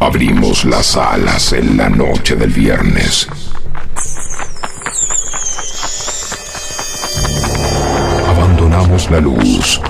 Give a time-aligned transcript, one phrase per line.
[0.00, 3.28] Abrimos las alas en la noche del viernes.
[8.28, 9.80] Abandonamos la luz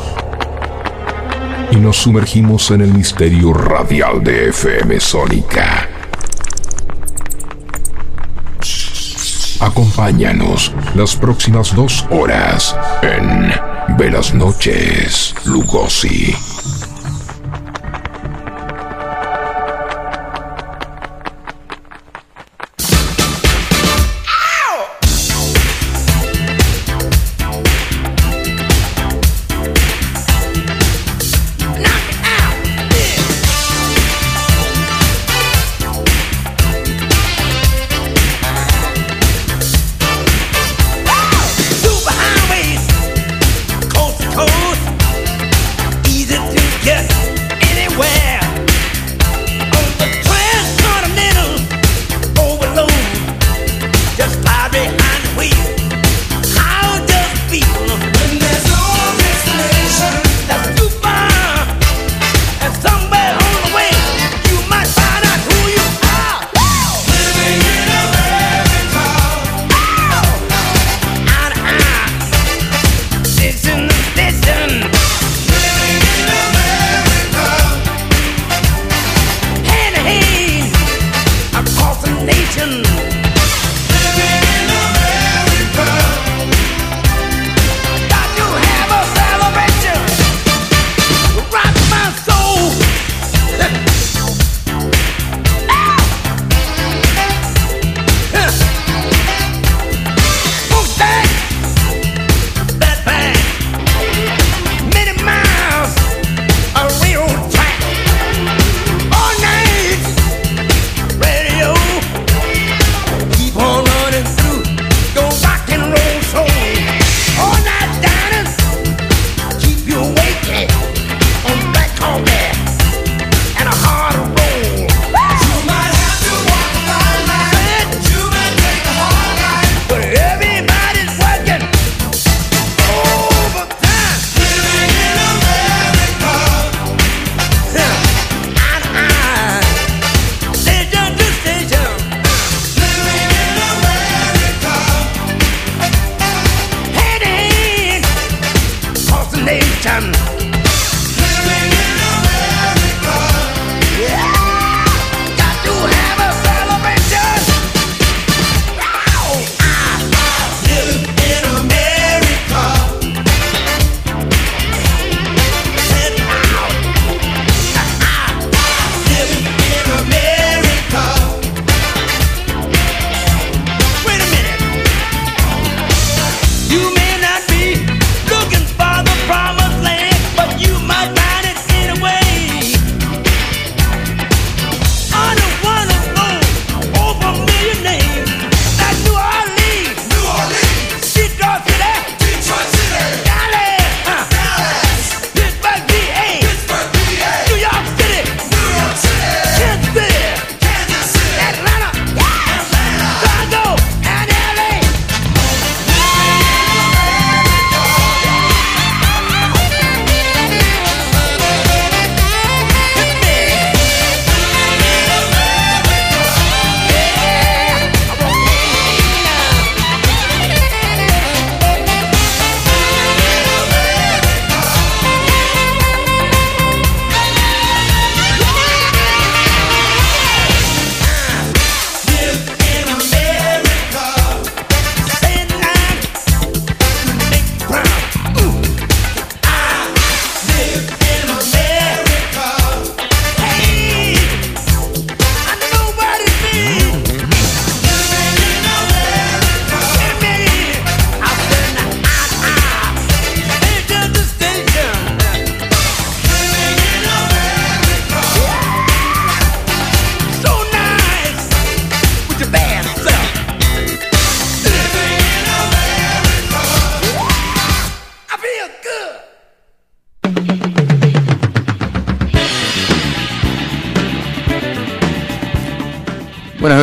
[1.71, 5.89] y nos sumergimos en el misterio radial de FM Sónica.
[9.61, 16.52] Acompáñanos las próximas dos horas en Velas Noches Lugosi.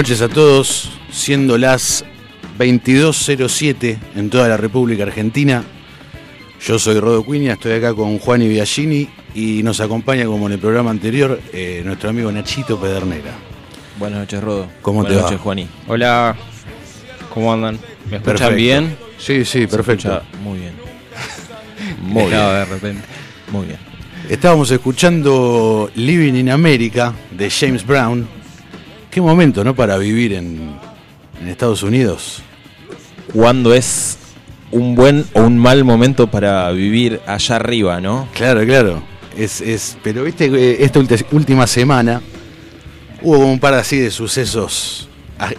[0.10, 2.04] Noches a todos, siendo las
[2.58, 5.64] 22.07 en toda la República Argentina.
[6.66, 10.54] Yo soy Rodo Cuña, estoy acá con Juan y Biagini y nos acompaña como en
[10.54, 13.36] el programa anterior eh, nuestro amigo Nachito Pedernera.
[14.00, 14.68] Buenas noches, Rodo.
[14.82, 15.44] ¿Cómo Buenas te noches, va?
[15.44, 15.68] Juaní.
[15.88, 16.36] Hola,
[17.32, 17.76] ¿cómo andan?
[18.10, 18.56] ¿Me escuchan Perfecto.
[18.56, 18.98] bien?
[19.20, 20.24] Sí, sí, perfecto.
[20.44, 20.74] Muy bien.
[22.02, 22.32] Muy bien.
[22.32, 23.04] de repente.
[23.52, 23.78] Muy bien.
[24.28, 28.39] Estábamos escuchando Living in America de James Brown.
[29.20, 29.76] Qué momento, ¿no?
[29.76, 30.78] Para vivir en,
[31.42, 32.42] en Estados Unidos.
[33.34, 34.18] ¿Cuándo es
[34.72, 38.30] un buen o un mal momento para vivir allá arriba, no?
[38.34, 39.04] Claro, claro.
[39.38, 41.02] Es, es, pero viste, eh, esta
[41.34, 42.22] última semana
[43.22, 45.10] hubo como un par así de sucesos.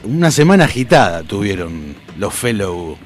[0.04, 2.96] Una semana agitada tuvieron los fellow.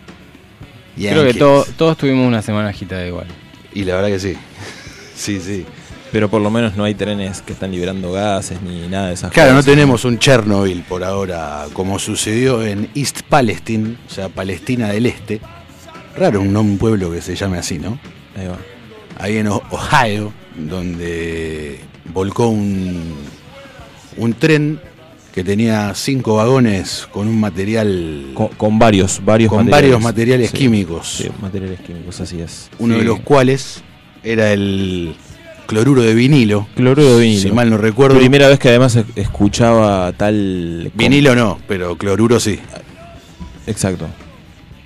[1.14, 3.26] Creo que to- todos tuvimos una semana agitada igual.
[3.74, 4.34] Y la verdad que sí.
[5.16, 5.64] Sí, sí.
[6.14, 9.32] Pero por lo menos no hay trenes que están liberando gases ni nada de esas
[9.32, 9.72] Claro, no cosas.
[9.72, 15.40] tenemos un Chernobyl por ahora, como sucedió en East Palestine, o sea, Palestina del Este.
[16.16, 17.98] Raro un, un pueblo que se llame así, ¿no?
[18.36, 18.58] Ahí va.
[19.18, 21.80] Ahí en Ohio, donde
[22.12, 23.14] volcó un,
[24.16, 24.78] un tren
[25.34, 29.82] que tenía cinco vagones con un material, Con, con varios, varios con materiales.
[29.90, 32.70] varios materiales Sí, químicos, Sí, materiales químicos, así es.
[32.78, 33.00] uno Sí.
[33.00, 33.82] de los cuales
[34.22, 35.16] era el
[35.66, 37.40] cloruro de vinilo, Cloruro de vinilo.
[37.42, 38.18] si mal no recuerdo.
[38.18, 40.90] Primera vez que además escuchaba tal...
[40.94, 42.58] Vinilo no, pero cloruro sí.
[43.66, 44.06] Exacto.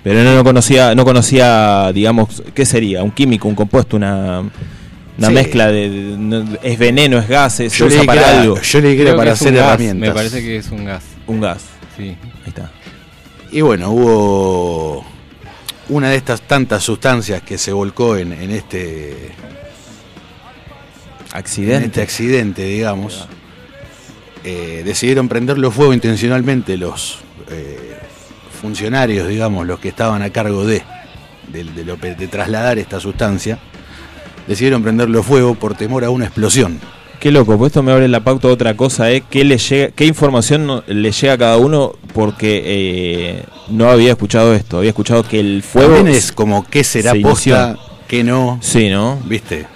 [0.04, 3.02] Pero no, no conocía, no conocía, digamos, ¿qué sería?
[3.02, 4.40] Un químico, un compuesto, una,
[5.18, 5.34] una Sí.
[5.34, 8.60] mezcla de, de- no- es veneno, es gas, se Yo usa para era- algo.
[8.60, 10.08] yo leí que era Creo para hacer gas, herramientas.
[10.08, 11.02] Me parece que es un gas.
[11.26, 11.62] Un gas.
[11.96, 12.04] Sí.
[12.04, 12.16] Ahí
[12.46, 12.70] está.
[13.50, 15.04] Y bueno, hubo
[15.88, 19.30] una de estas tantas sustancias que se volcó en, en este,
[21.32, 21.86] en Accidente.
[21.86, 23.26] este accidente, digamos.
[24.44, 27.18] Eh, decidieron prenderlo fuego intencionalmente los
[27.50, 27.98] eh,
[28.62, 30.82] funcionarios, digamos, los que estaban a cargo de,
[31.52, 33.58] de, de lo- de trasladar esta sustancia.
[34.46, 36.80] Decidieron prenderlo fuego por temor a una explosión.
[37.20, 39.24] Qué loco, pues esto me abre la pauta de otra cosa, ¿eh?
[39.28, 41.92] ¿Qué, le llega, qué información le llega a cada uno?
[42.14, 45.96] Porque eh, no había escuchado esto, había escuchado que el fuego...
[45.96, 47.76] También es como qué será se posta,
[48.06, 49.18] qué no, Sí, ¿no?
[49.26, 49.66] ¿viste?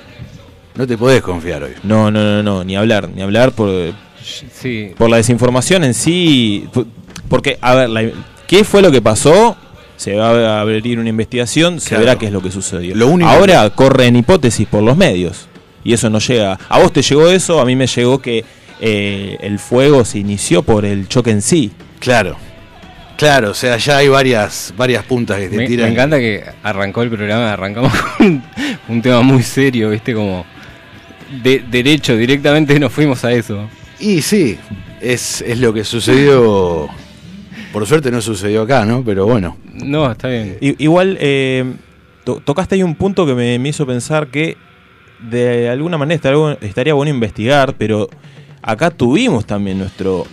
[0.74, 1.72] No te podés confiar hoy.
[1.82, 3.92] No, no, no, no, ni hablar, ni hablar por,
[4.22, 4.92] Sí.
[4.96, 6.66] por la desinformación en sí.
[6.72, 6.86] pu-
[7.28, 8.10] Porque, a ver, la-
[8.46, 9.56] ¿qué fue lo que pasó?
[9.96, 12.94] Se va a abrir una investigación, se verá qué es lo que sucedió.
[12.96, 15.48] Lo único Ahora corren hipótesis por los medios.
[15.84, 16.58] Y eso no llega.
[16.69, 18.44] A vos te llegó eso, a mí me llegó que
[18.80, 21.70] eh, el fuego se inició por el choque en sí.
[22.00, 22.36] Claro.
[23.16, 25.86] Claro, o sea, ya hay varias, varias puntas que te Me, tiran.
[25.86, 28.42] me encanta que arrancó el programa, arrancamos con
[28.88, 30.12] un tema muy serio, ¿viste?
[30.14, 30.44] Como
[31.43, 33.69] de derecho, directamente nos fuimos a eso.
[34.00, 34.58] Y sí,
[35.00, 36.88] es, es lo que sucedió.
[37.73, 39.02] Por suerte no sucedió acá, ¿no?
[39.05, 39.56] Pero bueno.
[39.73, 40.58] No, está bien.
[40.61, 41.64] I- igual, eh,
[42.25, 44.56] to- tocaste ahí un punto que me, me hizo pensar que
[45.20, 48.08] de alguna manera estaría, bueno- estaría bueno investigar, pero
[48.61, 50.26] acá tuvimos también nuestro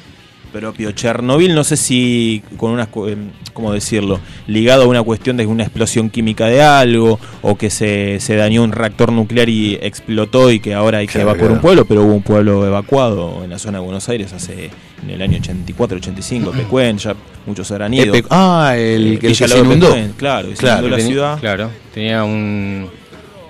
[0.52, 4.20] propio Chernobyl, no sé si con una, cu- em, ¿cómo decirlo?
[4.48, 8.64] Ligado a una cuestión de una explosión química de algo, o que se, se dañó
[8.64, 12.04] un reactor nuclear y explotó y que ahora hay que Claro, evacuar un pueblo, pero
[12.04, 14.70] hubo un pueblo evacuado en la zona de Buenos Aires hace
[15.04, 18.14] en el año 84, 85, Pecuén, ya muchos habrán ido.
[18.14, 19.88] Epe- ah, el, Eh, que, se inundó.
[19.88, 20.80] Pecuén, claro, y se Claro.
[20.88, 21.40] inundó la ciudad.
[21.40, 22.90] Claro, tenía un,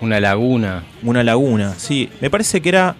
[0.01, 0.83] una laguna.
[1.03, 2.09] Una laguna, sí.
[2.21, 2.95] Me parece que era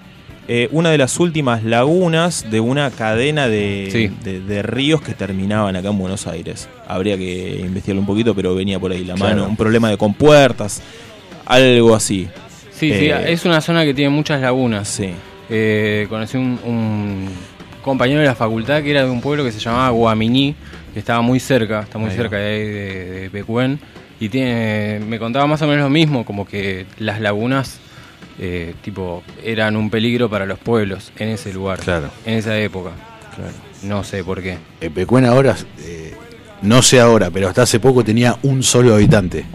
[0.52, 4.12] eh, una de las últimas lagunas de una cadena de, Sí.
[4.24, 6.68] de- de ríos que terminaban acá en Buenos Aires.
[6.88, 9.36] Habría que investigarlo un poquito, pero venía por ahí la Claro.
[9.36, 9.48] mano.
[9.48, 10.82] Un problema de compuertas,
[11.46, 12.28] algo así.
[12.72, 14.88] Sí, sí, Eh, es una zona que tiene muchas lagunas.
[14.88, 15.12] Sí.
[15.50, 17.30] Eh, conocí un, un
[17.84, 20.56] compañero de la facultad que era de un pueblo que se llamaba Guaminí,
[20.94, 23.80] que estaba muy cerca, está muy Ahí cerca de, ahí, de, de Pecuén,
[24.20, 27.80] y tiene, me contaba más o menos lo mismo, como que las lagunas
[28.40, 32.10] eh, tipo eran un peligro para los pueblos en ese lugar, Claro.
[32.26, 32.92] en esa época.
[33.84, 34.58] No sé por qué.
[34.82, 36.14] Epecuén ahora, eh,
[36.62, 39.46] no sé ahora, pero hasta hace poco tenía un solo habitante.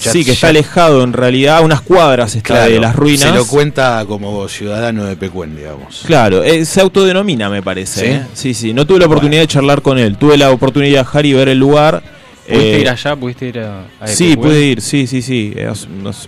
[0.00, 2.96] Ya- sí, que ya- está alejado en realidad, a unas cuadras está Claro, de las
[2.96, 3.20] ruinas.
[3.30, 6.02] Se lo cuenta como ciudadano de Pecuén, digamos.
[6.04, 8.00] Claro, eh, se autodenomina, me parece.
[8.00, 8.06] ¿Sí?
[8.06, 8.22] ¿eh?
[8.34, 8.74] Sí, sí.
[8.74, 10.16] No tuve la oportunidad de charlar con él.
[10.16, 12.02] Tuve la oportunidad de viajar y ver el lugar.
[12.46, 13.16] ¿Pudiste Eh, ir allá?
[13.16, 15.52] ¿Pudiste ir a, a Sí, pude ir, sí, sí, sí.
[15.56, 15.70] Eh,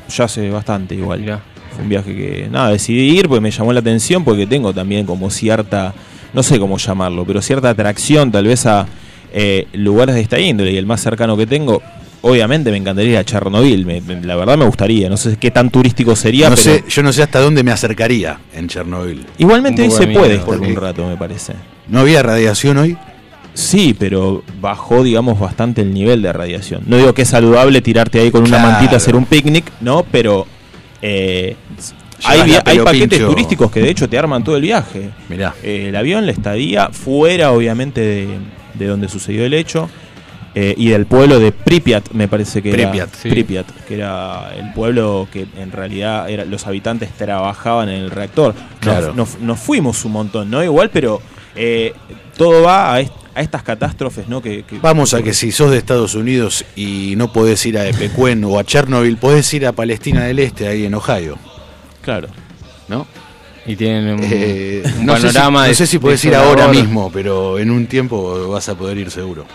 [0.09, 1.21] ya hace bastante igual.
[1.21, 1.41] Mirá.
[1.73, 5.07] Fue un viaje que, nada, decidí ir porque me llamó la atención porque tengo también
[5.07, 5.93] como cierta,
[6.33, 8.87] no sé cómo llamarlo, pero cierta atracción tal vez a
[9.33, 10.71] eh, lugares de esta índole.
[10.71, 11.83] Y el más cercano que tengo,
[12.23, 13.85] obviamente me encantaría ir a Chernobyl.
[13.85, 15.09] Me- me- la verdad me gustaría.
[15.09, 17.73] No sé qué tan turístico sería, No pero sé, yo no sé hasta dónde me
[17.73, 19.27] acercaría en Chernobyl.
[19.39, 21.55] igualmente Un hoy se de puede estar un rato, me parece.
[21.89, 22.97] ¿No había radiación hoy?
[23.55, 26.83] Sí, pero bajó, digamos, bastante el nivel de radiación.
[26.87, 28.69] No digo que es saludable tirarte ahí con una Claro.
[28.73, 30.05] mantita a hacer un picnic, ¿no?
[30.11, 30.47] Pero
[31.01, 31.57] eh,
[32.25, 32.41] hay,
[32.83, 33.29] paquetes pincho.
[33.29, 35.11] turísticos que de hecho te arman todo el viaje.
[35.29, 35.55] Mirá.
[35.63, 38.29] Eh, el avión, la estadía, fuera obviamente de,
[38.75, 39.89] de donde sucedió el hecho.
[40.57, 43.19] eh, y del pueblo de Pripyat, me parece que Pripyat, era.
[43.21, 43.29] sí.
[43.29, 48.55] Pripyat, que era el pueblo que en realidad era, los habitantes trabajaban en el reactor.
[48.55, 49.15] Nos, Claro.
[49.15, 50.63] nos- nos fuimos un montón, ¿no?
[50.63, 51.21] Igual, pero
[51.57, 51.93] eh,
[52.37, 54.41] todo va a, est- a estas catástrofes, ¿no?
[54.43, 57.87] Que, que- Vamos a que si sos de Estados Unidos y no podés ir a
[57.89, 61.37] Epecuén o a Chernobyl, podés ir a Palestina del Este, ahí en Ohio,
[62.03, 62.29] Claro.
[62.89, 63.07] ¿no?
[63.67, 66.35] Y tienen un, Eh, un no sé si- panorama no de- sé si podés ir
[66.35, 69.47] ahora mismo, pero en un tiempo vas a poder ir seguro.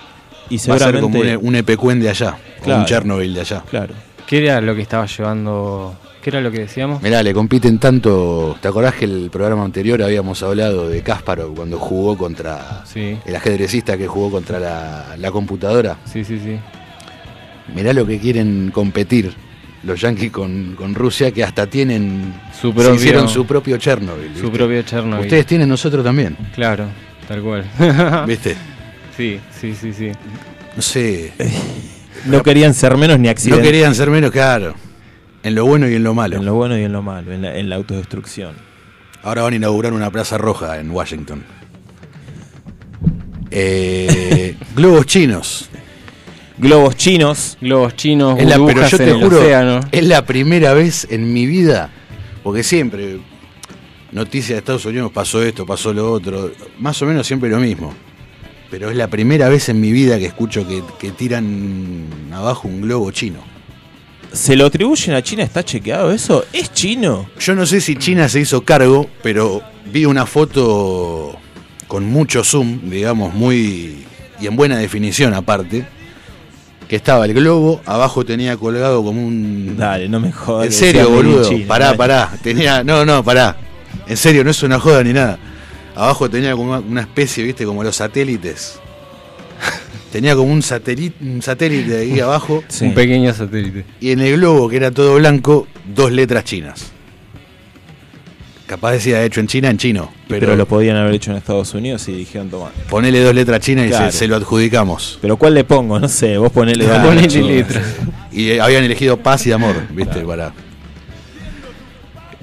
[0.49, 1.37] Y Va a ser como seguramente.
[1.37, 3.63] un, un Epecuén de allá, o un Chernobyl de allá.
[3.69, 3.93] Claro.
[4.25, 5.95] ¿Qué era lo que estaba llevando?
[6.29, 7.01] ¿Qué era lo que decíamos?
[7.01, 8.55] Mirá, le compiten tanto.
[8.61, 13.35] ¿Te acordás que el programa anterior habíamos hablado de Kasparov cuando jugó contra Sí, el
[13.35, 15.97] ajedrecista que jugó contra la, la computadora?
[16.05, 16.57] sí, sí, sí.
[17.75, 19.33] Mirá lo que quieren competir
[19.83, 22.33] los yanquis con, con Rusia, que hasta tienen.
[22.51, 24.35] Su se propio- hicieron su propio Chernobyl.
[24.39, 25.21] Su propio Chernobyl.
[25.25, 26.35] Ustedes tienen, nosotros también.
[26.53, 26.85] Claro,
[27.27, 27.65] tal cual.
[28.27, 28.55] ¿Viste?
[29.17, 30.11] sí, sí, sí, sí.
[30.75, 31.31] No sé.
[32.25, 33.65] No querían ser menos ni No accidentes.
[33.65, 34.75] querían ser menos, claro.
[35.43, 36.37] En lo bueno y en lo malo.
[36.37, 38.55] En lo bueno y en lo malo, en la, en la autodestrucción.
[39.23, 41.43] Ahora van a inaugurar una plaza roja en Washington.
[43.51, 45.69] Eh, globos chinos.
[46.57, 47.57] Globos chinos.
[47.61, 49.79] Globos chinos, Es la- pero yo te juro, océano.
[49.91, 51.89] es la primera vez en mi vida,
[52.43, 53.19] porque siempre,
[54.11, 57.93] noticias de Estados Unidos, pasó esto, pasó lo otro, más o menos siempre lo mismo.
[58.69, 62.81] Pero es la primera vez en mi vida que escucho que, que tiran abajo un
[62.81, 63.39] globo chino.
[64.31, 65.43] ¿Se lo atribuyen a China?
[65.43, 66.45] ¿Está chequeado eso?
[66.53, 67.29] ¿Es chino?
[67.39, 71.35] Yo no sé si China se hizo cargo, pero vi una foto
[71.87, 74.05] con mucho zoom, digamos, muy.
[74.39, 75.85] y en buena definición aparte.
[76.87, 79.75] Que estaba el globo, abajo tenía colgado como un.
[79.77, 80.67] Dale, no me jodas.
[80.67, 81.47] En serio, boludo.
[81.47, 81.97] China, pará, dale.
[81.97, 82.31] pará.
[82.41, 82.83] Tenía.
[82.83, 83.57] No, no, pará.
[84.07, 85.37] En serio, no es una joda ni nada.
[85.95, 88.79] Abajo tenía como una especie, viste, como los satélites.
[90.11, 92.63] Tenía como un satélite, un satélite ahí abajo.
[92.67, 92.85] Sí.
[92.85, 93.85] Un pequeño satélite.
[93.99, 96.91] Y en el globo, que era todo blanco, dos letras chinas.
[98.67, 100.11] Capaz decía hecho en China, en chino.
[100.27, 102.69] Pero, Pero, lo podían haber hecho en Estados Unidos y dijeron, toma.
[102.87, 104.11] ponele dos letras chinas y Claro.
[104.11, 105.17] se, se lo adjudicamos.
[105.23, 105.99] ¿Pero cuál le pongo?
[105.99, 107.83] No sé, vos ponele Claro, dos letras.
[108.31, 110.53] Y eh, habían elegido paz y amor, viste, para.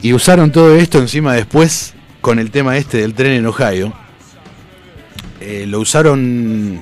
[0.03, 3.93] Y usaron todo esto encima después con el tema este del tren en Ohio.
[5.41, 6.81] Eh, lo usaron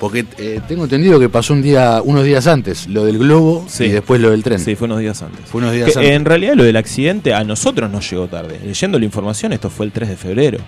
[0.00, 3.84] porque eh, tengo entendido que pasó un día, unos días antes, lo del globo Sí.
[3.84, 4.58] y después lo del tren.
[4.60, 5.40] Sí, fue unos días antes.
[5.46, 6.12] Fue unos días Que, antes.
[6.14, 8.58] en realidad lo del accidente a nosotros nos llegó tarde.
[8.64, 10.58] Leyendo la información, esto fue el 3 de febrero.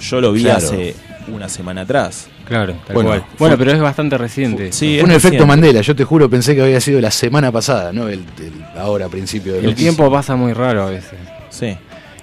[0.00, 0.58] Yo lo vi Claro.
[0.58, 0.94] hace
[1.32, 2.28] una semana atrás.
[2.48, 3.20] Claro, tal Bueno, cual.
[3.20, 4.72] fue- Bueno, pero es bastante reciente.
[4.72, 5.46] Sí, Fue un efecto.
[5.46, 9.06] Mandela, yo te juro, pensé que había sido la semana pasada, no el, el- ahora
[9.06, 11.18] a principio del El tiempo pasa muy raro a veces.
[11.50, 11.76] Sí.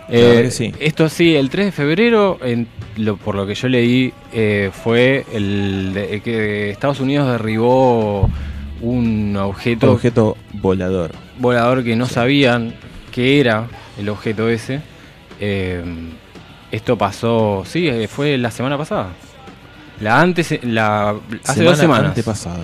[0.09, 0.73] Eh, sí.
[0.79, 5.25] Esto sí, el 3 de febrero, en lo, por lo que yo leí, eh, fue
[5.33, 8.29] el, de- el que Estados Unidos derribó
[8.81, 11.11] un objeto, Objeto volador.
[11.39, 12.73] volador que no sabían
[13.11, 14.81] qué era el objeto ese.
[15.39, 15.83] Eh,
[16.71, 19.09] esto pasó, sí, eh, fue la semana pasada.
[20.01, 21.09] La antes, la,
[21.43, 22.05] hace Semana dos semanas.
[22.09, 22.59] antepasada.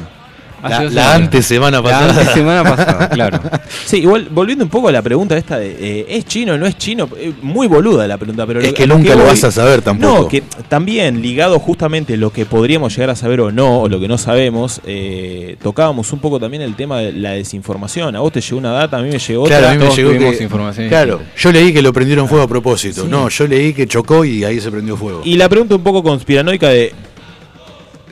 [0.63, 2.09] Hace La, la antes semana La pasada.
[2.21, 3.39] antes semana pasada, claro.
[3.85, 6.65] Sí, igual volviendo un poco a la pregunta esta de eh, ¿es chino o no
[6.65, 7.09] es chino?
[7.17, 9.81] Eh, muy boluda la pregunta, pero es lo- que nunca lo voy- vas a saber
[9.81, 10.21] tampoco.
[10.21, 13.99] No, que también ligado justamente lo que podríamos llegar a saber o no, o lo
[13.99, 18.15] que no sabemos, eh, tocábamos un poco también el tema de la desinformación.
[18.15, 19.69] A vos te llegó una data, a mí me llegó Claro, otra.
[19.69, 22.47] a mí me todos llegó que, información Claro, yo leí que lo prendieron fuego a
[22.47, 23.03] propósito.
[23.03, 23.07] Sí.
[23.09, 25.21] No, yo leí que chocó y ahí se prendió fuego.
[25.25, 26.93] Y la pregunta un poco conspiranoica de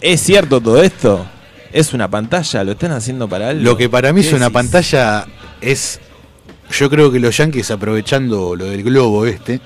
[0.01, 1.25] ¿es cierto todo esto?
[1.73, 2.63] ¿Es una pantalla?
[2.63, 3.63] ¿Lo están haciendo para algo?
[3.63, 4.53] Lo que para mí ¿Qué es una decís?
[4.53, 5.25] pantalla
[5.61, 5.99] es.
[6.71, 9.59] Yo creo que los yankees aprovechando lo del globo este.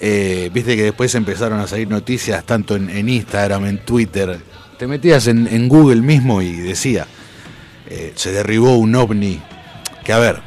[0.00, 4.38] eh, Viste que después empezaron a salir noticias tanto en, en Instagram, en Twitter.
[4.78, 7.06] Te metías en, en Google mismo y decía:
[7.88, 9.40] eh, se derribó un ovni.
[10.04, 10.40] Que a ver,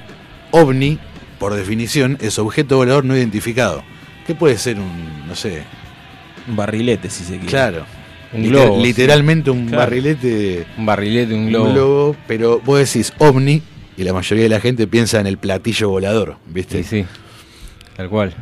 [0.52, 1.00] ovni,
[1.40, 3.84] por definición, es objeto volador no identificado.
[4.28, 5.64] ¿Qué puede ser un, no sé,
[6.48, 7.46] Un barrilete, si se quiere.
[7.48, 7.86] Claro.
[8.36, 8.84] Un Liter- globo, sí.
[8.88, 9.78] Literalmente un Claro.
[9.84, 13.62] barrilete Un barrilete, un globo, pero vos decís ovni
[13.98, 16.84] y la mayoría de la gente piensa en el platillo volador, ¿viste?
[16.84, 17.06] Sí, sí.
[17.96, 18.34] Tal cual.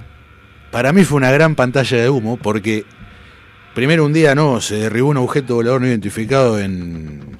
[0.71, 2.85] Para mí fue una gran pantalla de humo porque
[3.75, 7.38] primero un día no, se derribó un objeto volador no identificado en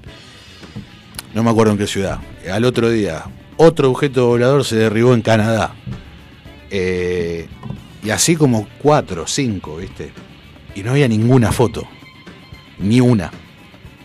[1.34, 2.20] no me acuerdo en qué ciudad.
[2.52, 3.24] Al otro día
[3.58, 5.74] otro objeto volador se derribó en Canadá.
[6.70, 7.48] Eh,
[8.04, 10.12] y así como cuatro, cinco, ¿viste?
[10.76, 11.88] Y no había ninguna foto.
[12.80, 13.32] Ni una.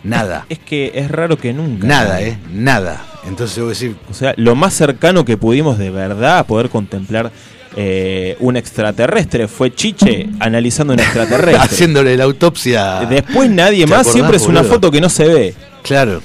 [0.03, 0.45] Nada.
[0.49, 1.85] Es que es raro que nunca.
[1.87, 2.37] Nada, ¿eh?
[2.53, 3.05] Nada.
[3.27, 6.69] Entonces voy a decir, O sea, lo más cercano que pudimos de verdad a poder
[6.69, 7.31] contemplar
[7.75, 11.55] eh, un extraterrestre fue Chiche analizando un extraterrestre.
[11.61, 13.01] haciéndole la autopsia.
[13.09, 15.53] Después nadie ¿Te más, acordás, siempre es una foto que no se ve.
[15.83, 16.21] Claro.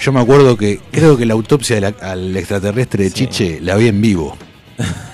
[0.00, 3.14] Yo me acuerdo que creo que la autopsia la- al extraterrestre de Sí.
[3.28, 4.36] Chiche la vi en vivo.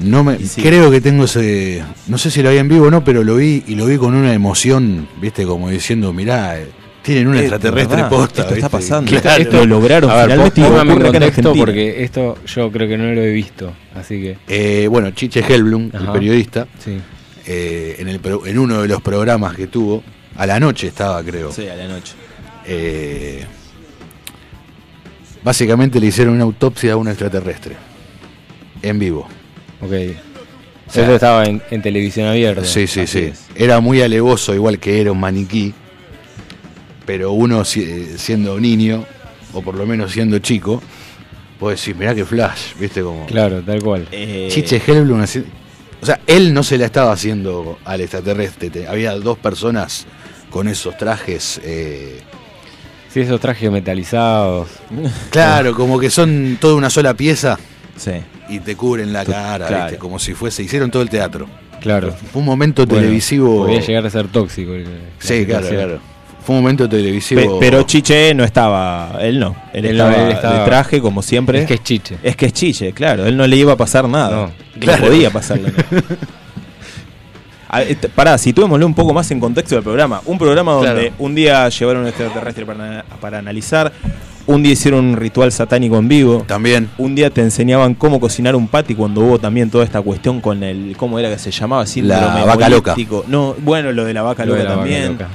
[0.00, 0.62] No me sí.
[0.62, 3.36] creo que tengo ese no sé si la vi en vivo o no, pero lo
[3.36, 5.44] vi y lo vi con una emoción, ¿viste?
[5.44, 6.68] Como diciendo, mirá, eh,
[7.02, 8.70] tienen un extraterrestre verdad, posta, esto está ¿viste?
[8.70, 9.20] pasando.
[9.20, 9.42] Claro.
[9.42, 13.12] Esto lo lograron A ver, póngame en en contexto porque esto yo creo que no
[13.12, 16.98] lo he visto, así que Eh, bueno, Chiche Helblum, el periodista, sí.
[17.46, 20.04] eh, en, el, en uno de los programas que tuvo,
[20.36, 21.50] a la noche estaba, creo.
[21.50, 22.12] Sí, a la noche.
[22.66, 23.44] eh,
[25.42, 27.76] básicamente le hicieron una autopsia a un extraterrestre.
[28.82, 29.26] En vivo.
[29.80, 29.92] Ok.
[30.86, 32.64] O sea, Eso estaba en, en televisión abierta.
[32.64, 33.18] Sí, sí, sí.
[33.32, 33.44] es.
[33.54, 35.74] Era muy alevoso, igual que era un maniquí.
[37.04, 39.04] Pero uno si- siendo niño,
[39.52, 40.82] o por lo menos siendo chico,
[41.58, 43.02] puede decir, mirá que flash, ¿viste?
[43.02, 43.26] Como.
[43.26, 44.06] Claro, tal cual.
[44.12, 45.44] Eh, Chiche Helblum así-
[46.00, 48.70] O sea, él no se la estaba haciendo al extraterrestre.
[48.70, 50.06] te- Había dos personas
[50.50, 51.60] con esos trajes.
[51.64, 52.20] eh,
[53.12, 54.68] Sí, esos trajes metalizados.
[55.30, 57.58] claro, como que son toda una sola pieza
[57.96, 58.12] Sí.
[58.48, 59.84] Y te cubren la cara, claro.
[59.84, 59.98] ¿viste?
[59.98, 60.62] Como si fuese.
[60.62, 61.46] Hicieron todo el teatro.
[61.80, 62.12] Claro.
[62.32, 63.58] Fue un momento Bueno, televisivo.
[63.58, 64.72] Podría llegar a ser tóxico.
[65.18, 66.00] Sí, claro, claro.
[66.44, 67.58] Fue un momento Pe- televisivo.
[67.60, 71.60] pero Chiche no estaba, él no, él, estaba, él estaba- de traje como siempre.
[71.60, 72.16] Es que es chiche.
[72.22, 74.50] Es que es Chiche, claro, él no le iba a pasar nada.
[74.80, 76.02] No, podía pasarle nada.
[77.70, 77.82] A
[78.14, 80.22] Pará, situémoslo un poco más en contexto del programa.
[80.24, 81.14] Un programa donde Claro.
[81.18, 83.92] un día llevaron un extraterrestre para, para analizar,
[84.48, 86.88] un día hicieron un ritual satánico en vivo, También.
[86.96, 90.62] un día te enseñaban cómo cocinar un pati cuando hubo también toda esta cuestión con
[90.62, 91.84] el, ¿cómo era que se llamaba?
[91.84, 92.96] Síndrome vaca loca.
[93.26, 95.12] No, bueno, lo de la vaca Lo loca la vaca también.
[95.12, 95.28] loca.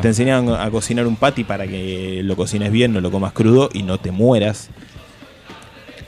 [0.00, 3.68] Te, enseñaban a cocinar un pati para que lo cocines bien, no lo comas crudo
[3.72, 4.70] y no te mueras.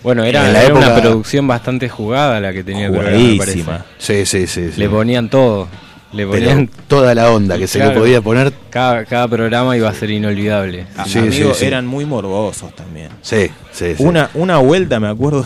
[0.05, 3.64] Bueno, era, la una producción bastante jugada la que tenía el programa, me parece.
[3.64, 3.87] Jugadísima.
[3.99, 4.71] Sí, sí, sí.
[4.71, 4.79] sí.
[4.79, 5.67] Le ponían todo.
[6.14, 6.70] Le Pero ponían.
[6.88, 8.53] toda la onda que se le podía poner.
[8.70, 10.87] Cada, cada programa iba a ser inolvidable.
[10.96, 11.66] Ah, Sí, amigos, sí, sí.
[11.66, 13.09] eran muy morbosos también.
[13.20, 14.03] Sí, sí, sí.
[14.03, 15.44] Una, una vuelta, me acuerdo.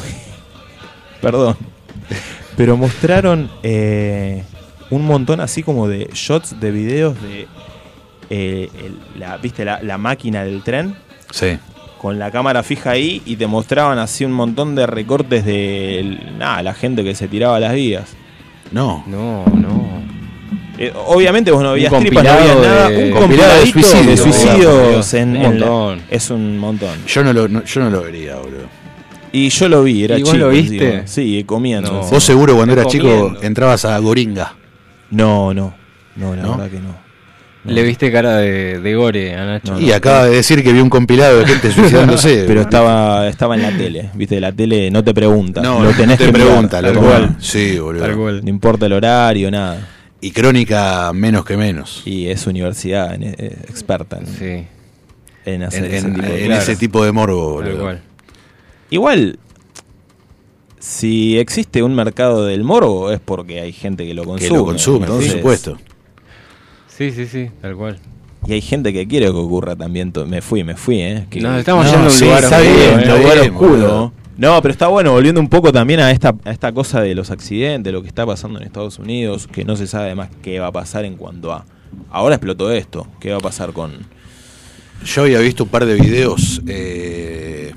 [1.20, 1.57] Perdón.
[2.57, 4.42] Pero mostraron eh,
[4.90, 7.46] un montón así como de shots de videos de.
[8.31, 10.96] eh, el- la, ¿Viste la, la máquina del tren?
[11.31, 11.59] Sí.
[11.98, 16.38] Con la cámara fija ahí y te mostraban así un montón de recortes de el-
[16.38, 18.11] nada, la gente que se tiraba a las vías.
[18.70, 19.02] No.
[19.07, 19.88] No, no.
[20.81, 22.88] Eh, obviamente vos no veías tripas, no veías nada.
[22.88, 26.03] de- Un compilado de compiladito de suicidios, suicidios en, un en la- montón.
[26.11, 26.99] es un montón.
[27.07, 28.69] Yo no lo, no- yo no lo vería, boludo.
[29.33, 30.45] Y yo lo vi, era ¿Y vos chico.
[30.45, 31.03] lo viste?
[31.07, 31.93] Sí, comiendo.
[31.93, 32.01] No.
[32.03, 34.55] Vos seguro cuando eras chico entrabas a Goringa.
[35.11, 35.75] No, no.
[36.17, 36.57] No, la ¿No?
[36.57, 37.09] verdad que no.
[37.64, 39.73] Le viste cara de, de gore a Nacho.
[39.75, 42.45] No, y acaba de decir que vio un compilado de gente suicidándose.
[42.47, 45.61] Pero estaba, estaba en la tele, viste, la tele no te pregunta.
[45.61, 47.37] No, lo tenés te que mirar, pregunta, tal lo cual.
[47.41, 48.03] Sí, boludo.
[48.05, 48.41] Tal cual.
[48.43, 49.77] No importa el horario, nada.
[50.20, 52.02] Y crónica menos que menos.
[52.04, 53.35] Y es universidad en- eh,
[53.68, 54.66] experta en, Sí,
[55.44, 56.68] en hacer En, ese en- tipo de en cosas.
[56.68, 57.62] ese tipo de morbo.
[58.90, 59.38] Igual,
[60.78, 64.48] si existe un mercado del morbo es porque hay gente que lo consume.
[64.48, 65.78] Que lo consume, por supuesto.
[66.88, 67.98] Sí, sí, sí, tal cual.
[68.46, 70.12] Y hay gente que quiere que ocurra también.
[70.26, 71.26] Me fui, me fui, ¿eh?
[71.31, 73.04] Que- Nos estamos No, yendo a un sí, lugar oscuro, bien, ¿eh?
[73.18, 74.12] lugar bien, oscuro.
[74.38, 77.33] No, pero está bueno, volviendo un poco también a esta, a esta cosa de los
[77.33, 80.68] accidentes, lo que está pasando en Estados Unidos, que no se sabe además qué va
[80.68, 81.66] a pasar en cuanto a...
[82.09, 84.07] Ahora explotó esto, ¿qué va a pasar con...
[85.05, 87.74] Yo había visto un par de videos eh,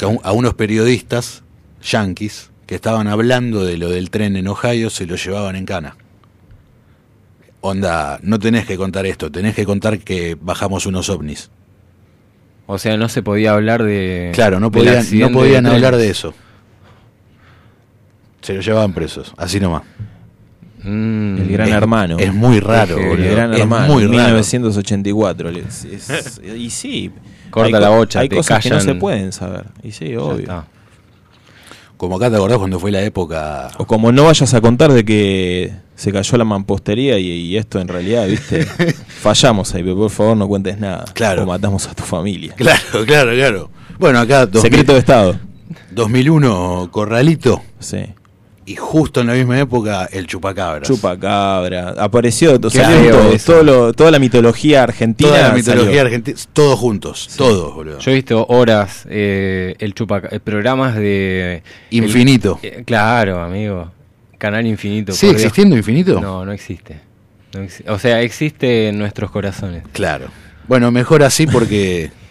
[0.00, 1.42] a, a unos periodistas
[1.82, 5.98] yanquis que estaban hablando de lo del tren en Ohio, se lo llevaban en cana.
[7.60, 11.50] Onda, no tenés que contar esto, tenés que contar que bajamos unos ovnis.
[12.66, 14.30] O sea, no se podía hablar de.
[14.34, 16.32] Claro, no podían, no podían de hablar de eso.
[18.40, 19.82] Se lo llevaban presos, así nomás.
[20.82, 22.16] Mm, El gran es- hermano.
[22.18, 23.30] es muy raro, El boludo.
[23.30, 24.14] gran Es hermano, muy raro.
[24.14, 25.50] 1984.
[25.50, 27.10] es- es- y sí.
[27.50, 29.66] Corta hay la bocha, Hay te cosas que no se pueden saber.
[29.82, 30.40] Y sí, ya obvio.
[30.40, 30.64] está.
[31.98, 33.70] Como acá te acordás cuando fue la época.
[33.78, 37.78] O como no vayas a contar de que se cayó la mampostería y, y esto
[37.80, 38.66] en realidad, viste,
[39.22, 41.04] fallamos ahí, pero por favor no cuentes nada.
[41.14, 41.44] Claro.
[41.44, 42.54] O matamos a tu familia.
[42.56, 43.70] Claro, claro, claro.
[43.98, 45.38] Bueno, acá 2000 Secreto de Estado.
[45.92, 47.62] 2001, Corralito.
[47.78, 47.98] Sí.
[48.64, 50.86] Y justo en la misma época, el chupacabras.
[50.86, 51.90] Chupacabra.
[51.98, 55.30] Apareció, o sea, feo todo, todo lo- toda la mitología argentina.
[55.30, 56.00] Toda la mitología salió.
[56.02, 57.98] argentina, todos juntos, todos, boludo.
[57.98, 61.62] Yo he visto horas eh, el chupaca eh, programas de.
[61.90, 62.58] Infinito.
[62.62, 63.90] el- eh, claro, amigo.
[64.38, 65.12] Canal Infinito.
[65.12, 65.42] ¿Sigue Dios.
[65.42, 66.20] existiendo Infinito?
[66.20, 67.00] No, no existe.
[67.88, 69.82] O sea, existe en nuestros corazones.
[69.92, 70.26] Claro.
[70.68, 72.10] Bueno, mejor así porque.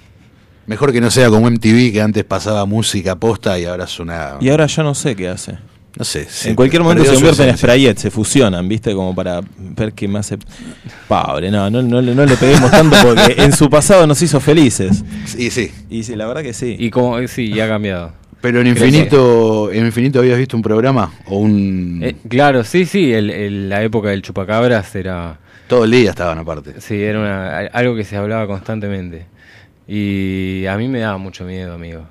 [0.67, 4.37] Mejor que no sea como MTV que antes pasaba música posta y ahora es una.
[4.39, 5.57] Y ahora ya no sé qué hace.
[5.97, 6.25] No sé.
[6.45, 8.93] en cualquier momento se convierten en sprayet, se fusionan, ¿viste?
[8.93, 10.37] Como para ver qué más se...
[11.09, 14.39] Pobre, no, no, no, le- no le peguemos tanto porque en su pasado nos hizo
[14.39, 15.03] felices.
[15.25, 15.69] Sí, sí.
[15.89, 16.77] Y sí, la verdad que sí.
[16.79, 18.13] Y como, sí, ya ha cambiado.
[18.41, 21.99] Pero en Infinito, en Infinito habías visto un programa o un.
[22.03, 26.39] Eh, claro, sí, sí, el- el- la época del chupacabras era, Todo el día estaban
[26.39, 26.81] aparte.
[26.81, 29.25] sí, era una- algo que se hablaba constantemente.
[29.87, 32.05] Y a mí me daba mucho miedo, amigo.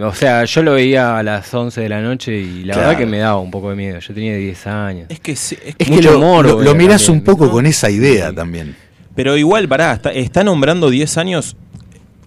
[0.00, 2.88] O sea, yo lo veía a las 11 de la noche y la Claro.
[2.88, 3.98] verdad que me daba un poco de miedo.
[3.98, 5.06] Yo tenía 10 años.
[5.10, 7.44] Es que sí, es que- que Mucho lo, morbo lo- lo mirás también, un poco
[7.46, 7.50] ¿no?
[7.52, 8.74] con esa idea también.
[9.14, 11.54] Pero igual, pará, está, está nombrando 10 años.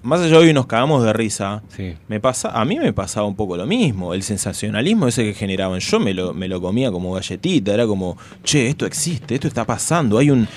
[0.06, 1.63] Más allá de hoy nos cagamos de risa.
[1.76, 1.96] Sí.
[2.08, 4.13] Me pasa, a mí me pasaba un poco lo mismo.
[4.13, 5.80] El sensacionalismo ese que generaban.
[5.80, 7.74] Yo me lo, me lo comía como galletita.
[7.74, 10.20] Era como, che, esto existe, esto está pasando.
[10.20, 10.48] Hay un,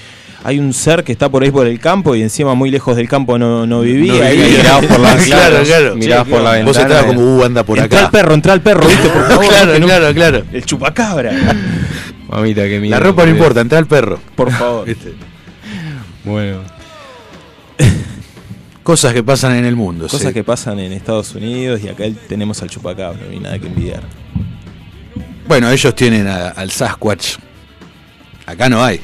[0.45, 3.09] hay un ser que está por ahí por el campo y encima muy lejos del
[3.09, 4.23] campo no, no vivía.
[4.25, 4.49] No vivía.
[4.59, 5.97] Mirabas por la, Claro, claro.
[5.97, 6.65] mirabas Sí, por la claro.
[6.67, 6.95] Vos ventana.
[7.01, 8.13] estabas como, uh, anda por entra el acá.
[8.13, 9.09] perro, entra el perro, ¿viste?
[9.09, 10.43] Por favor, claro, no- claro, claro.
[10.53, 11.33] El chupacabra.
[12.29, 12.91] Mamita, qué miedo.
[12.95, 14.21] La ropa no importa, entra el perro.
[14.37, 14.85] Por favor.
[14.87, 15.15] ¿Viste?
[16.25, 16.61] Bueno,
[18.89, 20.09] Cosas que pasan en el mundo.
[20.09, 20.33] Cosas sí.
[20.33, 24.01] que pasan en Estados Unidos y acá tenemos al chupacabra, no hay nada que envidiar.
[25.47, 27.37] Bueno, ellos tienen a- al Sasquatch.
[28.47, 28.99] Acá no hay.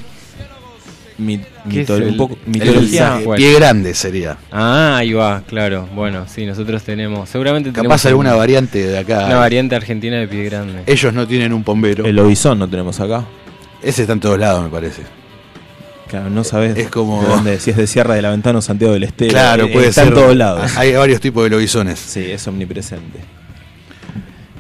[1.19, 3.21] Mi- ¿Qué mito- un poco, mitología.
[3.37, 4.39] Pie grande sería.
[4.51, 5.87] Ah, ahí va, claro.
[5.95, 7.29] Bueno, sí, nosotros tenemos.
[7.29, 7.87] Seguramente tenemos.
[7.93, 9.27] Capaz alguna un- variante de acá.
[9.27, 10.83] Una variante argentina de pie grande.
[10.87, 12.07] Ellos no tienen un pombero.
[12.07, 13.27] El lobizón no tenemos acá.
[13.83, 15.03] Ese está en todos lados, me parece.
[16.15, 18.63] Claro, no sabes Es como- de dónde, si es de Sierra de la Ventana o
[18.63, 19.33] Santiago del Estero.
[19.33, 20.13] claro, Eh, puede está ser.
[20.13, 20.77] en todos lados.
[20.77, 21.99] Hay varios tipos de lobisones.
[21.99, 23.19] Sí, es omnipresente.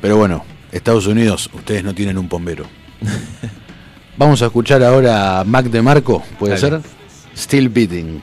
[0.00, 2.64] Pero bueno, Estados Unidos, ustedes no tienen un pombero.
[4.16, 6.80] Vamos a escuchar ahora a Mac de Marco, ¿puede Dale.
[6.82, 6.90] ser?
[7.36, 8.20] Still Beating.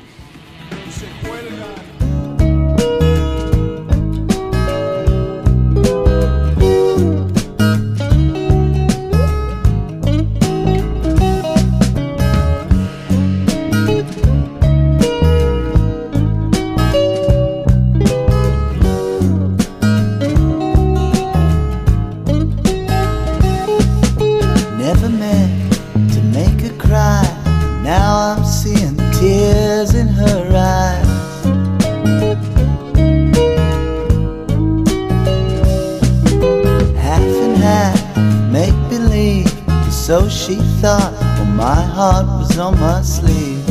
[42.02, 43.64] Heart was on my sleeve.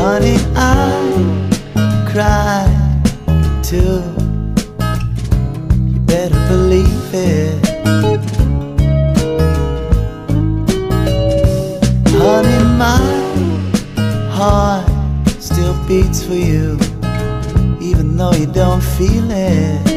[0.00, 0.88] Honey, I
[2.10, 3.02] cried
[3.62, 4.00] too.
[5.92, 7.62] You better believe it.
[12.22, 13.02] Honey, my
[14.38, 14.88] heart
[15.42, 16.78] still beats for you,
[17.82, 19.95] even though you don't feel it.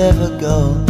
[0.00, 0.89] Ever go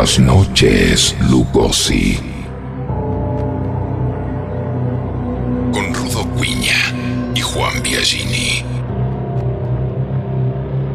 [0.00, 2.18] Buenas noches, Lugosi.
[5.74, 8.64] Con Rudo Cuiña y Juan Biagini.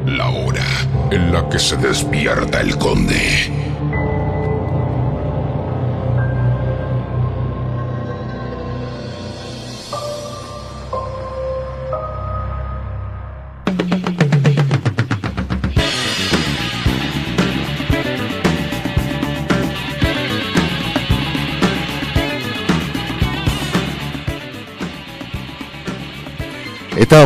[0.08, 0.66] La hora
[1.12, 2.55] en la que se despierta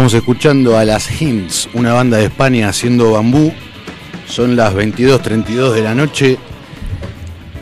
[0.09, 3.53] Estábamos escuchando a las Hints, una banda de España haciendo bambú.
[4.27, 6.39] Son las 22.32 de la noche.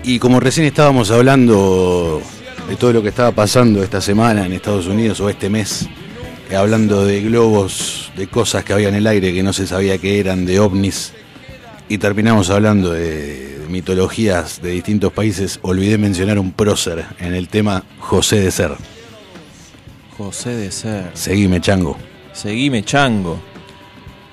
[0.06, 2.22] Y como recién estábamos hablando
[2.70, 5.90] de todo lo que estaba pasando esta semana en Estados Unidos o este mes,
[6.50, 9.98] eh, hablando de globos, de cosas que había en el aire que no se sabía
[9.98, 11.12] que eran, de ovnis,
[11.90, 17.84] y terminamos hablando de mitologías de distintos países, olvidé mencionar un prócer en el tema
[18.00, 18.72] José de Ser.
[20.18, 21.12] José de Ser.
[21.14, 21.98] Seguime, chango.
[22.38, 23.40] Seguime, chango.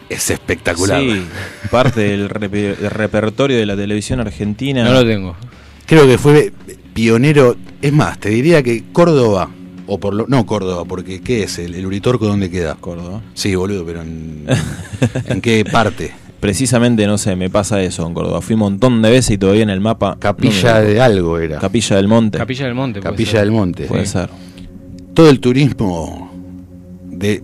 [0.08, 1.00] Es espectacular.
[1.00, 1.22] Sí,
[1.70, 4.84] parte del, repe- del repertorio de la televisión argentina.
[4.84, 5.34] No lo tengo.
[5.86, 6.52] Creo que fue
[6.92, 7.56] pionero.
[7.80, 9.48] Es más, te diría que Córdoba,
[9.86, 10.26] o por lo.
[10.28, 11.58] No Córdoba, porque ¿qué es?
[11.58, 12.74] ¿El, el Uritorco dónde queda?
[12.74, 13.22] Córdoba.
[13.32, 14.44] Sí, boludo, pero ¿en,
[15.26, 16.12] ¿en qué parte?
[16.40, 18.42] Precisamente, no sé, me pasa eso en Córdoba.
[18.42, 20.18] Fui un montón de veces y todavía en el mapa.
[20.20, 21.58] Capilla no de algo era.
[21.58, 22.36] Capilla del Monte.
[22.36, 23.00] Capilla del Monte.
[23.00, 23.40] Capilla ser.
[23.40, 23.84] del Monte.
[23.86, 24.12] Puede Sí.
[24.12, 24.28] ser.
[25.14, 26.30] Todo el turismo
[27.06, 27.42] de,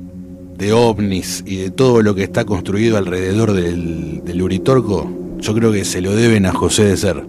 [0.61, 5.73] de ovnis y de todo lo que está construido alrededor del, del Uritorco, yo creo
[5.73, 7.25] que se lo deben a José de Ser.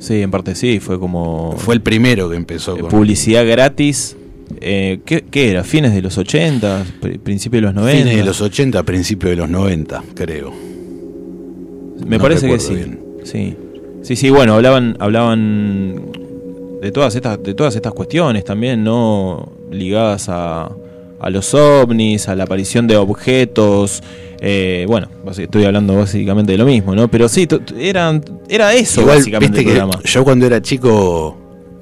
[0.00, 2.90] Sí, en parte sí, fue como Fue el primero que empezó con.
[2.90, 4.16] publicidad gratis.
[4.60, 5.64] Eh, ¿qué, qué era?
[5.64, 6.84] ¿Fines de los 80?
[7.00, 8.02] pri- ¿Principios de los 90?
[8.02, 10.52] Fines de los 80, principios de los 90, creo.
[12.06, 12.74] Me no parece que sí.
[12.74, 13.00] bien.
[13.24, 13.54] Sí.
[14.02, 15.96] Sí, sí, bueno, hablaban hablaban
[16.82, 20.70] de todas estas de todas estas cuestiones también, no ligadas a,
[21.24, 24.02] a los ovnis, a la aparición de objetos,
[24.40, 27.08] eh, bueno, estoy hablando básicamente de lo mismo, ¿no?
[27.08, 30.04] Pero sí, eran era eso Igual, básicamente viste el que programa.
[30.04, 31.34] yo cuando era chico,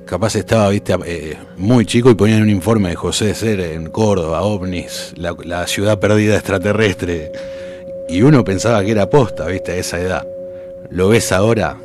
[0.07, 3.90] capaz estaba, viste, eh, muy chico y ponían un informe de José de Ser en
[3.90, 7.33] Córdoba, ovnis, la, la ciudad perdida extraterrestre.
[8.09, 10.24] Y uno pensaba que era posta, viste, a esa edad.
[10.88, 11.78] Lo ves ahora,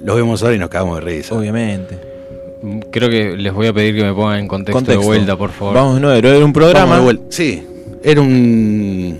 [0.00, 1.34] lo vemos ahora y nos cagamos de risa.
[1.34, 2.13] Obviamente.
[2.90, 5.00] Creo que les voy a pedir que me pongan en contexto, Contexto.
[5.00, 5.74] de vuelta, por favor.
[5.74, 7.02] Vamos nuevo, era un programa.
[7.28, 7.62] Sí,
[8.02, 9.18] era un.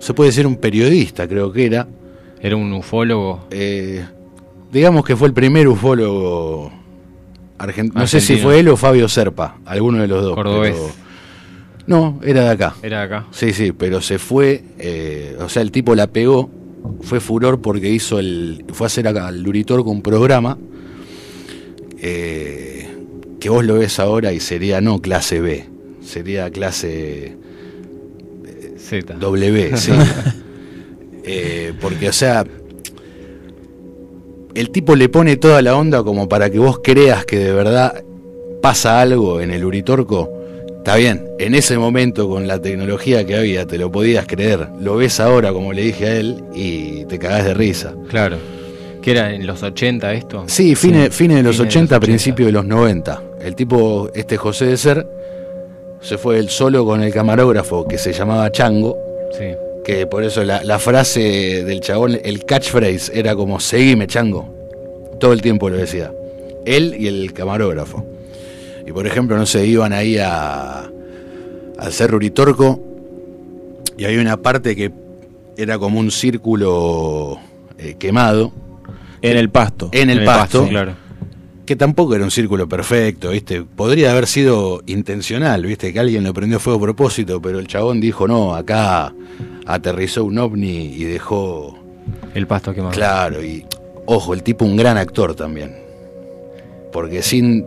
[0.00, 1.86] Se puede decir un periodista, creo que era.
[2.40, 3.46] Era un ufólogo.
[3.50, 4.04] Eh,
[4.72, 6.70] digamos que fue el primer ufólogo
[7.58, 8.00] argentino.
[8.02, 10.34] No sé si fue él o Fabio Serpa, alguno de los dos.
[10.34, 10.74] Cordobés.
[10.74, 11.04] pero-
[11.86, 12.74] No, era de acá.
[12.82, 13.26] Era de acá.
[13.30, 16.50] Sí, sí, pero se fue, eh, o sea, el tipo la pegó,
[17.02, 20.56] fue furor porque hizo el, fue a hacer acá al Luritor con un programa
[22.06, 22.86] eh,
[23.40, 25.64] que vos lo ves ahora y sería no clase B,
[26.02, 27.34] sería clase
[28.76, 29.14] Z.
[29.14, 29.92] W, sí.
[31.26, 32.44] Eh, porque, o sea,
[34.54, 38.04] el tipo le pone toda la onda como para que vos creas que de verdad
[38.60, 40.30] pasa algo en el Uritorco.
[40.76, 44.68] Está bien, en ese momento con la tecnología que había te lo podías creer.
[44.78, 47.94] Lo ves ahora, como le dije a él, y te cagás de risa.
[48.10, 48.36] Claro.
[49.04, 50.44] ¿Qué era en los 80 esto?
[50.46, 52.00] Sí, fines, fines de los fines de 80, los 80.
[52.00, 53.22] principios de los 90.
[53.42, 55.06] El tipo, este José de Ser,
[56.00, 58.96] se fue él solo con el camarógrafo que se llamaba Chango.
[59.38, 59.44] Sí.
[59.84, 64.48] que por eso la, la frase del chabón, el catchphrase era como seguime chango.
[65.20, 66.10] Todo el tiempo lo decía.
[66.64, 68.06] Él y el camarógrafo.
[68.86, 70.90] Y por ejemplo, no sé, iban ahí a,
[71.76, 72.80] al Cerro Uritorco
[73.98, 74.90] y hay una parte que
[75.58, 77.36] era como un círculo
[77.76, 78.63] eh, quemado
[79.30, 79.88] en el pasto.
[79.92, 80.92] en el, pasto, claro.
[81.66, 83.62] que tampoco era un círculo perfecto, ¿viste?
[83.62, 85.92] Podría haber sido intencional, ¿viste?
[85.92, 89.12] Que alguien lo prendió fuego a propósito, pero el chabón dijo, no, acá
[89.66, 91.78] aterrizó un ovni y dejó...
[92.34, 92.92] El pasto quemado.
[92.92, 93.64] Claro, y
[94.06, 95.74] ojo, el tipo un gran actor también.
[96.92, 97.64] Porque sin...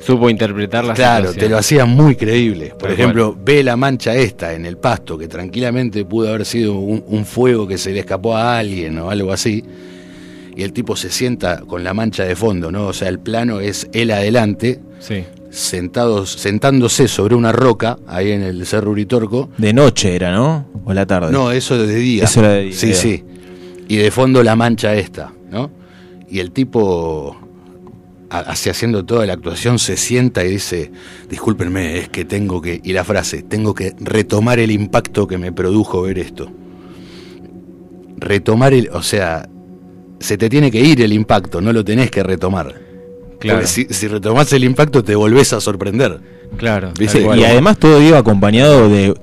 [0.00, 1.44] Supo interpretar la Claro, situación.
[1.44, 2.70] te lo hacía muy creíble.
[2.70, 6.72] Por Tal ejemplo, ve la mancha esta en el pasto, que tranquilamente pudo haber sido
[6.72, 9.62] un, un fuego que se le escapó a alguien o algo así.
[10.56, 12.88] Y el tipo se sienta con la mancha de fondo, ¿no?
[12.88, 15.24] O sea, el plano es él adelante, Sí.
[15.50, 19.48] sentados, sentándose sobre una roca, ahí en el Cerro Uritorco.
[19.58, 20.66] De noche era, ¿no?
[20.84, 21.32] O la tarde.
[21.32, 22.24] No, eso de día.
[22.24, 22.72] Eso era de día.
[22.74, 23.24] Sí, sí.
[23.88, 25.70] Y de fondo la mancha esta, ¿no?
[26.28, 27.36] Y el tipo,
[28.28, 30.92] así haciendo toda la actuación, se sienta y dice,
[31.28, 35.50] discúlpenme, es que tengo que, y la frase, tengo que retomar el impacto que me
[35.52, 36.48] produjo ver esto.
[38.18, 39.48] Retomar el, o sea,
[40.20, 42.74] se te tiene que ir el impacto, no lo tenés que retomar.
[43.40, 43.66] Claro.
[43.66, 46.20] Si, si retomás el impacto te volvés a sorprender.
[46.56, 46.92] Claro.
[46.98, 49.14] Y además todo iba acompañado de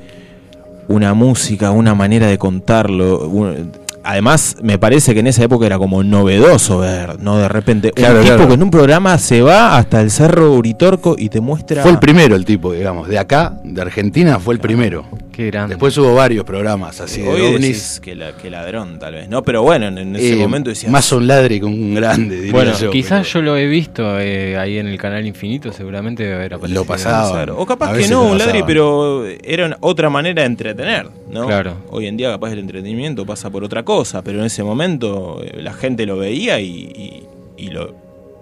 [0.88, 3.28] una música, una manera de contarlo.
[3.28, 3.72] un-
[4.04, 7.38] además, me parece que en esa época era como novedoso ver, ¿no?
[7.38, 11.16] De repente, Claro, un tipo que en un programa se va hasta el cerro Uritorco
[11.18, 11.82] y te muestra.
[11.84, 13.10] Fue el primero el tipo, digamos.
[13.10, 15.06] De acá, de Argentina, fue el primero.
[15.38, 15.76] Qué grande.
[15.76, 17.62] Después hubo varios programas así de Hoy ovnis.
[17.62, 19.44] decís que, la- que ladrón, tal vez, ¿no?
[19.44, 20.92] Pero bueno, en, en ese Eh, momento decías.
[20.92, 24.20] Más un ladre que un grande, diría bueno, yo, quizás pero yo lo he visto
[24.20, 26.82] eh, ahí en el canal Infinito, seguramente debe haber aparecido.
[26.82, 27.32] Lo pasaba.
[27.32, 31.46] Claro, O capaz que no, un ladri, pero era una- otra manera de entretener, ¿no?
[31.46, 31.76] Claro.
[31.92, 35.62] Hoy en día capaz el entretenimiento pasa por otra cosa, pero en ese momento eh,
[35.62, 37.24] la gente lo veía y, y-
[37.58, 37.94] y lo,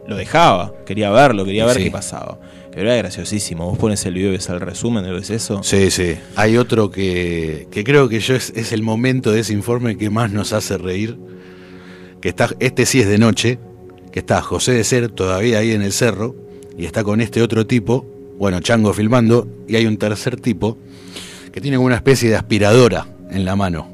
[0.07, 1.83] lo dejaba, quería verlo, quería ver Sí.
[1.83, 2.37] qué pasaba.
[2.75, 5.29] Pero era graciosísimo, vos pones el video y ves el resumen de lo que es
[5.29, 5.63] eso.
[5.63, 6.17] Sí, sí.
[6.35, 10.09] Hay otro que, que creo que yo es, es el momento de ese informe que
[10.09, 11.17] más nos hace reír.
[12.19, 13.59] Que está, este sí es de noche,
[14.11, 16.35] que está José de Ser todavía ahí en el cerro,
[16.77, 18.05] y está con este otro tipo,
[18.37, 20.77] bueno, Chango filmando, y hay un tercer tipo
[21.53, 23.87] que tiene como una especie de aspiradora en la mano.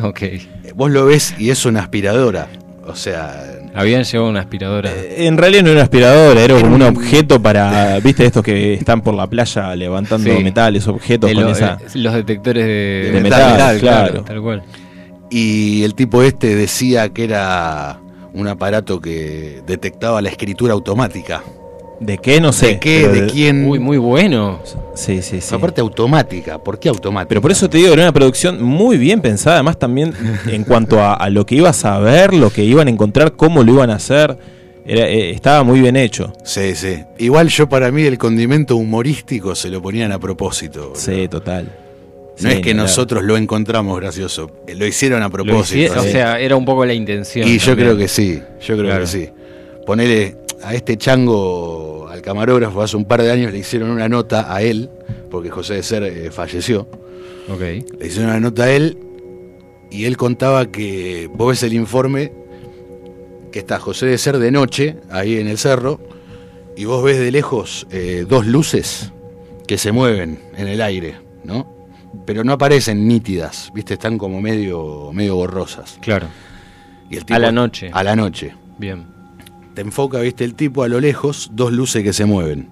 [0.00, 0.22] Ok.
[0.22, 0.46] Eh,
[0.76, 2.48] Vos lo ves y es una aspiradora.
[2.90, 4.90] O sea, Habían llevado una aspiradora.
[4.90, 8.74] Eh, En realidad no era una aspiradora, era como un objeto para, viste, estos que
[8.74, 10.42] están por la playa levantando Sí.
[10.42, 11.74] metales, objetos De con lo- esa...
[11.80, 14.22] eh, los detectores de, de metal, metal, claro.
[14.24, 14.62] Tal cual.
[15.30, 18.00] y el tipo este decía que era
[18.32, 21.42] un aparato que detectaba la escritura automática.
[22.00, 22.40] ¿De qué?
[22.40, 22.66] No sé.
[22.66, 23.00] ¿De qué?
[23.10, 23.66] pero ¿De quién?
[23.68, 24.60] Uy, muy bueno.
[24.94, 25.54] Sí, sí, sí.
[25.54, 26.58] Aparte automática.
[26.58, 27.28] ¿Por qué automática?
[27.28, 30.14] Pero por eso te digo, era una producción muy bien pensada, además también
[30.50, 33.62] en cuanto a, a lo que ibas a ver, lo que iban a encontrar, cómo
[33.62, 34.36] lo iban a hacer,
[34.86, 36.32] era, eh, estaba muy bien hecho.
[36.42, 37.04] Sí, sí.
[37.18, 40.92] Igual yo para mí el condimento humorístico se lo ponían a propósito.
[40.96, 41.66] Sí, total.
[42.40, 46.00] No Sí, es que nosotros lo encontramos gracioso, eh, lo hicieron a propósito.
[46.00, 47.46] o sea, era un poco la intención.
[47.46, 49.00] y yo creo que sí, yo creo Claro.
[49.02, 49.28] que sí.
[49.84, 54.54] Ponele a este chango, al camarógrafo, hace un par de años le hicieron una nota
[54.54, 54.90] a él,
[55.30, 56.88] porque José de Ser eh, falleció.
[57.48, 57.60] Ok.
[57.60, 58.98] Le hicieron una nota a él
[59.90, 62.32] y él contaba que vos ves el informe
[63.50, 66.00] que está José de Ser de noche ahí en el cerro
[66.76, 69.12] y vos ves de lejos eh, dos luces
[69.66, 71.76] que se mueven en el aire, ¿no?
[72.26, 73.94] Pero no aparecen nítidas, ¿viste?
[73.94, 75.98] Están como medio, medio borrosas.
[76.00, 76.26] Claro.
[77.08, 77.90] Y el A la noche.
[77.92, 78.54] A la noche.
[78.78, 79.19] Bien.
[79.74, 80.44] Te enfoca, ¿viste?
[80.44, 82.68] El tipo a lo lejos, dos luces que se mueven.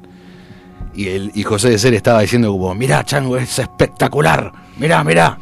[0.95, 5.39] Y, el, y José de Ser estaba diciendo como, mirá, Chango, es espectacular, mirá, mirá.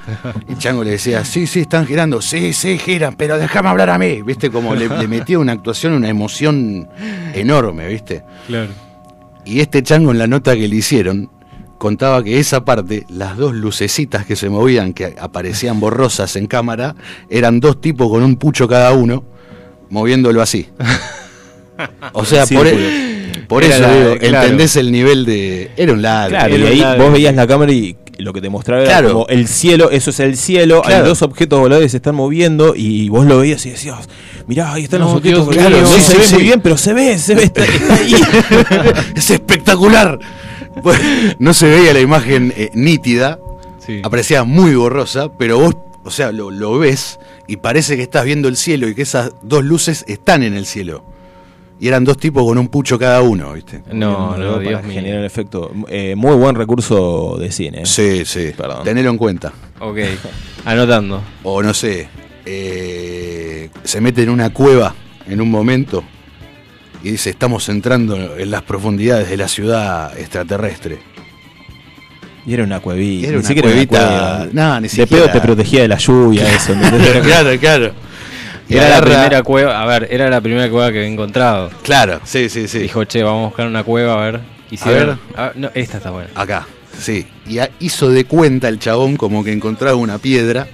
[0.49, 3.99] Y Chango le decía, sí, sí, están girando, sí, sí, giran, pero déjame hablar a
[3.99, 4.51] mí, ¿viste?
[4.51, 6.89] Como le, le metía una actuación, una emoción
[7.35, 8.23] enorme, ¿viste?
[8.47, 8.71] Claro.
[9.47, 11.31] Y este Chango en la nota que le hicieron,
[11.79, 16.97] contaba que esa parte, las dos lucecitas que se movían, que aparecían borrosas en cámara,
[17.31, 19.25] eran dos tipos con un pucho cada uno,
[19.91, 20.69] moviéndolo así.
[22.13, 24.43] O sea, Sí, por, e- por eso la- digo, claro.
[24.45, 25.71] entendés el nivel de.
[25.77, 26.31] Era un ladro.
[26.31, 29.13] Claro, y ahí vos veías la cámara y lo que te mostraba era Claro.
[29.13, 31.03] como el cielo, eso es el cielo, Claro.
[31.05, 34.09] hay dos objetos voladores que se están moviendo y vos lo veías y decías,
[34.47, 35.83] mirá, ahí están No, los objetos Dios voladores.
[35.83, 35.89] mío.
[35.91, 36.35] no Sí, se sí, ve sí.
[36.35, 38.15] muy bien, pero se ve, se ve, está, está ahí.
[39.15, 40.19] es espectacular.
[41.39, 43.39] No se veía la imagen eh, nítida,
[43.87, 44.01] Sí.
[44.03, 48.49] aparecía muy borrosa, pero vos, o sea, lo, lo ves y parece que estás viendo
[48.49, 51.05] el cielo y que esas dos luces están en el cielo.
[51.79, 53.83] Y eran dos tipos con un pucho cada uno, ¿viste?
[53.93, 54.93] No, no, para Dios mío.
[54.95, 55.73] generar efecto.
[55.89, 57.83] Eh, muy buen recurso de cine.
[57.83, 57.87] eh.
[57.87, 58.53] Sí, sí.
[58.57, 58.83] Perdón.
[58.85, 59.53] Tenelo en cuenta.
[59.81, 59.99] Ok.
[60.65, 61.21] Anotando.
[61.43, 62.09] O no sé,
[62.47, 64.95] eh, se mete en una cueva
[65.29, 66.03] en un momento
[67.03, 70.99] y dice, estamos entrando en las profundidades de la ciudad extraterrestre.
[72.47, 73.27] Y era una cuevita.
[73.27, 74.49] Era ni una siquiera cuevita, cueva.
[74.53, 75.33] no, ni De pedo siquiera.
[75.33, 76.73] te protegía de la lluvia, eso.
[77.23, 77.93] claro, claro.
[78.69, 81.71] Era la primera cueva, a ver, era la primera cueva que había encontrado.
[81.83, 82.81] Claro, sí, sí, sí.
[82.81, 84.41] Dijo, che, vamos a buscar una cueva, a ver.
[84.71, 85.17] Y si A ver.
[85.37, 86.31] Ah, no, esta está buena.
[86.35, 86.67] Acá,
[86.99, 87.27] sí.
[87.47, 90.67] Y a- hizo de cuenta el chabón como que encontraba una piedra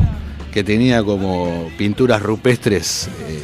[0.52, 3.08] que tenía como pinturas rupestres.
[3.28, 3.40] eh,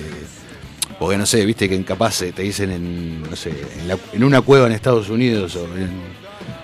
[0.99, 3.99] porque no sé, viste que en capaz eh, te dicen en, no sé, en, la-
[4.13, 5.91] en una cueva en Estados Unidos o en,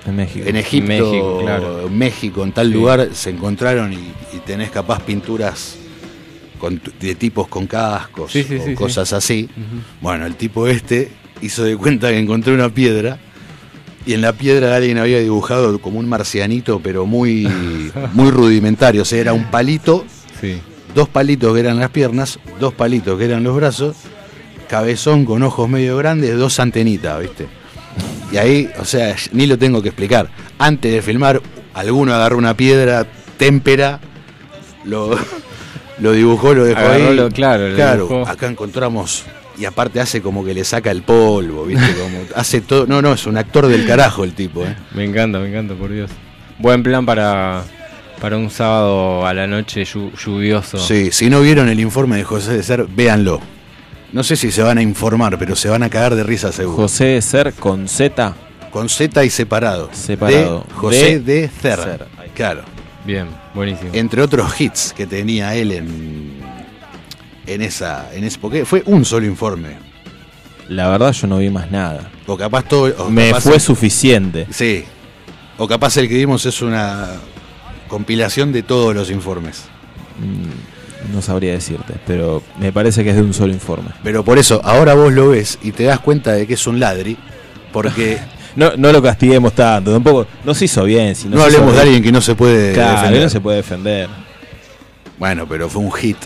[0.06, 0.48] en México.
[0.48, 1.88] en Egipto, México, claro.
[1.90, 2.72] México, en tal Sí.
[2.72, 3.96] lugar, se encontraron y,
[4.32, 5.76] y tenés capaz pinturas
[6.58, 9.48] con de tipos con cascos Sí, sí, o sí, cosas así.
[10.00, 13.18] Bueno, el tipo este hizo de cuenta que encontró una piedra
[14.06, 17.48] y en la piedra alguien había dibujado como un marcianito, pero muy,
[18.12, 19.02] muy rudimentario.
[19.02, 20.04] O sea, era un palito,
[20.94, 23.96] dos palitos que eran las piernas, dos palitos que eran los brazos,
[24.68, 27.46] cabezón con ojos medio grandes, dos antenitas, ¿viste?
[28.30, 30.28] Y ahí, o sea, ni lo tengo que explicar.
[30.58, 31.40] Antes de filmar,
[31.72, 33.06] alguno agarró una piedra
[33.38, 34.00] témpera,
[34.84, 35.16] lo,
[35.98, 37.16] lo dibujó, lo dejó Agarró ahí.
[37.16, 38.28] lo- claro, lo claro, dibujó.
[38.28, 39.24] acá encontramos.
[39.56, 41.94] Y aparte hace como que le saca el polvo, ¿viste?
[41.94, 42.86] Como hace todo.
[42.86, 44.74] No, no, es un actor del carajo el tipo, ¿eh?
[44.94, 46.10] Me encanta, me encanta, por Dios.
[46.58, 47.62] Buen plan para,
[48.20, 50.78] para un sábado a la noche llu- lluvioso.
[50.78, 53.40] Sí, si no vieron el informe de José de Ser, véanlo.
[54.12, 56.76] No sé si se van a informar, pero se van a cagar de risa seguro.
[56.76, 58.34] José de Ser con Z.
[58.72, 59.88] Con Z y separado.
[59.92, 60.64] Separado.
[60.68, 61.78] De José De de, Cer.
[61.78, 62.06] Ser.
[62.34, 62.62] Claro.
[63.04, 63.90] Bien, buenísimo.
[63.92, 66.40] Entre otros hits que tenía él en.
[67.46, 68.10] En esa.
[68.14, 69.76] En ese, porque fue un solo informe.
[70.68, 72.10] La verdad yo no vi más nada.
[72.26, 72.94] O capaz todo.
[73.04, 74.46] o Me capaz fue el- suficiente.
[74.50, 74.84] Sí.
[75.58, 77.08] O capaz el que vimos es una
[77.88, 79.64] compilación de todos los informes.
[81.12, 83.90] No sabría decirte, pero me parece que es de un solo informe.
[84.02, 86.80] Pero por eso, ahora vos lo ves y te das cuenta de que es un
[86.80, 87.18] ladri.
[87.72, 88.18] Porque
[88.56, 90.26] No, no lo castiguemos tanto, tampoco.
[90.44, 91.14] No se hizo bien.
[91.16, 93.22] Si no, hizo hablemos de bien- alguien que no se puede Claro, defender.
[93.22, 94.08] no se puede defender.
[95.18, 96.16] Bueno, pero fue un hit.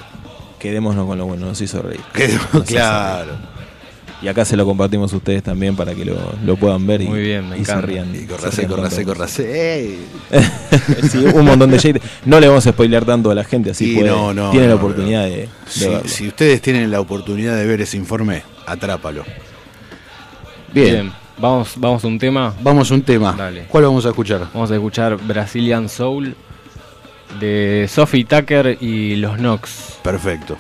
[0.59, 2.01] Quedémonos con lo bueno, nos hizo reír.
[2.13, 3.27] Que- Nos hizo claro.
[3.27, 3.59] reír.
[4.21, 7.07] Y acá se lo compartimos a ustedes también para que lo, lo puedan ver y,
[7.07, 8.13] Muy bien, me y se rían.
[8.13, 9.99] Y se corrase, corrase, corrase.
[11.35, 12.01] Un montón de shade.
[12.25, 14.67] No le vamos a spoilear tanto a la gente, así Sí, puede, no, no, tiene
[14.67, 15.29] la oportunidad no.
[15.31, 16.09] de, de Si, verlo.
[16.09, 19.23] si ustedes tienen la oportunidad de ver ese informe, atrápalo.
[20.73, 20.93] Bien.
[20.95, 22.55] Bien, vamos, vamos a un tema.
[22.63, 23.33] Vamos a un tema.
[23.33, 23.67] Dale.
[23.69, 24.47] ¿Cuál vamos a escuchar?
[24.53, 26.35] Vamos a escuchar Brazilian Soul
[27.41, 29.99] de Sophie Tucker y los Knox.
[30.03, 30.57] Perfecto.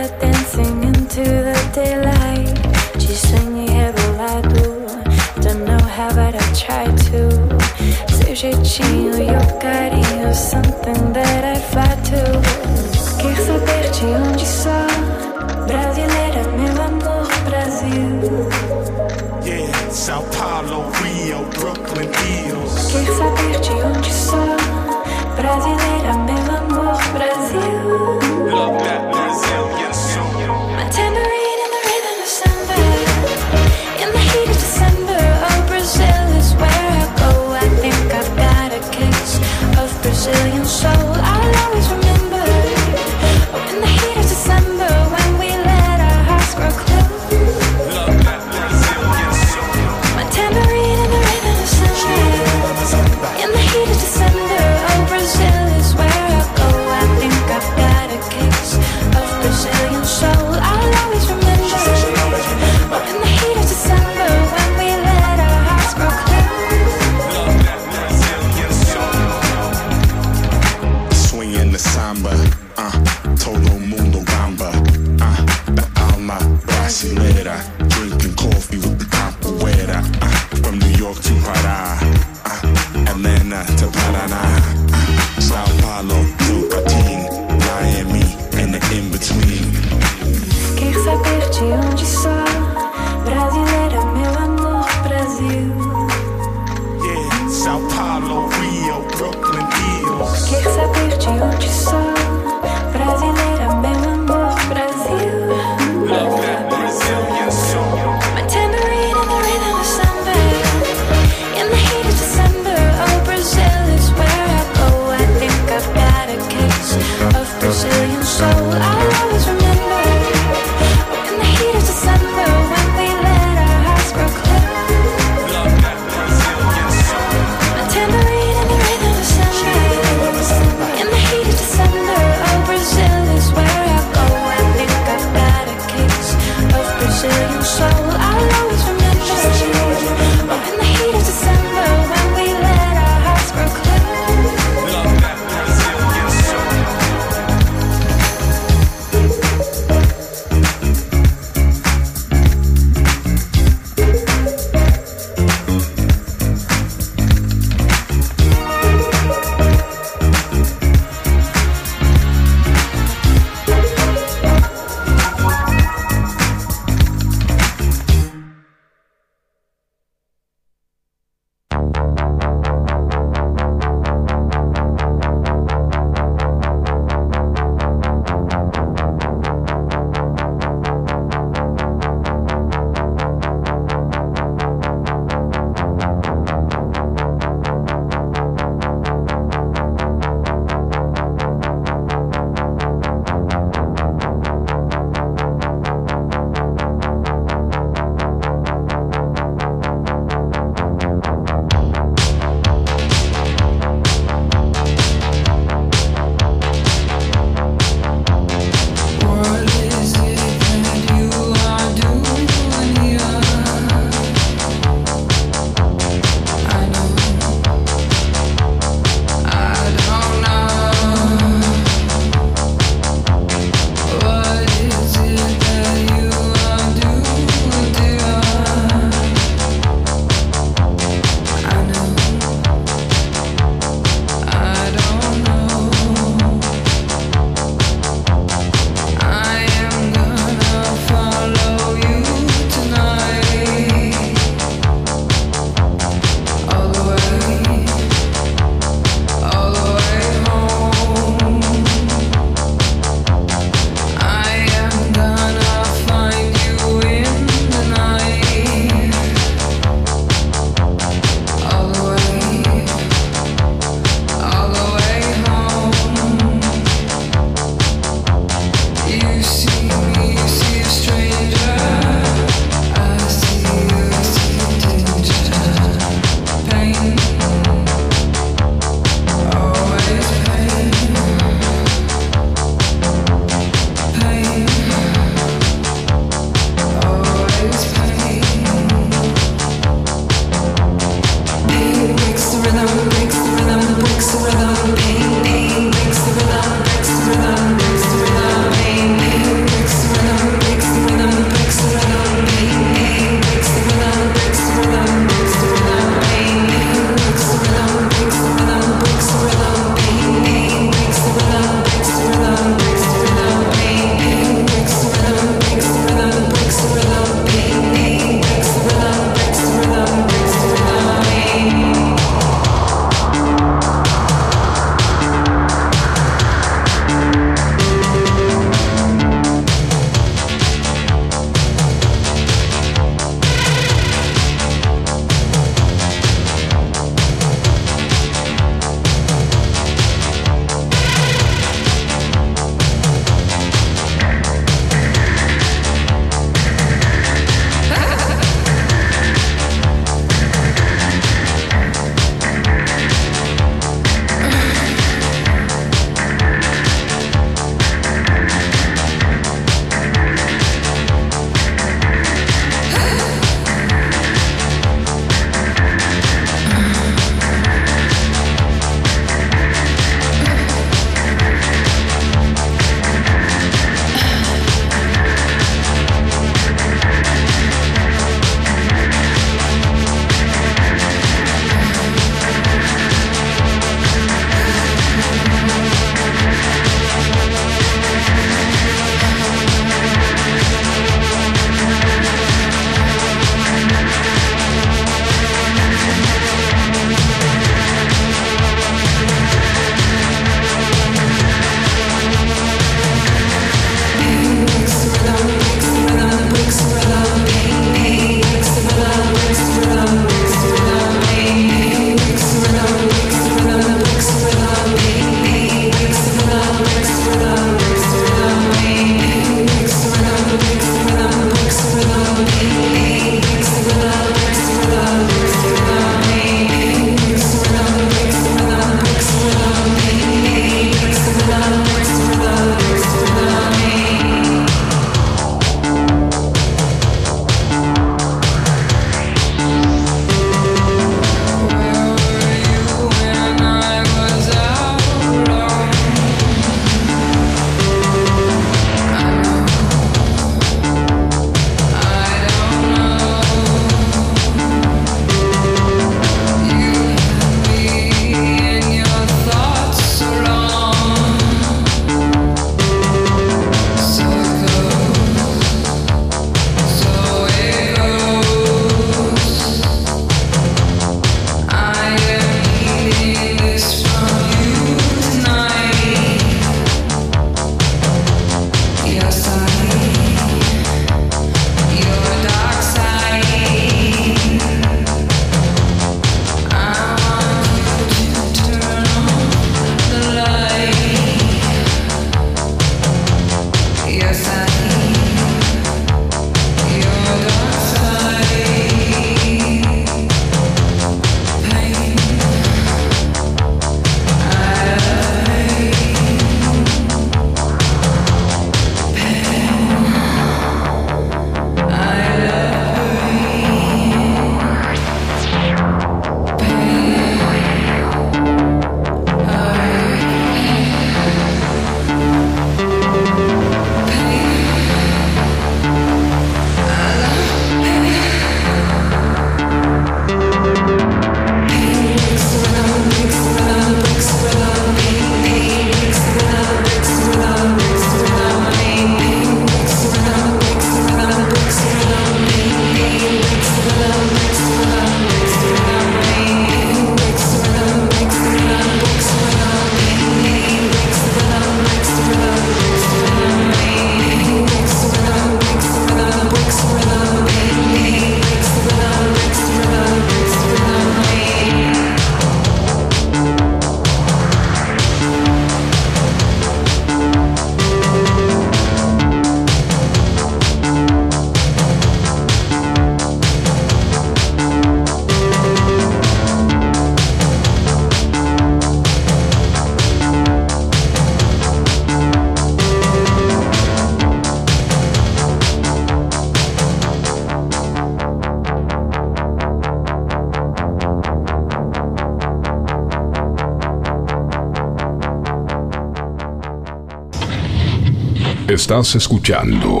[598.72, 600.00] Estás escuchando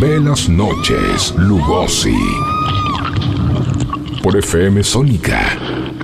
[0.00, 2.18] Velas Noches Lugosi
[4.20, 5.56] por FM Sónica.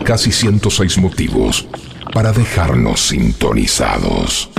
[0.04, 1.66] Casi 106 motivos
[2.14, 4.50] para dejarnos sintonizados.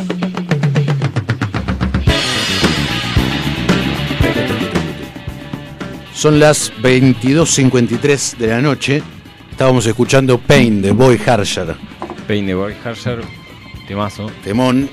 [6.14, 9.02] Son las 22.53 de la noche.
[9.50, 11.78] Estábamos escuchando Pain de Boy Harsher.
[12.28, 13.22] Pain de Boy Harsher,
[13.88, 14.30] temazo.
[14.44, 14.90] Temón.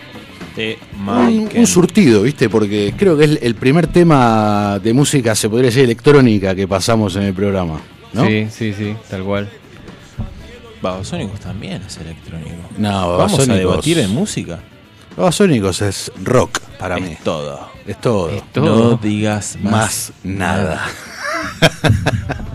[0.60, 2.50] De Un, un surtido, ¿viste?
[2.50, 7.16] Porque creo que es el primer tema de música, se podría decir electrónica, que pasamos
[7.16, 7.80] en el programa.
[8.12, 8.26] ¿no?
[8.26, 9.48] Sí, sí, sí, tal cual.
[10.82, 12.56] Babasónicos también es electrónico.
[12.76, 14.58] No, Vamos a debatir en música.
[15.16, 17.12] Babasónicos es rock para mí.
[17.12, 17.70] Es todo.
[17.86, 18.28] Es todo.
[18.28, 18.90] Es todo.
[18.90, 20.86] No digas más, Más nada.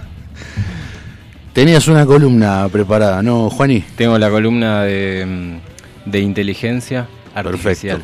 [1.54, 3.84] Tenías una columna preparada, ¿no, Juani?
[3.96, 8.02] Tengo la columna de, mm, de inteligencia artificial.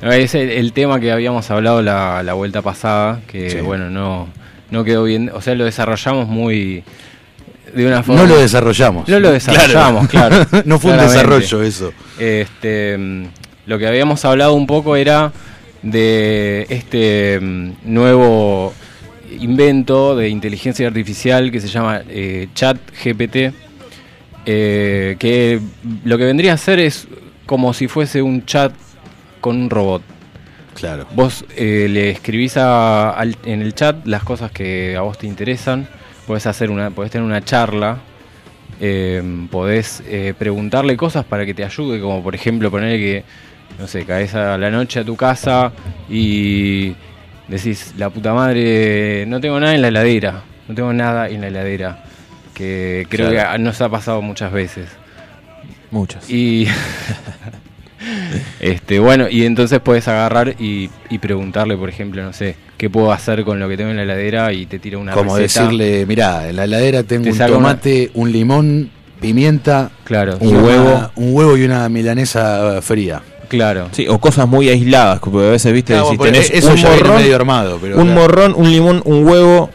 [0.00, 3.58] No, Es el, el tema que habíamos hablado la, la vuelta pasada, que Sí.
[3.60, 4.28] bueno, no,
[4.70, 5.30] no quedó bien.
[5.34, 6.82] O sea, lo desarrollamos muy.
[7.74, 8.22] de una forma.
[8.22, 9.08] No lo desarrollamos.
[9.08, 10.36] No lo desarrollamos, claro.
[10.64, 11.92] no fue un desarrollo eso.
[12.18, 12.98] Este,
[13.66, 15.32] lo que habíamos hablado un poco era
[15.82, 18.72] de este mm, nuevo
[19.40, 23.52] invento de inteligencia artificial que se llama eh, Chat GPT,
[24.46, 25.60] eh, que
[26.04, 27.06] lo que vendría a ser es
[27.46, 28.72] como si fuese un chat
[29.40, 30.02] con un robot.
[30.74, 31.06] Claro.
[31.14, 35.26] Vos eh, le escribís a- al- en el chat las cosas que a vos te
[35.26, 35.86] interesan,
[36.26, 37.98] podés hacer una, podés tener una charla,
[38.80, 43.24] eh, podés eh, preguntarle cosas para que te ayude, como por ejemplo poner que,
[43.78, 45.72] no sé, caes a la noche a tu casa
[46.08, 46.94] y
[47.48, 51.48] decís, la puta madre, no tengo nada en la heladera, no tengo nada en la
[51.48, 52.04] heladera,
[52.54, 53.52] que creo Claro.
[53.52, 54.88] que nos ha pasado muchas veces.
[55.92, 56.28] Muchas.
[56.28, 56.66] Y
[58.60, 63.12] este, bueno, y entonces puedes agarrar y, y preguntarle, por ejemplo, no sé, qué puedo
[63.12, 65.64] hacer con lo que tengo en la heladera y te tira una Como receta.
[65.66, 68.90] decirle, mirá, en la heladera tengo Te un tomate, un limón,
[69.20, 71.10] pimienta, Claro, Un una- huevo.
[71.16, 73.22] un huevo y una milanesa eh, fría.
[73.48, 73.88] claro.
[73.92, 76.88] Sí, o cosas muy aisladas, porque a veces, viste, Claro, si tenés eso un ya
[76.88, 78.20] viene morrón, medio armado, pero un claro.
[78.20, 79.70] morrón, un limón, un huevo.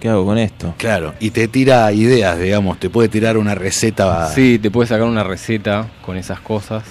[0.00, 0.74] ¿Qué hago con esto?
[0.78, 4.28] Claro, y te tira ideas, digamos, te puede tirar una receta.
[4.28, 6.84] Sí, te puedes sacar una receta con esas cosas.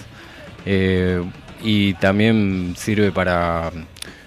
[0.65, 1.21] eh,
[1.63, 3.71] y también sirve para,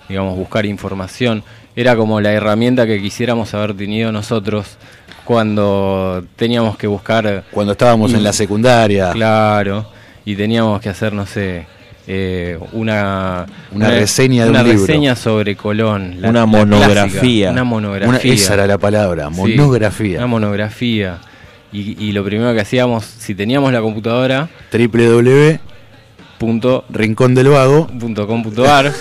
[0.08, 1.44] digamos, buscar información.
[1.76, 4.76] Era como la herramienta que quisiéramos haber tenido nosotros
[5.24, 9.86] cuando teníamos que buscar Cuando estábamos en la secundaria, Claro,
[10.24, 11.66] y teníamos que hacer, no sé,
[12.12, 14.84] eh, una, Una reseña de una un libro.
[14.86, 16.16] reseña sobre Colón.
[16.24, 17.20] Una monografía.
[17.20, 18.08] clásica, una monografía.
[18.08, 20.18] una- esa era la palabra, Sí, monografía.
[20.18, 21.18] una monografía.
[21.72, 24.48] Y, y lo primero que hacíamos, si teníamos la computadora,
[26.38, 27.86] punto, Rincón del Vago.
[27.86, 28.92] punto com punto ar,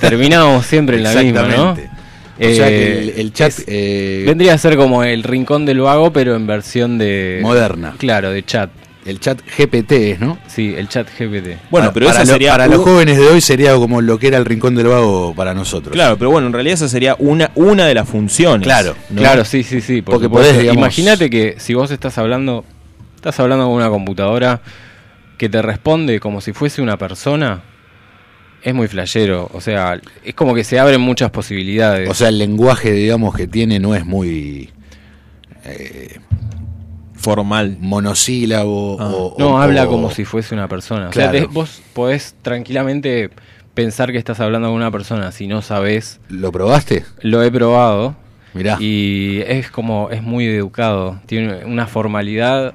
[0.00, 1.70] terminábamos siempre en la misma, ¿no?
[1.72, 1.74] O
[2.54, 5.80] sea que el, Eh, el chat es- eh, vendría a ser como el rincón del
[5.80, 7.38] vago, pero en versión de...
[7.42, 7.94] moderna.
[7.98, 8.70] Claro, de chat.
[9.06, 10.36] El chat GPT es, ¿no?
[10.48, 11.58] Sí, el chat GPT.
[11.70, 12.50] Bueno, Para- pero para esa lo- sería.
[12.50, 15.54] para los jóvenes de hoy sería como lo que era el Rincón del Vago para
[15.54, 15.92] nosotros.
[15.92, 18.66] Claro, pero bueno, en realidad esa sería una, una de las funciones.
[18.66, 19.20] Claro, ¿no?
[19.20, 20.02] Claro, sí, sí, sí.
[20.02, 20.48] por Porque supuesto.
[20.50, 22.64] podés, digamos- Imagínate que si vos estás hablando,
[23.14, 24.60] estás hablando con una computadora
[25.38, 27.62] que te responde como si fuese una persona,
[28.62, 29.48] es muy flashero.
[29.52, 32.10] O sea, es como que se abren muchas posibilidades.
[32.10, 34.70] O sea, el lenguaje, digamos, que tiene no es muy
[35.64, 36.18] eh,
[37.26, 37.76] Formal.
[37.80, 39.08] monosílabo Ah.
[39.10, 41.08] o, no, o- habla o- como si fuese una persona.
[41.08, 41.32] O Claro.
[41.32, 43.30] sea, te- vos podés tranquilamente
[43.74, 46.20] pensar que estás hablando con una persona si no sabés.
[46.28, 47.04] ¿Lo probaste?
[47.20, 48.16] Lo he probado.
[48.54, 48.78] Mirá.
[48.80, 51.20] Y es como, es muy educado.
[51.26, 52.72] Tiene una formalidad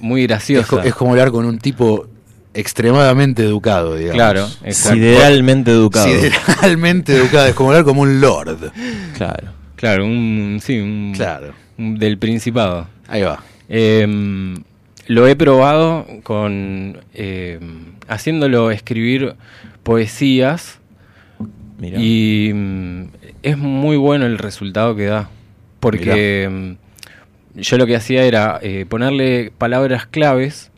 [0.00, 0.68] muy Es, graciosa.
[0.68, 2.06] co- es como hablar con un tipo
[2.52, 4.14] extremadamente educado, digamos.
[4.16, 4.94] Claro, exacto.
[4.98, 6.06] Sideralmente educado.
[6.06, 7.46] Sideralmente educado.
[7.46, 8.70] Es como hablar como un lord.
[9.16, 9.48] Claro.
[9.76, 11.52] Claro, un, sí, un, Claro.
[11.78, 12.86] un- del Principado.
[13.08, 13.42] Ahí va.
[13.68, 14.56] Em,
[15.06, 19.34] lo he probado con em, haciéndolo escribir
[19.82, 20.80] poesías
[21.82, 23.02] y mm,
[23.42, 25.28] es muy bueno el resultado que da.
[25.80, 26.76] Porque em,
[27.54, 30.70] yo lo que hacía era eh, ponerle palabras claves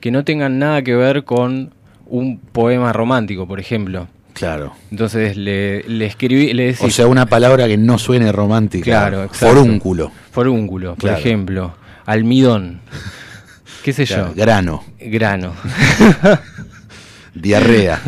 [0.00, 1.72] que no tengan nada que ver con
[2.06, 4.08] un poema romántico, por ejemplo.
[4.34, 4.72] Claro.
[4.90, 8.84] Entonces le, le escribí, le O sea, una palabra que no suene romántica.
[8.84, 9.46] Claro, exacto.
[9.54, 10.10] Forúnculo.
[10.32, 11.18] Forúnculo, por Claro.
[11.18, 11.74] ejemplo.
[12.06, 12.80] Almidón.
[13.84, 14.34] ¿Qué sé Claro, yo?
[14.34, 14.84] Grano.
[14.98, 15.54] Grano.
[17.34, 18.00] Diarrea.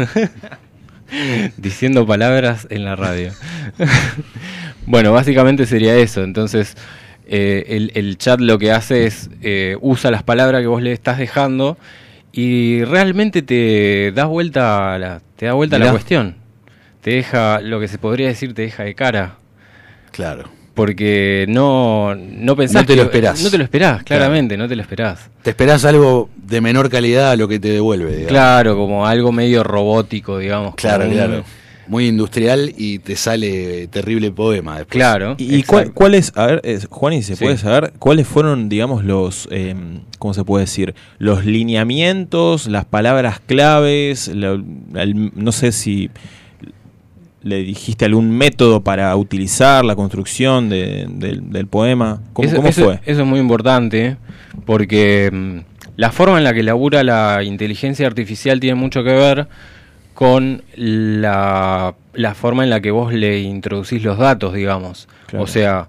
[1.56, 3.32] Diciendo palabras en la radio.
[4.86, 6.24] bueno, básicamente sería eso.
[6.24, 6.76] Entonces,
[7.26, 10.92] eh, el, el chat lo que hace es eh, usa las palabras que vos le
[10.92, 11.76] estás dejando
[12.32, 16.36] y realmente te das vuelta a la, te da vuelta a la cuestión.
[17.00, 19.36] te deja, lo que se podría decir, te deja de cara.
[20.12, 20.55] Claro.
[20.76, 23.42] Porque no, no pensás No te que- lo esperás.
[23.42, 25.30] No te lo esperás, claramente, no te lo esperás.
[25.42, 28.10] Te esperás algo de menor calidad a lo que te devuelve.
[28.10, 28.28] digamos.
[28.28, 30.74] Claro, como algo medio robótico, digamos.
[30.74, 31.44] Claro, como un- claro.
[31.88, 34.90] Muy industrial y te sale terrible poema después.
[34.92, 35.36] Claro.
[35.38, 35.92] ¿Y cuál, exacto.
[35.94, 37.44] cuál es, a ver, es- Juan, y se Sí.
[37.44, 39.74] puede saber cuáles fueron, digamos, los, eh,
[40.18, 40.94] ¿cómo se puede decir?
[41.18, 44.60] Los lineamientos, las palabras claves, la-
[45.00, 46.10] el- no sé si
[47.46, 52.20] le dijiste algún método para utilizar la construcción de- del, del poema.
[52.32, 53.00] ¿Cómo, eso, cómo eso- fue?
[53.06, 54.16] Eso es muy importante
[54.64, 55.58] porque mm,
[55.96, 59.46] la forma en la que labura la inteligencia artificial tiene mucho que ver
[60.14, 65.08] con la, la forma en la que vos le introducís los datos, digamos.
[65.26, 65.44] Claro.
[65.44, 65.88] O sea,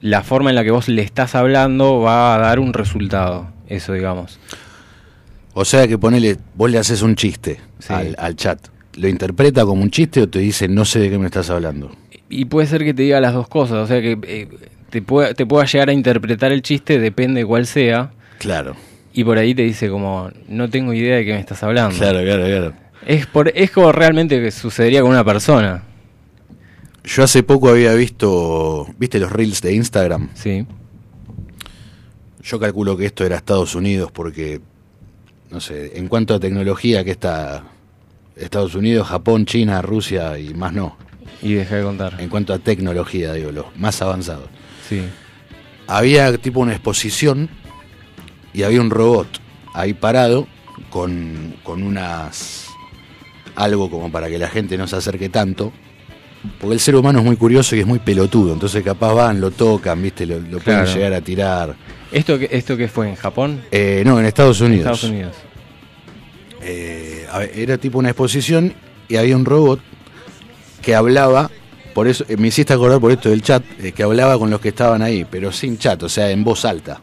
[0.00, 3.92] la forma en la que vos le estás hablando va a dar un resultado, eso
[3.92, 4.38] digamos.
[5.52, 7.92] O sea que ponele, vos le haces un chiste Sí.
[7.92, 8.58] al, al chat.
[9.00, 11.90] ¿Lo interpreta como un chiste o te dice no sé de qué me estás hablando?
[12.28, 14.48] Y puede ser que te diga las dos cosas, o sea que eh,
[14.90, 18.76] te, pueda, te pueda llegar a interpretar el chiste, depende cuál sea, Claro,
[19.12, 21.96] y por ahí te dice como, no tengo idea de qué me estás hablando.
[21.96, 22.72] claro, claro, claro.
[23.06, 25.82] Es, por, es como realmente que sucedería con una persona.
[27.02, 30.28] Yo hace poco había visto, ¿viste los reels de Instagram?
[30.34, 30.66] Sí.
[32.42, 34.60] Yo calculo que esto era Estados Unidos porque,
[35.50, 37.64] no sé, en cuanto a tecnología, que está
[38.40, 40.96] Estados Unidos, Japón, China, Rusia y más no.
[41.42, 42.20] Y deja de contar.
[42.20, 44.48] En cuanto a tecnología, digo, los más avanzados.
[44.88, 45.02] Sí.
[45.86, 47.48] Había tipo una exposición
[48.52, 49.28] y había un robot
[49.74, 50.46] ahí parado
[50.90, 52.66] con, con unas...
[53.54, 55.72] algo como para que la gente no se acerque tanto.
[56.58, 59.50] Porque el ser humano es muy curioso y es muy pelotudo, entonces capaz van, lo
[59.50, 61.76] tocan, viste, lo, lo pueden llegar a tirar.
[62.10, 63.10] ¿Esto qué, ¿Esto qué fue?
[63.10, 63.60] ¿En Japón?
[63.70, 64.86] Eh, no, en Estados Unidos.
[64.86, 65.36] Estados Unidos.
[66.62, 68.74] Eh, era tipo una exposición
[69.08, 69.80] y había un robot
[70.82, 71.50] que hablaba,
[71.94, 74.60] por eso eh, me hiciste acordar por esto del chat, eh, que hablaba con los
[74.60, 77.00] que estaban ahí, pero sin chat, o sea, en voz alta.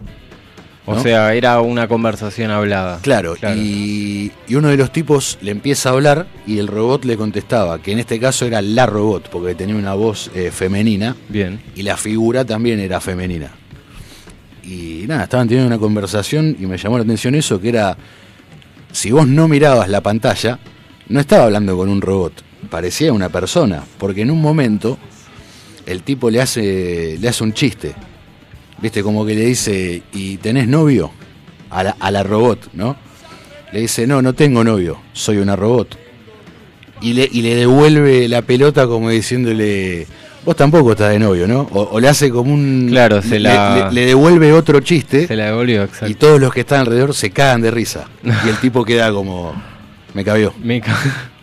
[0.89, 2.99] O sea, era una conversación hablada.
[3.01, 3.59] Claro, Claro.
[3.59, 7.81] Y, y uno de los tipos le empieza a hablar y el robot le contestaba,
[7.81, 11.59] que en este caso era la robot, porque tenía una voz eh, femenina Bien.
[11.75, 13.51] y la figura también era femenina.
[14.63, 17.97] Y nada, estaban teniendo una conversación y me llamó la atención eso, que era,
[18.91, 20.59] si vos no mirabas la pantalla,
[21.09, 24.97] no estaba hablando con un robot, parecía una persona, porque en un momento
[25.85, 27.95] el tipo le hace, le hace un chiste,
[28.81, 31.11] viste, como que le dice, ¿y tenés novio?
[31.69, 32.95] A la, a la robot, ¿no?
[33.73, 35.97] Le dice, no, no tengo novio, soy una robot.
[37.01, 40.07] Y le, y le devuelve la pelota como diciéndole,
[40.47, 41.67] vos tampoco estás de novio, ¿no?
[41.73, 42.87] O, o le hace como un...
[42.89, 46.15] Claro, se le- la- le- le devuelve otro chiste Se la devolvió, y exacto.
[46.17, 48.05] todos los que están alrededor se cagan de risa.
[48.45, 49.53] Y el tipo queda como.
[50.13, 50.53] Me cabió.
[50.63, 50.97] Me, ca-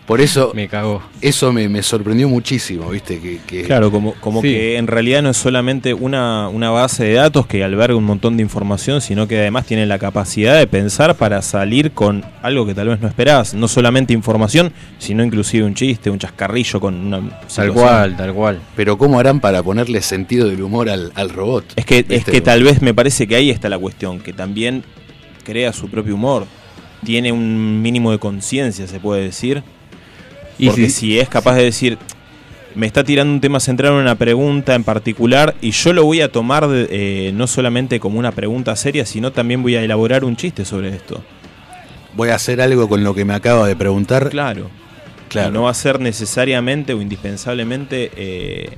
[0.05, 1.01] Por eso, me cagó.
[1.19, 3.19] eso me, me sorprendió muchísimo, ¿viste?
[3.19, 4.49] Que, que- Claro, como, como Sí.
[4.49, 8.37] que en realidad no es solamente una, una base de datos que alberga un montón
[8.37, 12.75] de información, sino que además tiene la capacidad de pensar para salir con algo que
[12.75, 13.53] tal vez no esperás.
[13.55, 18.59] No solamente información, sino inclusive un chiste, un chascarrillo con una Tal cual, tal cual.
[18.75, 21.65] Pero ¿cómo harán para ponerle sentido del humor al, al robot?
[21.75, 24.83] Es que, es que tal vez me parece que ahí está la cuestión, que también
[25.43, 26.45] crea su propio humor.
[27.03, 29.63] Tiene un mínimo de conciencia, se puede decir.
[30.57, 31.97] Y Porque si- si es capaz de decir,
[32.75, 36.21] me está tirando un tema centrado en una pregunta en particular y yo lo voy
[36.21, 40.35] a tomar eh, no solamente como una pregunta seria, sino también voy a elaborar un
[40.35, 41.23] chiste sobre esto.
[42.15, 44.29] Voy a hacer algo con lo que me acaba de preguntar.
[44.29, 44.69] Claro.
[45.29, 45.49] Claro.
[45.49, 48.69] Y no va a ser necesariamente o indispensablemente eh,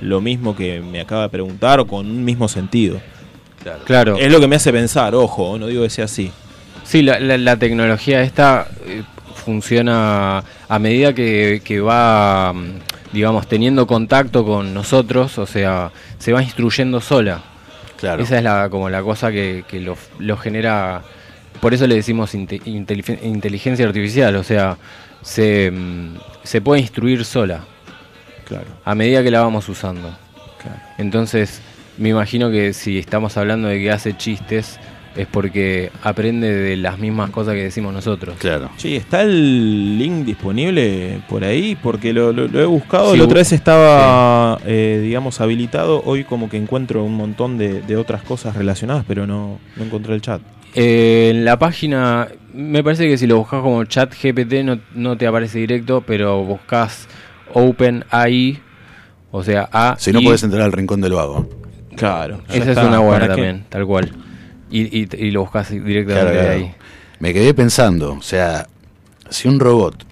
[0.00, 3.00] lo mismo que me acaba de preguntar o con un mismo sentido.
[3.84, 4.16] Claro.
[4.16, 6.30] Es lo que me hace pensar, ojo, no digo que sea así.
[6.84, 9.02] Sí, la, la- la tecnología esta eh,
[9.46, 12.52] funciona a medida que, que va,
[13.12, 17.42] digamos, teniendo contacto con nosotros, o sea, se va instruyendo sola.
[17.96, 18.24] Claro.
[18.24, 21.02] Esa es la, como la cosa que, que lo, lo genera,
[21.60, 24.76] por eso le decimos inte- inteligen- inteligencia artificial, o sea,
[25.22, 25.72] se,
[26.42, 27.60] se puede instruir sola
[28.48, 28.66] Claro.
[28.84, 30.08] a medida que la vamos usando.
[30.60, 30.80] Claro.
[30.98, 31.60] Entonces,
[31.98, 34.78] me imagino que si estamos hablando de que hace chistes,
[35.16, 38.36] es porque aprende de las mismas cosas que decimos nosotros.
[38.38, 38.70] Claro.
[38.76, 41.76] Sí, ¿está el link disponible por ahí?
[41.82, 46.02] Porque lo, lo- lo he buscado, Sí, la otra vez estaba, eh, digamos, habilitado.
[46.04, 50.14] Hoy como que encuentro un montón de, de otras cosas relacionadas, pero no, no encontré
[50.14, 50.40] el chat.
[50.74, 55.16] Eh, en la página, me parece que si lo buscas como chat GPT no, no
[55.16, 57.08] te aparece directo, pero buscas
[57.54, 58.58] OpenAI,
[59.30, 59.96] o sea, A.
[59.98, 61.48] Si no I, podés entrar al rincón del vago.
[61.96, 62.40] Claro.
[62.48, 62.86] Esa es está.
[62.86, 64.12] una buena también, tal cual.
[64.70, 66.52] Y, y, y lo buscas directamente Claro, de claro.
[66.52, 66.74] ahí.
[67.20, 68.66] Me quedé pensando, o sea,
[69.30, 70.04] si un robot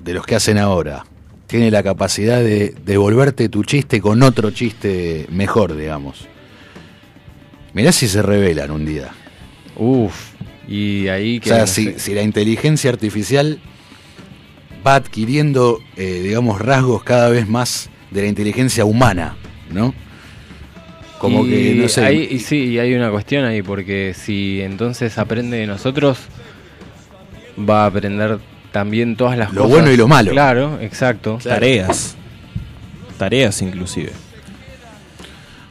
[0.00, 1.04] de los que hacen ahora
[1.46, 6.26] tiene la capacidad de devolverte tu chiste con otro chiste mejor, digamos.
[7.74, 9.10] Mirá si se revelan un día.
[9.76, 10.32] Uf.
[10.66, 11.48] Y ahí O que.
[11.50, 13.60] sea, no si, si la inteligencia artificial
[14.86, 19.36] va adquiriendo, eh, digamos, rasgos cada vez más de la inteligencia humana,
[19.70, 19.94] ¿no?
[21.18, 22.04] Como Y que, no sé.
[22.04, 26.18] hay- y sí, y hay una cuestión ahí, porque si entonces aprende de nosotros,
[27.58, 28.38] va a aprender
[28.72, 29.76] también todas las Lo cosas.
[29.76, 30.30] bueno y lo malo.
[30.32, 31.38] Claro, exacto.
[31.42, 32.16] Tareas.
[33.16, 34.10] Tareas inclusive.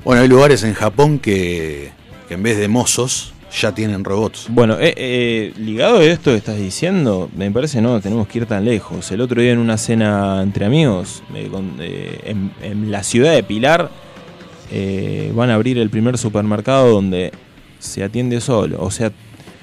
[0.06, 1.92] Bueno, hay lugares en Japón que,
[2.28, 4.48] que en vez de mozos ya tienen robots.
[4.50, 8.46] Bueno, eh, eh, ligado a esto que estás diciendo, me parece no, tenemos que ir
[8.46, 9.12] tan lejos.
[9.12, 13.34] El otro día en una cena entre amigos, me con- eh, en, en la ciudad
[13.34, 13.92] de Pilar,
[14.76, 17.32] eh, van a abrir el primer supermercado donde
[17.80, 18.78] se atiende solo.
[18.82, 19.12] O sea,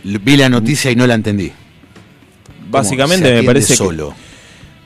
[0.04, 1.48] Vi la noticia y no la entendí.
[1.50, 4.14] ¿Cómo básicamente me parece que, solo.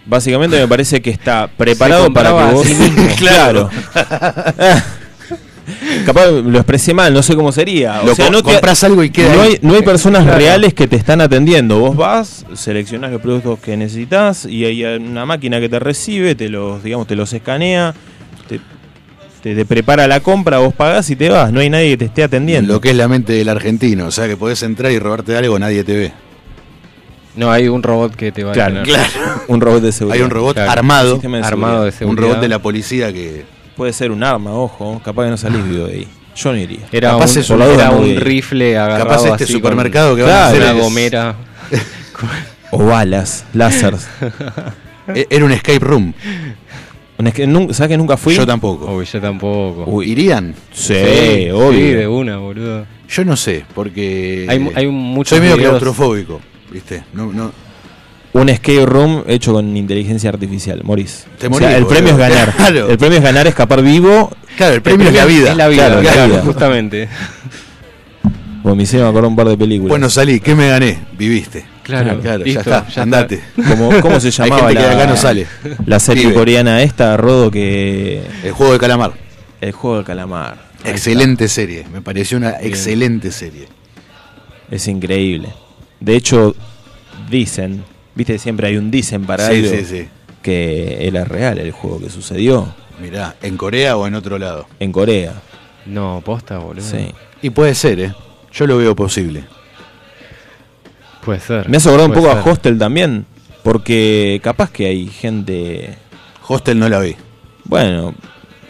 [0.07, 2.67] básicamente me parece que está preparado para que vos
[3.19, 3.71] claro.
[6.05, 8.03] Capaz lo expresé mal, no sé cómo sería.
[8.03, 10.39] O Lo sea, no te- compras algo y queda no hay, no hay personas Claro.
[10.39, 11.79] reales que te están atendiendo.
[11.79, 16.49] Vos vas, seleccionás los productos que necesitas y hay una máquina que te recibe, te
[16.51, 17.95] los, digamos, te los escanea,
[19.55, 21.53] te, prepara la compra, vos pagás y te vas.
[21.53, 22.73] No hay nadie que te esté atendiendo.
[22.75, 24.07] Lo que es la mente del argentino.
[24.07, 26.13] O sea, que podés entrar y robarte algo, nadie te ve.
[27.37, 29.01] No, hay un robot que te va Claro, a tener.
[29.49, 30.17] Un robot de seguridad.
[30.21, 30.71] Hay un robot Claro.
[30.71, 31.13] armado.
[31.15, 32.11] Sistema de Armado de seguridad.
[32.25, 33.45] Un robot de la policía que.
[33.77, 35.01] Puede ser un arma, ojo.
[35.05, 36.09] Capaz que no salís vivo de ahí.
[36.37, 36.87] Yo no iría.
[36.93, 40.17] Era Capaz un, es un- era era un rifle agarrado Capaz este así supermercado con
[40.19, 41.35] que van a hacer una es- gomera.
[42.71, 44.09] O balas, láseres.
[45.15, 46.13] e- Era un escape room.
[47.25, 48.35] Un es que nun- ¿Sabes que nunca fui?
[48.35, 48.95] Yo tampoco.
[48.95, 49.85] Uy, yo tampoco.
[49.87, 50.55] Uy, ¿Irían?
[50.73, 51.73] Sí, Sí, obvio.
[51.73, 52.85] Sí, de una, boludo.
[53.09, 54.45] Yo no sé, porque.
[54.47, 57.05] Hay hay muchos Soy medio videos- claustrofóbico, ¿viste?
[57.15, 57.51] No, no.
[58.35, 61.25] Un escape room hecho con inteligencia artificial, Morís.
[61.39, 61.95] Te O morís, sea, el boludo.
[61.97, 62.53] premio es ganar.
[62.59, 62.89] Claro.
[62.91, 64.31] El premio es ganar, escapar vivo.
[64.59, 65.51] Claro, el premio es la vida.
[65.53, 66.43] Es la vida, Claro, la claro, vida.
[66.45, 67.09] justamente.
[68.63, 69.89] Como me hicieron acordar un par de películas.
[69.89, 70.99] Bueno, salí, ¿qué me gané?
[71.17, 71.65] Viviste.
[71.85, 73.41] Claro, claro, listo, ya está, ya andate.
[73.69, 75.47] ¿Cómo, cómo se Hay llamaba que la, de acá no sale.
[75.87, 76.35] la serie Vive.
[76.35, 78.23] coreana esta, Rodo, que...
[78.43, 79.13] El juego de calamar.
[79.61, 80.57] El juego del calamar.
[80.85, 83.69] Ahí Excelente serie, me pareció una excelente serie.
[84.71, 85.51] Es increíble.
[86.01, 86.55] De hecho,
[87.31, 90.09] dicen, viste, siempre hay un dicen para Sí, algo, sí, sí.
[90.43, 94.67] que era real el juego que sucedió Mirá, ¿en Corea o en otro lado?
[94.81, 95.33] en Corea.
[95.87, 96.85] No, posta, boludo.
[96.85, 97.13] Sí.
[97.43, 98.15] Y puede ser, ¿eh?
[98.53, 99.45] Yo lo veo posible.
[101.25, 101.69] Puede ser.
[101.69, 102.43] Me hace acordar un poco a.
[102.43, 103.25] Hostel también,
[103.63, 105.97] porque capaz que hay gente...
[106.47, 107.17] Hostel no la vi.
[107.65, 108.15] Bueno,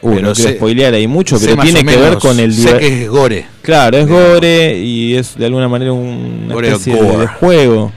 [0.00, 2.52] Pero no quiero spoilear ahí mucho, pero tiene que ver con el...
[2.54, 3.46] Sé que es gore.
[3.62, 4.28] Claro, es Digamos.
[4.34, 7.18] gore y es de alguna manera un- una Gore especie de, gore.
[7.18, 7.92] de juego.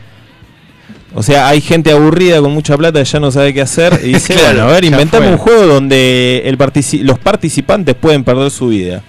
[1.14, 4.14] O sea, hay gente aburrida con mucha plata que ya no sabe qué hacer y
[4.14, 8.50] dice, Claro, bueno, a ver, inventamos un juego donde el partici- los participantes pueden perder
[8.52, 9.04] su vida.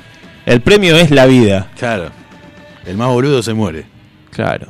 [0.47, 1.69] El premio es la vida.
[1.79, 2.11] Claro.
[2.87, 3.85] El más boludo se muere.
[4.31, 4.69] Claro.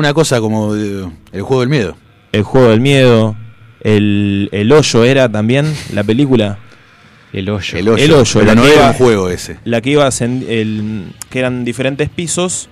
[0.00, 1.94] Una cosa como eh, el juego del miedo.
[2.32, 3.36] El juego del miedo,
[3.82, 6.58] el, el hoyo era también la película.
[7.34, 7.76] El hoyo.
[7.78, 8.02] El hoyo.
[8.02, 9.58] El hoyo, pero la no que era iba- un juego ese.
[9.64, 12.70] La que iba el, que eran diferentes pisos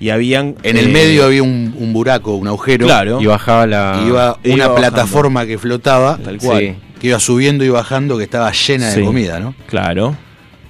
[0.00, 0.54] y habían...
[0.62, 2.86] En el eh, medio había un, un buraco, un agujero.
[2.86, 3.20] Claro.
[3.20, 4.00] Y bajaba la.
[4.02, 4.74] Y iba Iba una bajando.
[4.90, 6.60] plataforma que flotaba, Tal cual.
[6.60, 6.74] Sí.
[6.98, 9.54] que iba subiendo y bajando, que estaba llena de comida, ¿no?
[9.66, 10.16] Claro.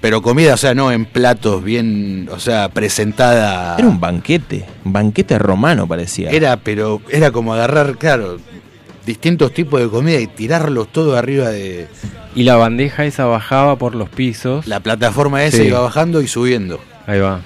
[0.05, 3.75] Pero comida, o sea, no en platos bien, o sea, presentada.
[3.79, 6.29] Era un banquete, un banquete romano parecía.
[6.29, 8.37] Era, pero era como agarrar, claro,
[9.07, 11.89] distintos tipos de comida y tirarlos todo arriba de
[12.35, 14.67] Y la bandeja esa bajaba por los pisos.
[14.67, 15.63] la plataforma esa, Sí.
[15.69, 16.81] iba bajando y subiendo.
[17.07, 17.41] Ahí va.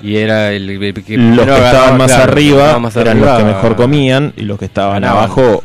[0.00, 3.38] Y era el, el que los que estaban más claro, arriba más eran arriba, los
[3.38, 5.24] que mejor comían y los que estaban ganaban.
[5.24, 5.62] abajo,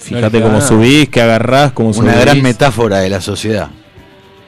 [0.00, 2.10] fíjate cómo subís, que agarrás, cómo subís.
[2.12, 3.70] Una gran metáfora de la sociedad.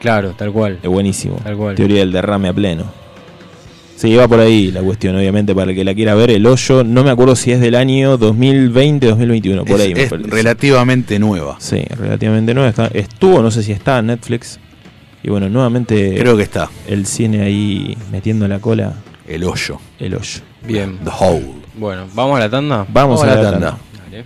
[0.05, 0.77] Claro, tal cual.
[0.83, 1.37] Es buenísimo.
[1.43, 1.73] Tal cual.
[1.75, 2.83] Teoría del derrame a pleno.
[3.95, 6.29] Sí, va por ahí la cuestión, obviamente, para el que la quiera ver.
[6.29, 10.03] El hoyo, no me acuerdo si es del año 2020, 2021, por es ahí me
[10.03, 10.29] es parece.
[10.29, 11.55] relativamente nueva.
[11.59, 12.69] Sí, relativamente nueva.
[12.69, 14.59] Está- estuvo, no sé si está en Netflix.
[15.23, 16.69] Y bueno, nuevamente Creo que está.
[16.87, 18.93] el cine ahí metiendo la cola,
[19.27, 19.79] El hoyo.
[19.97, 20.41] el hoyo.
[20.67, 20.99] Bien.
[21.03, 21.45] The hole.
[21.75, 22.85] Bueno, ¿vamos a la tanda?
[22.89, 23.77] Vamos, a la tanda.
[24.11, 24.25] Dale.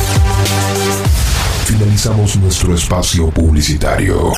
[1.71, 4.33] Finalizamos nuestro espacio publicitario.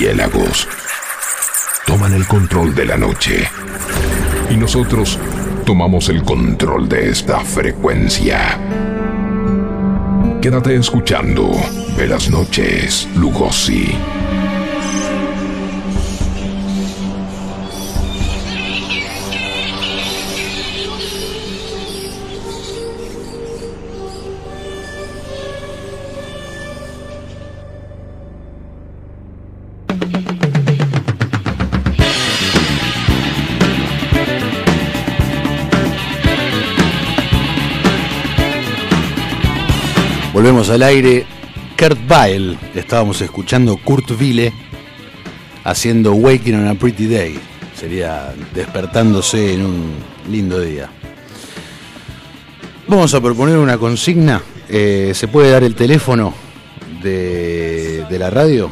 [0.00, 0.66] Murciélagos
[1.86, 3.46] toman el control de la noche.
[4.48, 5.18] Y nosotros
[5.66, 8.58] tomamos el control de esta frecuencia.
[10.40, 11.50] Quédate escuchando
[11.98, 13.94] Velas Noches, Lugosi.
[40.68, 41.24] Al aire.
[41.78, 44.52] Kurt Weill, estábamos escuchando Kurt Wille
[45.64, 47.38] haciendo Waking on a Pretty Day.
[47.74, 49.94] Sería despertándose en un
[50.30, 50.90] lindo día.
[52.86, 54.42] Vamos a proponer una consigna.
[54.68, 56.34] Eh, ¿Se puede dar el teléfono
[57.02, 58.70] de, de la radio?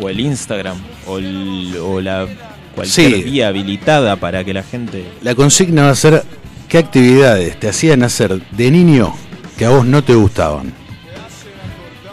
[0.00, 0.76] O el Instagram,
[1.06, 2.26] o, el- o la
[2.74, 3.22] cualquier Sí.
[3.22, 5.04] vía habilitada para que la gente.
[5.22, 6.24] La consigna va a ser
[6.68, 9.14] qué actividades te hacían hacer de niño
[9.56, 10.72] que a vos no te gustaban.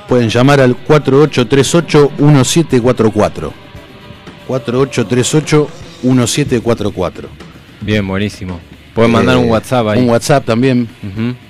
[0.08, 3.52] Pueden llamar al 4838-1744.
[4.48, 7.26] 4838-1744.
[7.82, 8.60] Bien, buenísimo.
[8.94, 10.00] Pueden mandar Eh, un WhatsApp ahí.
[10.02, 10.88] Un WhatsApp también.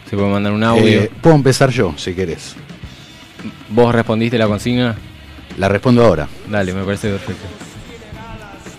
[0.10, 0.86] Se puede mandar un audio.
[0.86, 2.56] Eh, puedo empezar yo, si querés.
[3.70, 4.96] ¿Vos respondiste la consigna?
[5.58, 6.28] La respondo ahora.
[6.50, 7.44] Dale, me parece perfecto.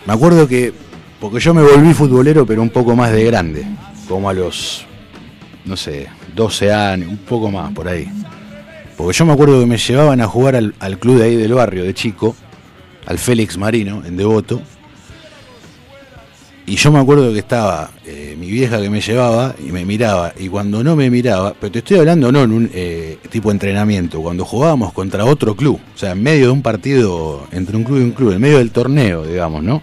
[0.06, 0.72] Me acuerdo que,
[1.20, 3.64] porque yo me volví futbolero, pero un poco más de grande,
[4.08, 4.84] como a los,
[5.64, 8.08] no sé, 12 años, un poco más por ahí.
[8.96, 11.54] Porque yo me acuerdo que me llevaban a jugar al, al club de ahí del
[11.54, 12.36] barrio, de chico,
[13.06, 14.62] al Félix Marino, en Devoto.
[16.66, 20.32] Y yo me acuerdo que estaba eh, mi vieja que me llevaba y me miraba.
[20.38, 23.54] Y cuando no me miraba, pero te estoy hablando no en un eh, tipo de
[23.54, 27.84] entrenamiento, cuando jugábamos contra otro club, o sea, en medio de un partido entre un
[27.84, 29.82] club y un club, en medio del torneo, digamos, ¿no?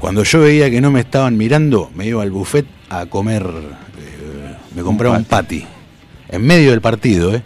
[0.00, 3.46] Cuando yo veía que no me estaban mirando, me iba al buffet a comer,
[4.80, 5.64] me compraba un patty.
[6.28, 7.42] En medio del partido, ¿eh?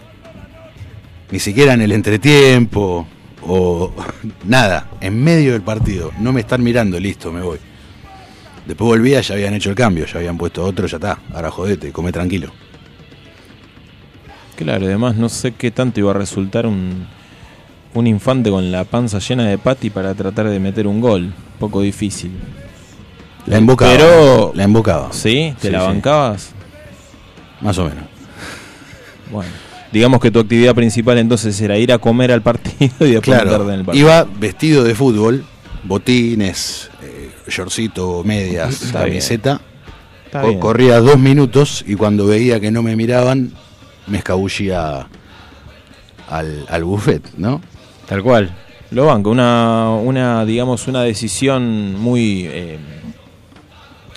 [1.31, 3.06] Ni siquiera en el entretiempo
[3.43, 3.93] o
[4.44, 6.12] nada, en medio del partido.
[6.20, 7.59] No me están mirando, listo, me voy.
[8.66, 11.19] Después volvía, ya habían hecho el cambio, ya habían puesto otro, ya está.
[11.35, 12.51] Ahora jodete, come tranquilo.
[14.56, 17.06] Claro, además no sé qué tanto iba a resultar un,
[17.94, 21.35] un infante con la panza llena de pati para tratar de meter un gol.
[21.59, 22.31] Poco difícil.
[23.47, 23.93] La embocaba.
[23.93, 25.12] Pero- La embocaba.
[25.12, 25.55] ¿Sí?
[25.61, 25.86] ¿Te Sí, la sí.
[27.65, 28.05] Más o menos.
[29.32, 29.51] Bueno.
[29.91, 33.55] Digamos que tu actividad principal entonces era ir a comer al partido y después meterte
[33.55, 34.07] en el Claro, partido.
[34.07, 35.45] iba vestido de fútbol,
[35.85, 39.61] botines, eh, shortcito, medias, Está camiseta.
[40.43, 40.59] Bien.
[40.59, 43.53] corría dos minutos y cuando veía que no me miraban,
[44.09, 45.07] me escabullía
[46.28, 47.61] al, al buffet, ¿no?
[48.07, 48.53] Tal cual.
[48.91, 52.78] Lo banco, una, una, digamos, una decisión muy eh,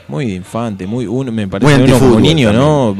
[0.08, 2.96] muy infante, muy uno, me parece Muy uno como niño, ¿no?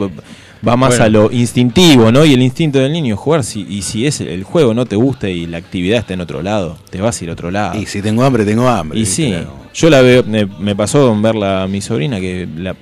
[0.66, 1.04] Va más Bueno.
[1.04, 2.26] a lo instintivo, ¿no?
[2.26, 3.44] Y el instinto del niño es jugar.
[3.44, 6.42] Si, y si es el juego no te gusta y la actividad está en otro
[6.42, 7.80] lado, te vas a ir a otro lado.
[7.80, 9.00] Y si tengo hambre, tengo hambre.
[9.00, 9.54] Y sí, Claro.
[9.74, 12.76] yo la veo, me, me pasó verla a mi sobrina que la,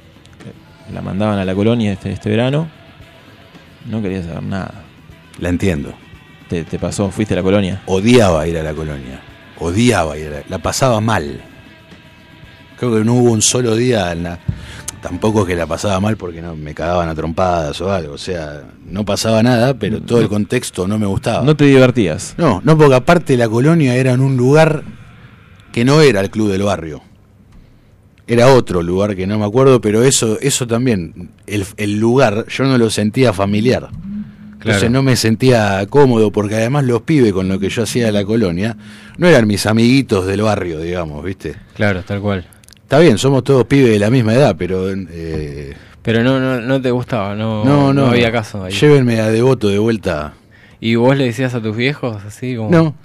[0.94, 2.68] la mandaban a la colonia este, este verano.
[3.90, 4.84] No quería saber nada.
[5.40, 5.94] La entiendo.
[6.48, 7.82] Te, te pasó, fuiste a la colonia.
[7.88, 9.20] Odiaba ir a la colonia.
[9.60, 10.44] Odiaba ir a la...
[10.48, 11.42] La pasaba mal.
[12.78, 14.40] Creo que no hubo un solo día en la...
[15.08, 18.14] Tampoco es que la pasaba mal porque no me cagaban a trompadas o algo.
[18.14, 21.44] O sea, no pasaba nada, pero todo el contexto no me gustaba.
[21.46, 22.34] No te divertías.
[22.40, 24.82] No, no, porque aparte la colonia era en un lugar
[25.72, 27.04] que no era el club del barrio.
[28.26, 32.64] Era otro lugar que no me acuerdo, pero eso, eso también, el, el lugar, yo
[32.64, 33.90] no lo sentía familiar.
[34.54, 34.90] Entonces Claro.
[34.90, 38.26] no me sentía cómodo, porque además los pibes con lo que yo hacía de la
[38.26, 38.76] colonia
[39.20, 41.56] no eran mis amiguitos del barrio, digamos, ¿viste?
[41.76, 42.48] Claro, tal cual.
[42.86, 46.80] Está bien, somos todos pibes de la misma edad, pero eh, Pero no, no, no
[46.82, 48.72] te gustaba, no, no, no, había caso ahí.
[48.74, 50.34] Llévenme a Devoto de vuelta.
[50.80, 52.70] ¿Y vos le decías a tus viejos así como...
[52.70, 52.96] No.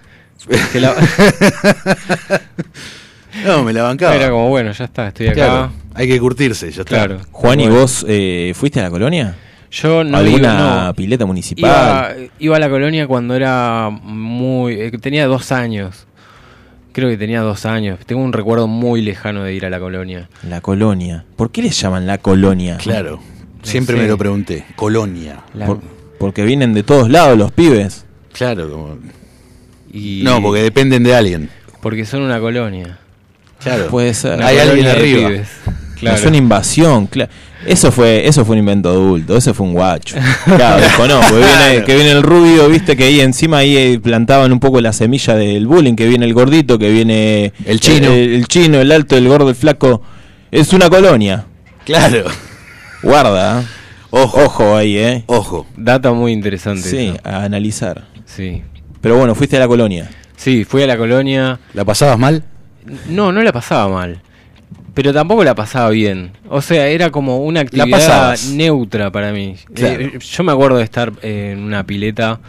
[0.72, 0.94] que la-
[3.46, 4.14] No, me la bancaba.
[4.16, 5.34] Era como, bueno, ya está, estoy acá.
[5.34, 6.96] Claro, hay que curtirse, ya está.
[6.96, 7.20] Claro.
[7.30, 7.80] Juan, ¿y Bueno.
[7.80, 9.36] vos eh, fuiste a la colonia?
[9.70, 10.94] Yo no ¿Alguna iba, no.
[10.94, 11.70] pileta municipal?
[11.70, 14.74] Iba, iba a la colonia cuando era muy...
[14.74, 16.06] eh, tenía dos años.
[16.92, 17.98] Creo que tenía dos años.
[18.04, 20.28] Tengo un recuerdo muy lejano de ir a la colonia.
[20.48, 21.24] La colonia.
[21.36, 22.76] ¿Por qué le llaman la colonia?
[22.78, 23.20] Claro,
[23.62, 24.64] siempre me lo pregunté.
[24.76, 25.40] Colonia.
[25.54, 25.80] La- Por-
[26.18, 28.04] porque vienen de todos lados los pibes.
[28.32, 28.98] Claro, como...
[29.92, 31.48] y- No, porque dependen de alguien.
[31.80, 32.98] Porque son una colonia.
[33.62, 33.86] Claro.
[33.88, 34.36] Puede ser.
[34.38, 35.28] Una Hay alguien arriba.
[35.28, 35.48] pibes.
[35.98, 36.16] Claro.
[36.16, 37.30] Es una invasión, claro.
[37.66, 40.16] Eso fue, eso fue un invento adulto, ese fue un guacho.
[40.44, 44.00] Claro, dijo, no, porque viene, que viene el rubio, viste que ahí encima ahí eh,
[44.02, 48.08] plantaban un poco la semilla del bullying, que viene el gordito, que viene El chino.
[48.12, 50.02] el, el chino, el alto, el gordo, el flaco.
[50.50, 51.44] Es una colonia.
[51.84, 52.24] Claro.
[53.02, 53.60] Guarda.
[53.60, 53.64] ¿eh?
[54.10, 54.44] Ojo.
[54.44, 55.24] Ojo ahí, eh.
[55.26, 55.66] Ojo.
[55.76, 56.88] Data muy interesante.
[56.88, 57.20] Sí, eso.
[57.24, 58.04] a analizar.
[58.24, 58.62] Sí.
[59.00, 60.10] Pero bueno, fuiste a la colonia.
[60.36, 61.60] Sí, fui a la colonia.
[61.74, 62.42] ¿La pasabas mal?
[63.08, 64.22] No, no la pasaba mal.
[64.94, 66.32] Pero tampoco la pasaba bien.
[66.48, 69.56] O sea, era como una actividad neutra para mí.
[69.74, 70.00] Claro.
[70.02, 72.40] Eh, yo me acuerdo de estar en una pileta.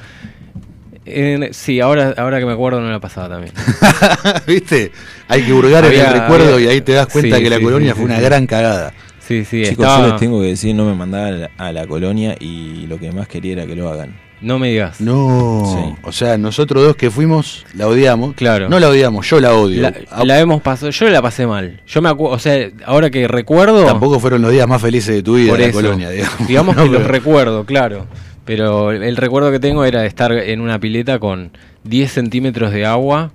[1.52, 3.54] Sí, ahora, ahora que me acuerdo no la pasaba también.
[4.48, 4.92] ¿Viste?
[5.28, 7.50] Hay que hurgar en Había- el recuerdo había- y ahí te das cuenta Sí, que
[7.50, 8.24] la sí, colonia sí, fue sí, una sí.
[8.26, 8.94] gran cagada.
[9.20, 10.00] Sí, sí, Chicos, estaba...
[10.06, 12.98] yo les tengo que decir, no me mandaba a la, a la colonia y lo
[13.00, 14.14] que más quería era que lo hagan.
[14.42, 15.00] No me digas.
[15.00, 15.64] No.
[15.66, 15.96] Sí.
[16.04, 18.34] O sea, nosotros dos que fuimos, la odiamos.
[18.34, 18.70] Claro.
[18.70, 19.82] No la odiamos, yo la odio.
[19.84, 21.80] La, Ah, la hemos pasado, yo la pasé mal.
[21.88, 23.86] Yo me acuerdo, o sea, ahora que recuerdo.
[23.86, 26.48] Tampoco fueron los días más felices de tu vida por la colonia, digamos.
[26.48, 28.08] Digamos No, que los recuerdo, claro.
[28.44, 31.52] Pero el, el recuerdo que tengo era de estar en una pileta con
[31.84, 33.32] 10 centímetros de agua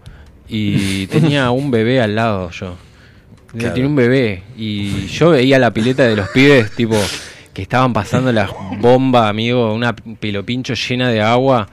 [0.49, 2.75] y tenía un bebé al lado yo.
[3.57, 3.75] Claro.
[3.75, 6.97] Tenía un bebé y yo veía la pileta de los pibes, tipo,
[7.57, 8.51] que estaban pasando la
[8.83, 11.67] bomba, amigo, una pilopincho llena de agua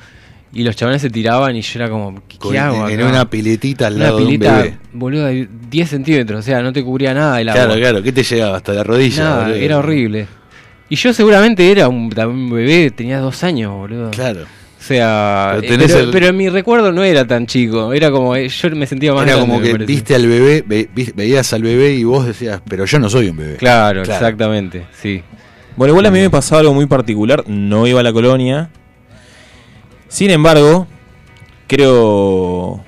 [0.53, 3.10] y los chavales se tiraban y yo era como, ¿qué, con- hago en acá?
[3.10, 4.77] una piletita al Una lado de un pileta, bebé.
[4.93, 7.65] boludo, de 10 centímetros, o sea, no te cubría nada el agua.
[7.65, 8.55] Claro, claro, ¿qué te llegaba?
[8.55, 9.23] Hasta la rodilla.
[9.26, 9.55] Nada, boludo.
[9.57, 10.27] era horrible.
[10.88, 14.11] Y yo seguramente era un, bebé, tenía dos años, boludo.
[14.11, 14.43] Claro.
[14.43, 18.10] O sea, Pero eh, pero, el- pero en mi recuerdo no era tan chico, era
[18.10, 21.51] como, eh, yo me sentía más Era grande, como que viste al bebé, ve- veías
[21.51, 23.55] al bebé y vos decías, pero yo no soy un bebé.
[23.57, 24.14] Claro, Claro.
[24.14, 25.22] exactamente, sí.
[25.75, 28.69] Bueno, igual a mí me pasaba algo muy particular, no iba a la colonia.
[30.07, 30.87] Sin embargo,
[31.67, 32.83] creo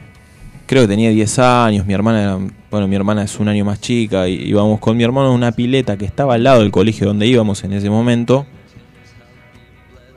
[0.67, 2.39] creo que tenía 10 años, mi hermana era-
[2.71, 5.51] bueno, mi hermana es un año más chica y íbamos con mi hermano a una
[5.51, 8.45] pileta que estaba al lado del colegio donde íbamos en ese momento.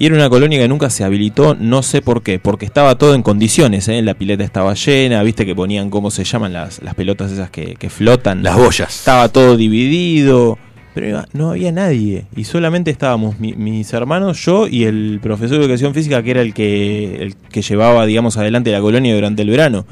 [0.01, 3.15] Y era una colonia que nunca se habilitó, no sé por qué, porque estaba todo
[3.15, 4.01] en condiciones, ¿eh?
[4.01, 7.75] la pileta estaba llena, viste que ponían, ¿cómo se llaman las, las pelotas esas que,
[7.75, 8.43] que flotan?
[8.45, 8.97] Las boyas.
[8.97, 10.57] Estaba todo dividido,
[10.99, 12.25] pero iba- no había nadie.
[12.35, 16.43] Y solamente estábamos mi- mis hermanos, yo y el profesor de educación física, que era
[16.43, 19.87] el que, el que llevaba, digamos, adelante la colonia durante el verano.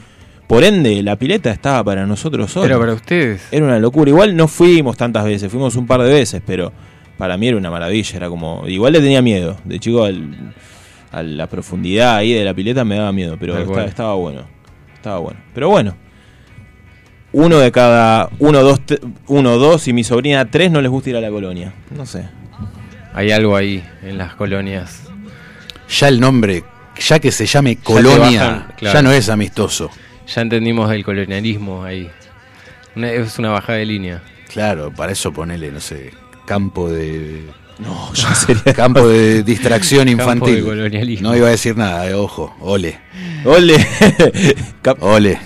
[0.48, 2.68] Por ende, la pileta estaba para nosotros solos.
[2.68, 4.10] Pero para ustedes, Era una locura.
[4.10, 6.72] Igual no fuimos tantas veces, fuimos un par de veces, pero
[7.18, 8.16] para mí era una maravilla.
[8.16, 8.64] Era como.
[8.66, 9.56] Igual le tenía miedo.
[9.64, 10.54] De chico, al-
[11.12, 14.42] a la profundidad ahí de la pileta me daba miedo, pero estaba, estaba bueno.
[14.94, 15.38] Estaba bueno.
[15.54, 15.94] Pero bueno.
[17.38, 18.30] Uno de cada.
[18.38, 18.80] Uno, dos,
[19.26, 21.74] uno, dos y mi sobrina tres no les gusta ir a la colonia.
[21.90, 22.24] No sé.
[23.12, 25.02] hay algo ahí en las colonias.
[26.00, 26.64] Ya el nombre,
[26.98, 28.94] ya que se llame colonia, bajan, claro.
[28.98, 29.90] ya no es amistoso.
[30.34, 32.08] Ya entendimos el colonialismo ahí.
[32.96, 34.22] Una- es una bajada de línea.
[34.52, 36.12] Claro, para eso ponele, no sé,
[36.46, 37.42] campo de
[37.78, 38.72] No, ya sería.
[38.72, 40.54] campo de distracción Campo infantil.
[40.56, 41.28] de colonialismo.
[41.28, 42.98] No iba a decir nada, eh, ojo, ole,
[43.44, 43.76] Ole.
[44.82, 45.38] Cap- ole.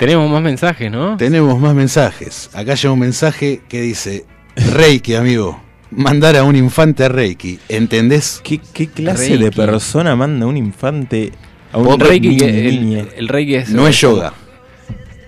[0.00, 1.18] Tenemos más mensajes, ¿no?
[1.18, 2.48] Tenemos más mensajes.
[2.54, 4.24] Acá llega un mensaje que dice,
[4.56, 5.60] Reiki, amigo,
[5.90, 8.40] mandar a un infante a Reiki, ¿entendés?
[8.42, 11.32] ¿Qué, qué clase de persona manda un infante
[11.70, 13.04] a un Reiki, que el, niña?
[13.14, 13.68] el Reiki es.
[13.68, 14.32] No es yoga.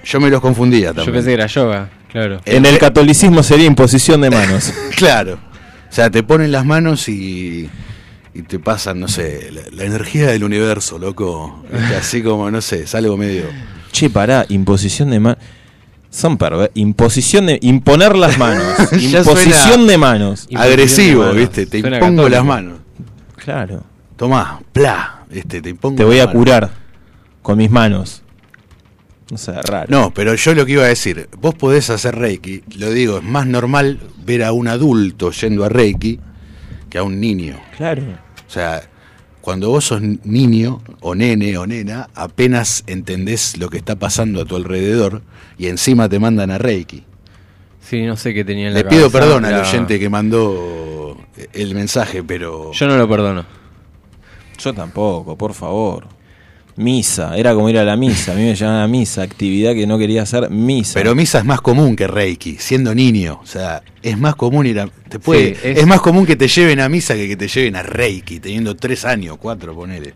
[0.06, 1.06] Yo me los confundía también.
[1.06, 2.40] Yo pensé que era yoga, claro.
[2.46, 4.72] En el catolicismo sería imposición de manos.
[4.96, 5.34] Claro.
[5.34, 7.68] O sea, te ponen las manos y,
[8.32, 11.62] y te pasan, no sé, la, la energía del universo, loco.
[11.70, 13.44] Viste, Así como, no sé, es algo medio...
[13.92, 15.38] Che, pará, imposición de manos.
[16.10, 16.70] Son perver...
[16.74, 17.58] Imposición de.
[17.62, 18.64] Imponer las manos.
[18.92, 20.48] Imposición de manos.
[20.48, 21.36] De agresivo, manos.
[21.36, 21.66] ¿viste?
[21.66, 22.36] Te Suena impongo católico.
[22.38, 22.78] las manos.
[23.36, 23.84] Claro.
[24.16, 26.34] Tomá, pla, este, te impongo Te voy a manos.
[26.38, 26.70] curar
[27.42, 28.22] con mis manos.
[29.30, 29.86] No sé, raro.
[29.88, 33.24] No, pero yo lo que iba a decir, vos podés hacer Reiki, lo digo, es
[33.24, 36.20] más normal ver a un adulto yendo a Reiki
[36.90, 37.58] que a un niño.
[37.78, 38.02] Claro.
[38.46, 38.82] O sea,
[39.42, 44.44] cuando vos sos niño o nene o nena, apenas entendés lo que está pasando a
[44.46, 45.20] tu alrededor
[45.58, 47.04] y encima te mandan a Reiki.
[47.80, 50.08] Sí, no sé qué tenía en la Le pido cabeza, perdón al la- oyente que
[50.08, 51.18] mandó
[51.52, 53.44] el mensaje, pero Yo no lo perdono.
[54.58, 56.06] Yo tampoco, por favor.
[56.76, 58.32] Misa, era como ir a la misa.
[58.32, 60.94] A mí me llamaban a misa, actividad que no quería hacer, misa.
[60.94, 64.80] pero misa es más común que Reiki, siendo niño, o sea, es más común ir
[64.80, 65.78] a te puede, Sí, es...
[65.80, 68.74] es- más común que te lleven a misa que que te lleven a Reiki, teniendo
[68.74, 70.14] tres años, cuatro, ponele.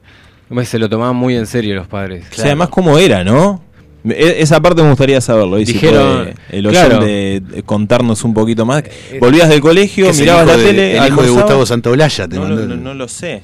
[0.64, 2.24] Se lo tomaban muy en serio los padres.
[2.32, 3.62] O sea, además, ¿cómo era, no?
[4.08, 5.58] E- Esa parte me gustaría saberlo.
[5.58, 7.04] Y si Dijeron- puede el claro.
[7.04, 8.84] de- contarnos un poquito más.
[9.20, 10.96] Volvías del colegio, mirabas la de- tele.
[10.98, 11.30] el hijo de.
[11.30, 13.42] Gustavo Santaolalla te no, mandó lo- el- no, no lo sé.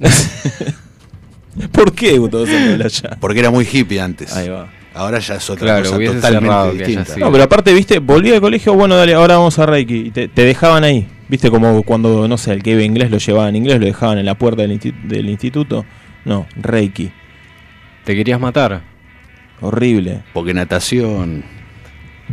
[1.72, 3.16] ¿Por qué Gustavo Santaolalla?
[3.20, 4.34] Porque era muy hippie antes.
[4.36, 4.68] Ahí va.
[4.94, 7.16] Ahora ya es otra Claro, cosa totalmente distinta.
[7.18, 9.94] No, pero aparte, viste, volví al colegio, bueno, dale, ahora vamos a Reiki.
[10.06, 11.06] Y te, te dejaban ahí.
[11.28, 14.18] Viste, como cuando, no sé, el que iba inglés lo llevaban en inglés, lo dejaban
[14.18, 15.84] en la puerta del, insti- del instituto.
[16.24, 17.12] No, Reiki.
[18.04, 18.82] ¿Te querías matar?
[19.60, 20.22] Horrible.
[20.32, 21.44] Porque natación,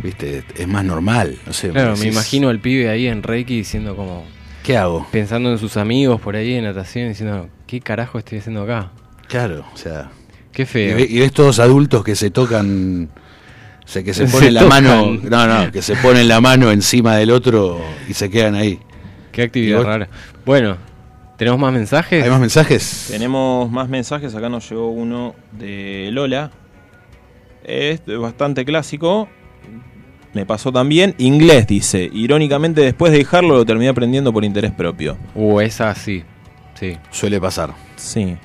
[0.02, 1.36] viste, es más normal.
[1.46, 4.24] No sé, Claro, me decís, imagino al pibe ahí en Reiki diciendo como...
[4.64, 5.06] ¿Qué hago?
[5.12, 8.90] Pensando en sus amigos por ahí en natación, diciendo, ¿qué carajo estoy haciendo acá?
[9.28, 10.10] Claro, o sea.
[10.52, 10.98] Qué feo.
[10.98, 13.08] y ves todos adultos que se tocan.
[13.84, 14.84] O sea, que se Se ponen la tocan.
[14.84, 15.18] mano.
[15.22, 18.78] No, no, que se ponen la mano encima del otro y se quedan ahí.
[19.32, 20.08] Qué actividad rara.
[20.44, 20.76] Bueno,
[21.36, 22.24] ¿tenemos más mensajes?
[22.24, 23.08] ¿Hay más mensajes?
[23.10, 26.50] Tenemos más mensajes, acá nos llegó uno de Lola.
[27.62, 29.28] Es bastante clásico.
[30.32, 31.14] Me pasó también.
[31.18, 32.08] Inglés, dice.
[32.12, 35.16] Irónicamente, después de dejarlo, lo terminé aprendiendo por interés propio.
[35.34, 36.24] Uh, esa sí.
[36.78, 36.96] Sí.
[37.10, 37.72] Suele pasar.
[37.96, 38.36] Sí.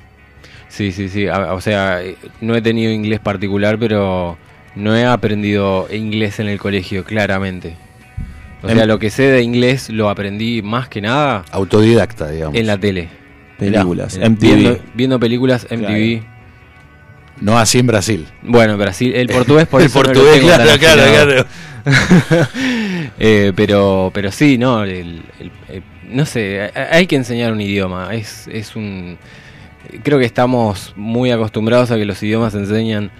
[0.72, 1.26] Sí, sí, sí.
[1.28, 2.00] O sea,
[2.40, 4.38] no he tenido inglés particular, pero
[4.74, 7.76] no he aprendido inglés en el colegio, claramente.
[8.62, 12.58] O Em- sea, lo que sé de inglés lo aprendí más que nada Autodidacta, digamos.
[12.58, 13.08] en la tele.
[13.58, 14.14] Películas.
[14.16, 14.40] Mirá, MTV.
[14.56, 16.22] Viendo, viendo películas MTV.
[17.42, 18.26] No así en Brasil.
[18.42, 21.46] Bueno, Brasil, el portugués por El eso no lo portugués, tengo claro, claro, claro.
[23.18, 27.60] Eh, pero, pero sí, no, el- el- el- no sé, hay- hay que enseñar un
[27.60, 28.14] idioma.
[28.14, 29.18] Es, es un,
[30.02, 33.10] creo que estamos muy acostumbrados a que los idiomas se enseñan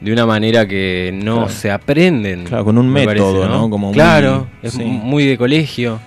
[0.00, 1.48] de una manera que no Claro.
[1.50, 2.44] se aprenden.
[2.44, 3.70] Claro, con un me método, ¿no?
[3.70, 4.82] Como muy- claro, es sí.
[4.84, 6.00] muy de colegio.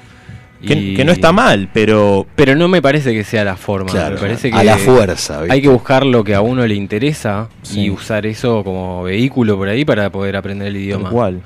[0.65, 2.25] Que, y- que no está mal, pero.
[2.35, 3.91] Pero no me parece que sea la forma.
[3.91, 5.41] Claro, me parece que a la fuerza.
[5.41, 5.53] ¿viste?
[5.53, 7.81] hay que buscar lo que a uno le interesa Sí.
[7.81, 11.09] y usar eso como vehículo por ahí para poder aprender el idioma.
[11.09, 11.41] Igual.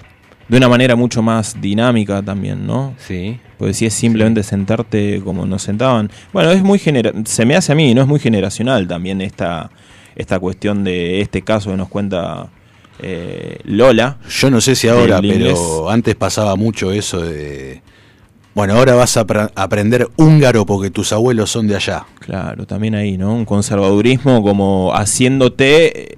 [0.52, 2.94] De una manera mucho más dinámica también, ¿no?
[2.98, 3.40] Sí.
[3.58, 6.12] Porque si es simplemente sentarte como nos sentaban.
[6.34, 8.02] Bueno, es muy genera se me hace a mí, ¿no?
[8.02, 9.72] Es muy generacional también esta,
[10.14, 12.50] esta cuestión de este caso que nos cuenta
[13.00, 14.18] eh, Lola.
[14.30, 17.82] Yo no sé si ahora, pero antes pasaba mucho eso de.
[18.54, 19.26] Bueno, ahora vas a
[19.56, 22.06] aprender húngaro porque tus abuelos son de allá.
[22.20, 23.34] Claro, también ahí, ¿no?
[23.34, 26.18] Un conservadurismo como haciéndote,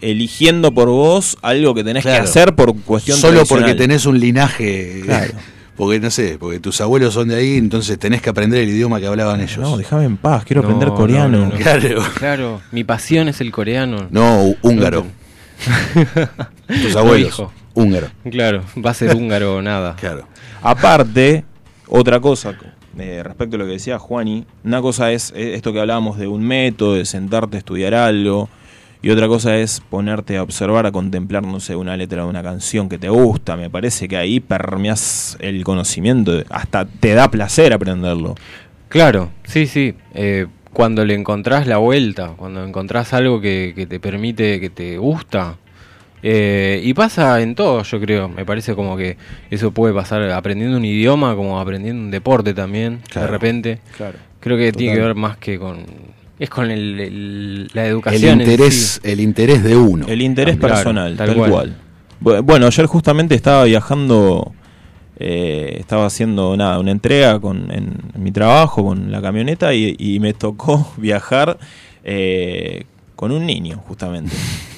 [0.00, 2.22] eligiendo por vos algo que tenés Claro.
[2.24, 5.00] que hacer por cuestión Solo porque tenés un linaje.
[5.04, 5.32] Claro.
[5.76, 8.98] Porque no sé, porque tus abuelos son de ahí, entonces tenés que aprender el idioma
[8.98, 9.58] que hablaban ellos.
[9.58, 11.38] No, déjame en paz, quiero No, aprender no, coreano.
[11.38, 11.50] no, no.
[11.56, 12.02] Claro.
[12.18, 14.08] Claro, mi pasión es el coreano.
[14.10, 15.06] No, hú- húngaro.
[16.66, 17.42] tus abuelos.
[17.74, 18.08] húngaro.
[18.30, 19.94] Claro, va a ser húngaro o nada.
[20.00, 20.26] Claro.
[20.62, 21.44] Aparte,
[21.86, 22.54] otra cosa
[22.98, 26.26] eh, respecto a lo que decía Juani, una cosa es eh, esto que hablábamos de
[26.26, 28.48] un método, de sentarte a estudiar algo,
[29.02, 32.42] y otra cosa es ponerte a observar, a contemplar, no sé, una letra de una
[32.42, 33.56] canción que te gusta.
[33.56, 38.34] Me parece que ahí permeas el conocimiento, hasta te da placer aprenderlo.
[38.88, 39.94] Claro, sí, sí.
[40.14, 44.98] Eh, cuando le encontrás la vuelta, cuando encontrás algo que, que te permite, que te
[44.98, 45.56] gusta.
[46.22, 48.28] eh, y pasa en todo, yo creo.
[48.28, 49.16] Me parece como que
[49.50, 53.26] eso puede pasar aprendiendo un idioma, como aprendiendo un deporte también, Claro.
[53.26, 53.78] de repente.
[53.96, 54.18] Claro.
[54.40, 55.84] Creo que tiene que ver más que con...
[56.38, 58.40] Es con el, el- la El educación.
[58.40, 59.10] en interés, sí.
[59.10, 60.06] el interés de uno.
[60.08, 61.50] El interés personal, tal tal, cual.
[61.50, 61.76] cual.
[62.20, 64.52] Bu- Bueno, ayer justamente estaba viajando,
[65.18, 69.96] eh, estaba haciendo nada, una entrega con, en, en mi trabajo con la camioneta y,
[69.98, 71.58] y me tocó viajar
[72.04, 72.84] eh,
[73.16, 74.34] con un niño, justamente.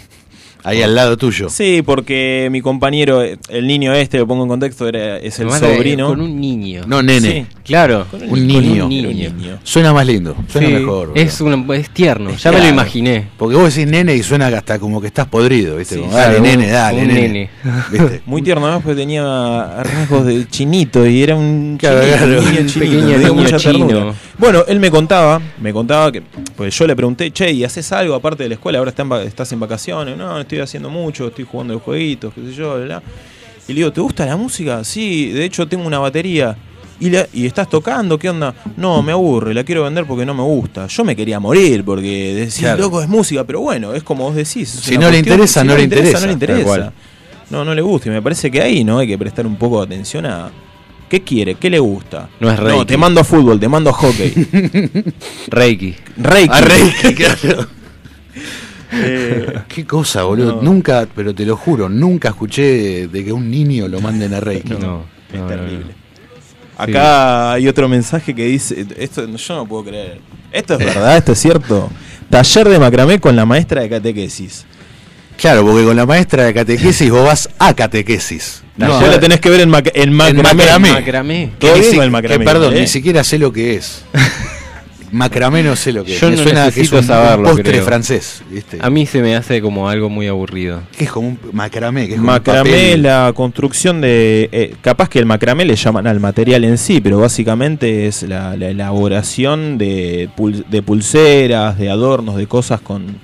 [0.64, 1.48] Ahí al lado tuyo.
[1.48, 5.60] Sí, porque mi compañero, el niño este, lo pongo en contexto, era, es el Además
[5.62, 6.08] de- sobrino.
[6.08, 6.82] Con un niño.
[6.86, 7.30] No, nene.
[7.30, 7.46] Sí.
[7.64, 8.06] Claro.
[8.10, 8.84] Con Un niño.
[8.84, 9.58] un niño.
[9.62, 10.34] Suena más lindo.
[10.48, 11.12] Suena Sí, mejor.
[11.14, 13.28] es, un, es tierno, Es ya me lo imaginé.
[13.38, 15.94] Porque vos decís nene y suena hasta como que estás podrido, ¿viste?
[15.96, 17.20] Sí, Como, claro, dale, un- nene, dale, un nene.
[17.28, 17.50] nene.
[17.90, 18.22] ¿Viste?
[18.26, 22.38] Muy tierno además porque tenía rasgos de chinito y era un Claro, chinito, claro.
[22.40, 24.14] un chinito, pequeño niño mucha chino.
[24.38, 26.22] Bueno, él me contaba, me contaba que,
[26.56, 28.78] pues yo le pregunté, che, ¿y haces algo aparte de la escuela?
[28.78, 30.16] Ahora está en va- estás en vacaciones.
[30.16, 33.02] No estoy haciendo mucho, estoy jugando de jueguitos, qué sé yo, bla, bla.
[33.68, 34.82] Y le digo, ¿te gusta la música?
[34.82, 36.56] Sí, de hecho tengo una batería.
[36.98, 38.18] ¿Y, la- ¿Y estás tocando?
[38.18, 38.52] ¿Qué onda?
[38.76, 40.86] No, me aburre, la quiero vender porque no me gusta.
[40.88, 42.82] Yo me quería morir porque Claro.
[42.82, 44.68] loco, es música, pero bueno, es como vos decís.
[44.68, 46.92] Si no le cuestión- interesa, no le No interesa, le tal interesa.
[47.48, 48.08] No, no le gusta.
[48.08, 50.50] Y me parece que ahí no hay que prestar un poco de atención a.
[51.08, 51.54] ¿Qué quiere?
[51.54, 52.28] ¿Qué le gusta?
[52.38, 52.84] No es No, Reiki.
[52.86, 54.32] te mando a fútbol, te mando a hockey.
[55.48, 55.94] Reiki.
[56.16, 56.52] Reiki.
[56.54, 57.66] A Reiki, claro.
[58.92, 60.56] Eh, Qué cosa, boludo.
[60.56, 60.62] No.
[60.62, 64.70] Nunca, pero te lo juro, nunca escuché de que un niño lo manden a Reiki.
[64.70, 65.84] No, es no, no, terrible.
[65.86, 66.00] no.
[66.78, 70.18] Acá hay otro mensaje que dice, esto yo no puedo creer.
[70.50, 71.90] Esto es verdad, esto es cierto.
[72.30, 74.64] Taller de macramé con la maestra de catequesis.
[75.36, 78.62] Claro, porque con la maestra de catequesis vos vas a catequesis.
[78.76, 80.42] No, No, la tenés que ver en, mac- en macramé.
[80.54, 80.92] macramé.
[80.92, 81.50] Macramé.
[81.58, 82.80] Que Todo ni bien si- con el macramé, que, perdón, ¿eh?
[82.80, 84.02] ni siquiera sé lo que es.
[85.12, 86.20] macramé no sé lo que es.
[86.20, 87.84] Yo Me no suena que es necesito un, saberlo, un postre creo.
[87.84, 88.78] francés, ¿viste?
[88.80, 90.80] A mí se me hace como algo muy aburrido.
[90.98, 93.02] Es como un macramé, que es como un Macramé, papel.
[93.02, 94.48] la construcción de.
[94.52, 98.56] eh, capaz que el macramé le llaman al material en sí, pero básicamente es la,
[98.56, 103.16] la elaboración de, pul- de pulseras, de adornos, de cosas con.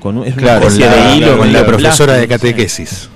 [0.00, 2.50] con un- es una Claro, especie con la, de hilo con la profesora de plástico,
[2.52, 3.08] catequesis.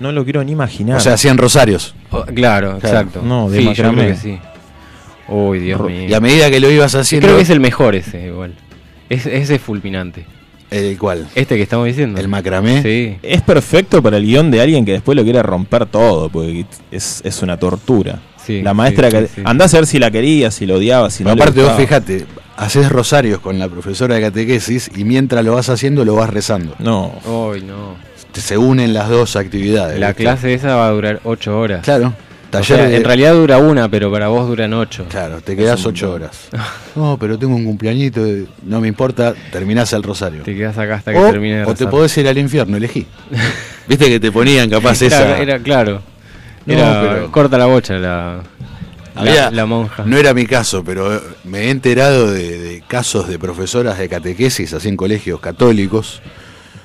[0.00, 0.96] No lo quiero ni imaginar.
[0.96, 1.94] O sea, hacían rosarios.
[2.10, 2.78] Oh, claro, Claro.
[2.78, 3.22] exacto.
[3.24, 4.02] No, de sí, yo macramé.
[4.02, 4.38] creo que sí.
[5.28, 6.08] Uy, Dios mío.
[6.08, 7.26] Y a medida que lo ibas haciendo.
[7.26, 8.54] Creo que es el mejor ese, igual.
[9.08, 10.24] Es, ese es fulminante.
[10.70, 11.28] ¿El cual?
[11.34, 12.18] Este que estamos diciendo.
[12.18, 12.82] El macramé.
[12.82, 13.18] Sí.
[13.22, 17.20] es perfecto para el guion de alguien que después lo quiere romper todo, porque es,
[17.24, 18.20] es una tortura.
[18.42, 19.26] Sí, la maestra sí, que.
[19.26, 19.42] sí, sí.
[19.44, 21.30] Andá a saber si la quería, si lo odiaba, si no.
[21.30, 22.26] Pero le aparte, vos fíjate,
[22.56, 26.74] haces rosarios con la profesora de catequesis y mientras lo vas haciendo, lo vas rezando.
[26.78, 27.12] No.
[27.26, 27.94] Uy, no.
[28.32, 30.00] Te- Se unen las dos actividades.
[30.00, 30.22] La ¿viste?
[30.22, 31.84] clase esa va a durar 8 horas.
[31.84, 32.14] Claro.
[32.52, 35.06] O Taller sea, de- En realidad dura una, pero para vos duran 8.
[35.08, 36.48] Claro, te quedás ocho horas.
[36.94, 40.42] No, pero tengo un cumpleañito, de- no me importa, terminás el rosario.
[40.42, 43.06] Te quedas acá hasta que O, termine de o te podés ir al infierno, elegí.
[43.88, 45.38] Viste que te ponían capaz Claro, esa.
[45.42, 46.02] Era claro.
[46.66, 48.42] No, Era pero- corta la bocha la,
[49.14, 50.02] Había- la, la monja.
[50.04, 54.08] No era mi caso, pero eh, me he enterado de, de casos de profesoras de
[54.10, 56.20] catequesis, así en colegios católicos.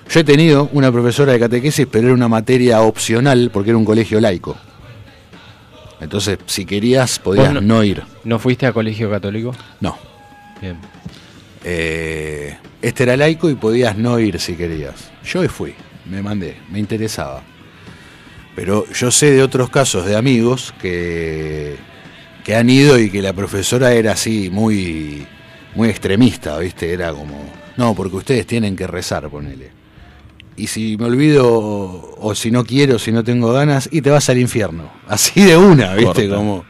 [0.09, 3.83] Yo he tenido una profesora de catequesis, pero era una materia opcional porque era un
[3.85, 4.55] colegio laico.
[5.99, 8.03] Entonces, si querías, podías ¿Vos no, ir.
[8.23, 9.55] ¿No fuiste a colegio católico?
[9.81, 9.97] No.
[10.61, 10.77] Bien.
[11.63, 15.11] Eh, este era laico y podías no ir si querías.
[15.23, 15.73] Yo fui,
[16.05, 17.43] me mandé, me interesaba.
[18.55, 21.75] Pero yo sé de otros casos de amigos que,
[22.43, 25.27] que han ido y que la profesora era así muy,
[25.75, 26.91] muy extremista, ¿viste?
[26.91, 27.37] Era como,
[27.75, 29.76] no, porque ustedes tienen que rezar, ponele.
[30.57, 31.47] Y si me olvido
[32.19, 34.91] o si no quiero, si no tengo ganas, y te vas al infierno.
[35.07, 36.27] Así de una, ¿viste?
[36.27, 36.35] Corta.
[36.35, 36.65] Como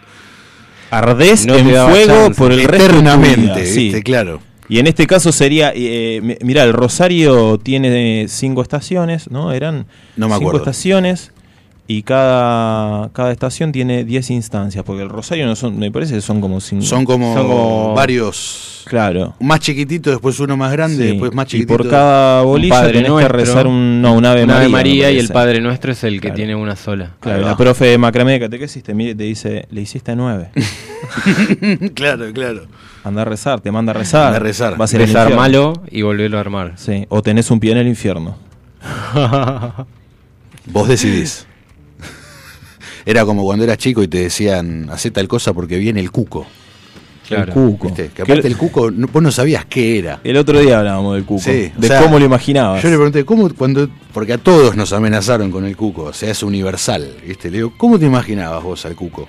[0.92, 2.38] Ardés No en fuego chance.
[2.38, 3.98] por el resto de tu eternamente, vida, ¿viste?
[3.98, 4.04] sí.
[4.04, 4.42] Claro.
[4.70, 9.54] Y en este caso sería, eh, mi- mirá, el Rosario tiene cinco estaciones, ¿no?
[9.54, 9.88] Eran
[10.18, 10.58] No me cinco acuerdo.
[10.60, 11.32] estaciones
[11.90, 16.22] y cada, cada estación tiene 10 instancias, porque el Rosario no son, me parece que
[16.22, 16.84] son como cinco.
[16.84, 18.84] Son como, Son como- varios.
[18.88, 19.36] Claro.
[19.42, 21.12] Más chiquitito, después uno más grande, Sí.
[21.12, 21.78] después más y chiquitito.
[21.78, 24.58] por cada bolilla Padre tenés que Nuestro, rezar un, no, un Ave Una María.
[24.60, 25.28] Ave me María y el.
[25.30, 26.36] Padre Nuestro es el que Claro.
[26.36, 27.12] tiene una sola.
[27.20, 30.52] Claro, la profe de macramé de catequesis te, y te dice, le hiciste nueve.
[31.96, 32.62] claro, claro.
[33.04, 34.28] Anda a rezar, te manda a rezar.
[34.28, 34.78] Anda a rezar.
[34.78, 34.98] Vas a.
[34.98, 36.74] Desarmalo y volverlo a armar.
[36.78, 38.38] Sí, o tenés un pie en el infierno.
[40.68, 41.46] Vos decidís.
[43.10, 46.46] Era como cuando eras chico y te decían, hacé tal cosa porque viene el cuco.
[47.26, 47.46] Claro.
[47.46, 47.88] El cuco.
[47.88, 48.10] ¿Viste?
[48.14, 50.20] Que aparte el cuco, no- vos no sabías qué era.
[50.26, 51.42] El otro día hablábamos del cuco.
[51.42, 52.84] Sí, o de sea, cómo lo imaginabas.
[52.84, 53.90] Yo le pregunté, ¿cómo cuando.?
[54.14, 57.16] Porque a todos nos amenazaron con el cuco, o sea, es universal.
[57.26, 57.50] ¿viste?
[57.50, 59.28] Le digo, ¿cómo te imaginabas vos al cuco?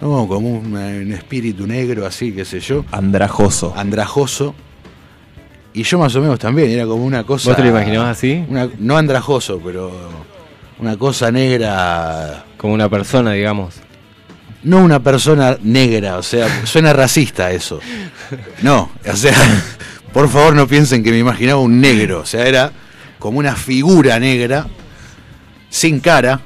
[0.00, 3.72] No, como un, un espíritu negro así, qué sé yo, Andrajoso.
[3.76, 4.54] andrajoso.
[5.72, 7.48] Y yo más o menos también, era como una cosa.
[7.50, 8.44] ¿Vos te lo imaginabas así?
[8.48, 9.90] una- no andrajoso, pero
[10.78, 12.44] una cosa negra.
[12.60, 13.76] Como una persona, digamos.
[14.62, 17.80] No una persona negra, o sea, suena racista eso.
[18.60, 19.32] No, o sea,
[20.12, 22.70] por favor no piensen que me imaginaba un negro, o sea, era
[23.18, 24.66] como una figura negra,
[25.70, 26.40] sin cara,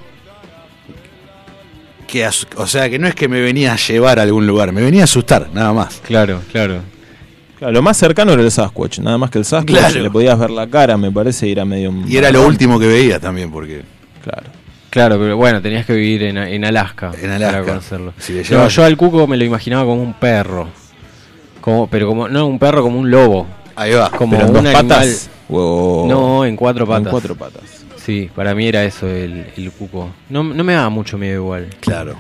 [2.07, 2.24] que,
[2.57, 5.01] o sea, que no es que me venía a llevar a algún lugar, me venía
[5.01, 6.01] a asustar, nada más.
[6.07, 6.81] Claro, claro.
[7.59, 8.99] Claro, lo más cercano era el Sasquatch.
[9.01, 10.01] Nada más que el Sasquatch Claro.
[10.03, 11.93] le podías ver la cara, me parece, y era medio.
[12.07, 13.82] Y era lo último que veía también, porque
[14.23, 14.49] Claro.
[14.95, 17.51] Claro, pero bueno, tenías que vivir en, en Alaska, En Alaska.
[17.53, 18.15] para conocerlo.
[18.16, 20.69] Si No, yo al cuco me lo imaginaba como un perro.
[21.61, 23.45] Como, pero como, no un perro, como un lobo.
[23.75, 24.09] ahí va.
[24.11, 24.87] Como en un dos animal.
[24.87, 25.29] patas.
[25.49, 27.07] No, en cuatro patas.
[27.07, 27.85] En cuatro patas.
[27.97, 30.11] Sí, para mí era eso el, el cuco.
[30.31, 31.71] No, no me daba mucho miedo igual.
[31.81, 32.15] Claro.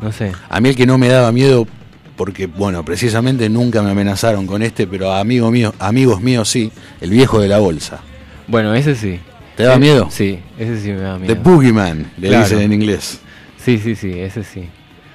[0.00, 0.30] No sé.
[0.48, 1.66] A mí el que no me daba miedo,
[2.14, 6.70] porque, bueno, precisamente nunca me amenazaron con este, pero amigo mío, amigos míos sí,
[7.00, 7.98] el viejo de la bolsa.
[8.46, 9.18] Bueno, ese sí.
[9.60, 10.08] ¿Te daba Eh, miedo?
[10.10, 11.36] Sí, ese sí me da The miedo.
[11.42, 12.44] Boogeyman, le Claro.
[12.44, 13.20] dicen en inglés.
[13.58, 14.68] Sí, sí, sí, ese sí.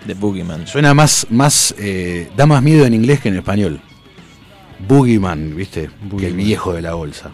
[0.05, 0.67] The Boogeyman.
[0.67, 3.80] Suena más, más eh, da más miedo en inglés que en español.
[4.88, 5.89] Boogeyman, ¿viste?
[6.19, 7.31] Que el viejo de la bolsa.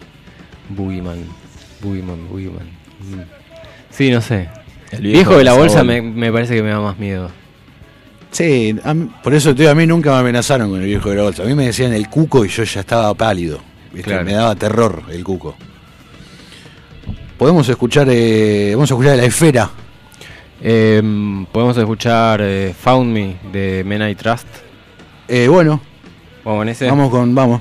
[0.70, 1.18] Boogeyman.
[1.82, 2.66] Boogeyman, Boogeyman.
[3.00, 3.20] Mm.
[3.90, 4.48] Sí, no sé.
[4.90, 7.30] El Viejo, de la bolsa me, me parece que me da más miedo.
[8.30, 11.10] Sí, a mí- por eso te digo, a mí nunca me amenazaron con el viejo
[11.10, 11.42] de la bolsa.
[11.42, 13.60] A mí me decían el cuco y yo ya estaba pálido.
[13.92, 14.08] ¿viste?
[14.10, 14.24] Claro.
[14.24, 15.54] Me daba terror el cuco.
[17.42, 19.68] Podemos escuchar, eh, vamos a escuchar la esfera.
[20.62, 24.46] Em, Podemos escuchar eh, Found Me de Men I Trust.
[25.26, 25.80] Eh, bueno,
[26.44, 26.86] Vamos con ese.
[26.86, 27.60] vamos con, vamos.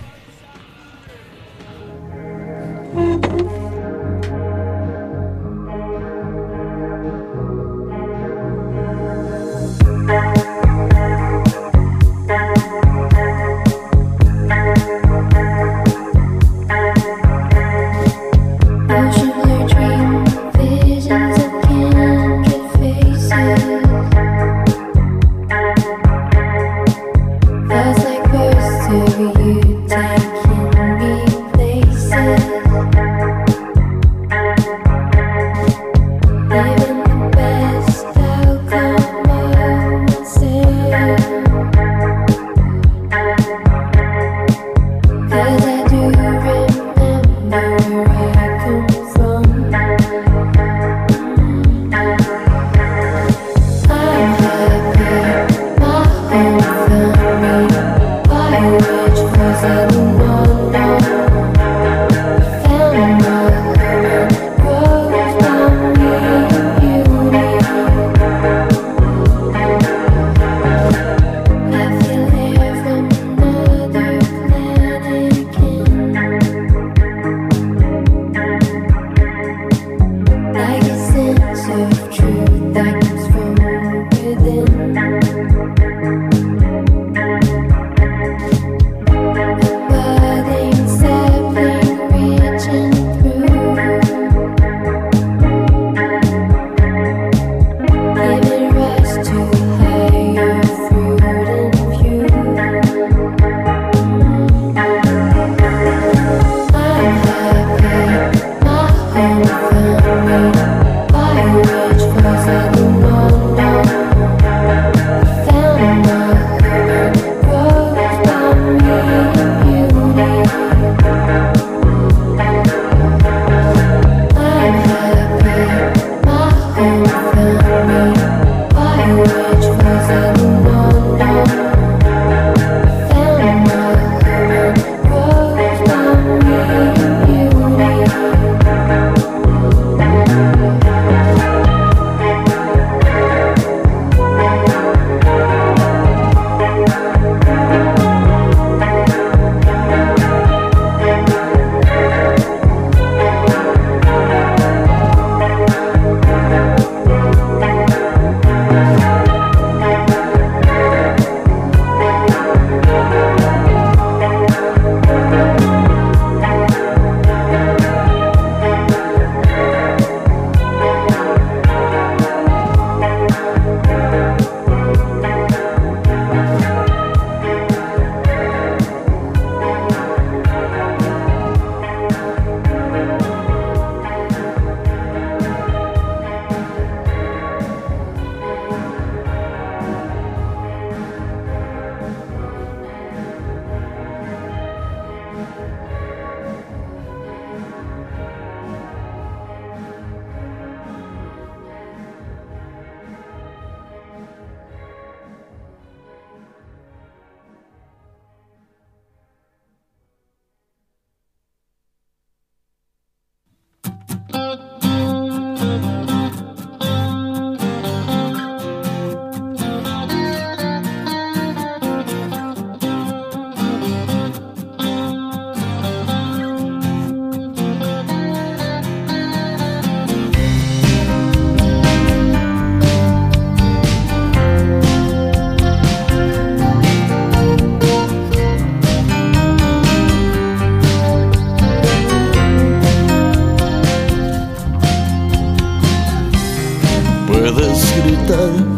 [248.41, 248.70] Puedes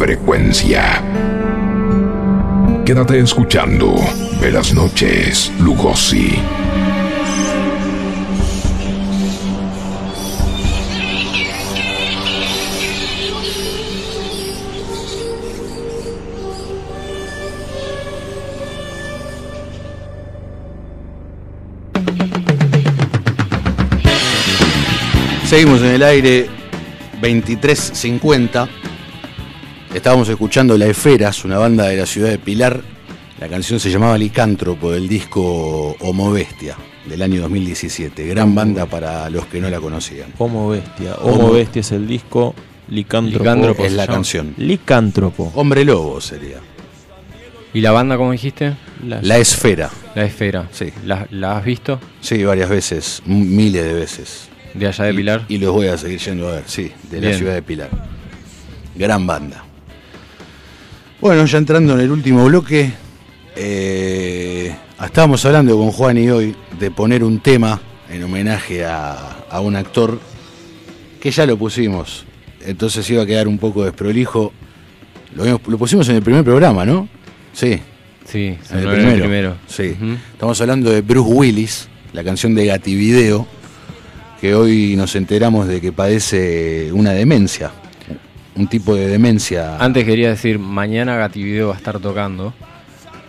[0.00, 1.02] frecuencia.
[2.86, 3.96] Quédate escuchando
[4.40, 6.38] Velas Noches, Lugosi.
[25.44, 26.48] Seguimos en el aire
[27.20, 28.79] 2350.
[30.00, 32.80] Estábamos escuchando La Esferas, una banda de la ciudad de Pilar.
[33.38, 36.74] La canción se llamaba Licántropo del disco Homo Bestia
[37.04, 38.26] del año 2017.
[38.28, 40.32] Gran banda para los que no la conocían.
[40.38, 41.16] Homo Bestia.
[41.16, 42.54] Homo, Homo- Bestia es el disco.
[42.88, 44.14] Licántropo, Licántropo es la llama.
[44.14, 44.54] canción.
[44.56, 45.52] Licántropo.
[45.54, 46.56] Hombre Lobo sería.
[47.74, 48.72] ¿Y la banda, cómo dijiste?
[49.06, 49.90] La- La Esfera.
[50.14, 50.66] La Esfera.
[50.72, 50.86] Sí.
[51.04, 52.00] ¿La, la has visto?
[52.22, 54.48] Sí, varias veces, miles de veces.
[54.72, 55.44] De allá de Pilar.
[55.48, 57.90] Y, los voy a seguir yendo a ver, sí, de la ciudad de Pilar.
[58.96, 59.64] Gran banda.
[61.20, 62.92] Bueno, ya entrando en el último bloque,
[63.54, 64.74] eh,
[65.04, 67.78] estábamos hablando con Juan y hoy de poner un tema
[68.08, 70.18] en homenaje a, a un actor
[71.20, 72.24] que ya lo pusimos,
[72.64, 74.52] entonces iba a quedar un poco desprolijo.
[75.34, 77.06] Lo, pusimos en el primer programa, ¿no?
[77.52, 77.80] Sí.
[78.24, 79.10] Sí, En el primero.
[79.10, 79.56] el primero.
[79.66, 79.96] Sí.
[80.32, 83.46] Estamos hablando de Bruce Willis, la canción de Gativideo,
[84.40, 87.72] que hoy nos enteramos de que padece una demencia.
[88.56, 89.76] Un tipo de demencia.
[89.78, 92.52] Antes quería decir, mañana Gativideo va a estar tocando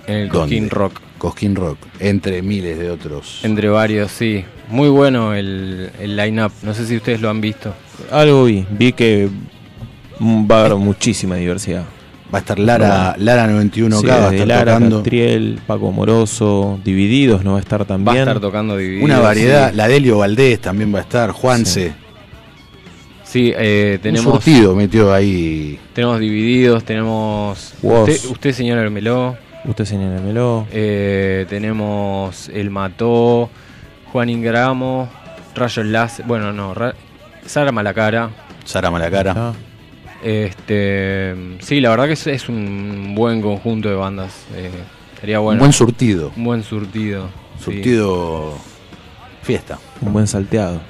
[0.08, 0.40] en el ¿Dónde?
[0.40, 0.94] Cosquín Rock.
[1.18, 3.42] Cosquín Rock, entre miles de otros.
[3.44, 4.44] Entre varios, sí.
[4.70, 6.52] Muy bueno el, el line-up.
[6.64, 7.74] No sé si ustedes lo han visto.
[8.12, 8.66] Algo vi.
[8.72, 9.30] Vi que
[10.20, 11.84] va a haber muchísima diversidad.
[12.34, 14.98] Va a estar Lara, Lara 91K, Sí, va a estar Lara, tocando.
[15.04, 18.18] Catriel, Paco Moroso, Divididos no va a estar Va a también.
[18.20, 19.06] estar tocando Dividido.
[19.06, 21.90] Una variedad, Sí, la Delio Valdés también va a estar, Juanse.
[21.90, 21.94] Sí,
[23.36, 25.80] eh, Un tenemos, surtido metió ahí.
[25.94, 27.74] tenemos Divididos, tenemos...
[27.82, 29.38] Usted, usted señor Hermeló.
[29.64, 30.66] Usted señálemelo.
[30.72, 33.50] Eh, tenemos El Mató,
[34.12, 35.08] Juan Ingramo,
[35.56, 36.26] Rayos Láser.
[36.26, 36.96] Bueno, no, Ra-
[37.46, 38.32] Sara Malacara.
[38.66, 39.34] Sara Malacara.
[39.38, 39.54] Ah,
[40.24, 44.34] Este, sí, la verdad que es, es un buen conjunto de bandas.
[44.56, 44.72] eh,
[45.20, 45.58] sería bueno.
[45.58, 46.32] Un buen surtido.
[46.36, 47.28] Un buen surtido.
[47.60, 47.66] sí.
[47.66, 48.58] Surtido
[49.44, 49.78] fiesta.
[50.02, 50.82] un buen salteado.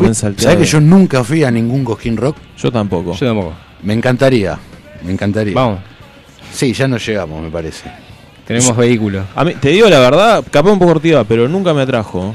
[0.00, 0.52] Fui- buen salteado.
[0.52, 2.36] ¿Sabés que yo nunca fui a ningún Cosquín Rock?
[2.58, 3.14] Yo tampoco.
[3.14, 3.54] Yo tampoco.
[3.82, 4.58] Me encantaría.
[5.04, 5.54] Me encantaría.
[5.54, 5.78] Vamos,
[6.52, 7.90] Sí, ya no llegamos, me parece.
[8.46, 9.22] tenemos vehículo.
[9.36, 12.34] A mí, te digo la verdad, capaz un poco ortiva, pero nunca me atrajo.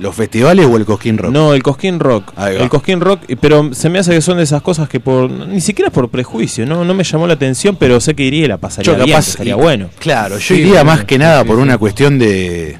[0.00, 1.30] ¿Los festivales o el Cosquín Rock?
[1.32, 2.32] No, el Cosquín Rock.
[2.38, 5.60] El Cosquín Rock, pero se me hace que son de esas cosas que por ni
[5.60, 8.56] siquiera por prejuicio, no no me llamó la atención, pero sé que iría y la
[8.56, 9.24] pasaría Yo bien, capaz.
[9.26, 9.88] que estaría y- bueno.
[10.00, 11.62] Claro, yo Sí, iría bueno, más que nada sí, por sí.
[11.62, 12.78] una cuestión de.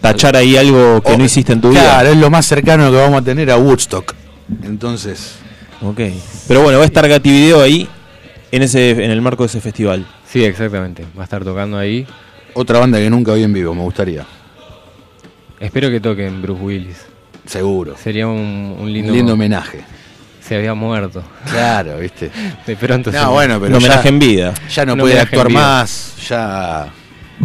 [0.00, 2.10] Tachar ahí algo que no hiciste en tu Claro, vida.
[2.12, 4.14] es lo más cercano que vamos a tener a Woodstock.
[4.62, 5.36] Entonces,
[5.80, 6.00] Ok.
[6.48, 7.88] Pero bueno, va a estar Gativideo ahí
[8.50, 10.04] en ese en el marco de ese festival.
[10.28, 11.04] Sí, exactamente.
[11.16, 12.04] Va a estar tocando ahí.
[12.54, 14.24] otra banda que nunca vi en vivo, me gustaría.
[15.60, 16.96] Espero que toquen Bruce Willis.
[17.46, 17.96] Seguro.
[17.96, 18.34] Sería un,
[18.76, 19.80] un Un lindo, lindo homenaje.
[20.40, 21.22] Se había muerto.
[21.50, 22.30] Claro, viste.
[22.66, 24.54] De pronto se- No, bueno, pero un homenaje ya, en vida.
[24.74, 26.14] ya no Un puede actuar más.
[26.28, 26.88] Ya.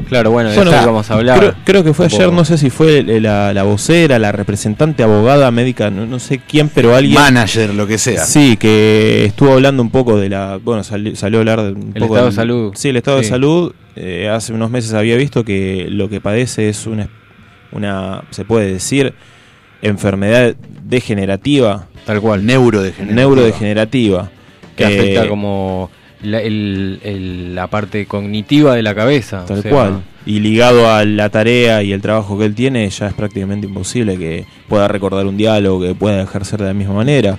[0.09, 1.39] Claro, bueno, de Bueno, eso vamos a hablar.
[1.39, 5.03] Creo, creo que fue ayer, no sé si fue eh, la, la vocera, la representante
[5.03, 7.15] abogada médica, no, no sé quién, pero alguien.
[7.15, 8.25] Manager, lo que sea.
[8.25, 10.57] Sí, que estuvo hablando un poco de la.
[10.63, 12.73] Bueno, sali- salió a hablar de un El poco estado del- de salud.
[12.75, 13.73] Sí, el estado de salud.
[13.95, 17.09] Eh, hace unos meses había visto que lo que padece es una,
[17.71, 19.13] una se puede decir,
[19.83, 22.45] enfermedad degenerativa, Tal cual.
[22.45, 23.15] Neurodegenerativa.
[23.21, 24.31] neurodegenerativa.
[24.75, 25.91] que Eh, afecta como
[26.23, 29.45] la, el- el- la parte cognitiva de la cabeza.
[29.45, 30.01] Tal o sea, cual.
[30.25, 34.17] Y ligado a la tarea y el trabajo que él tiene, ya es prácticamente imposible
[34.17, 37.37] que pueda recordar un diálogo, que pueda ejercer de la misma manera.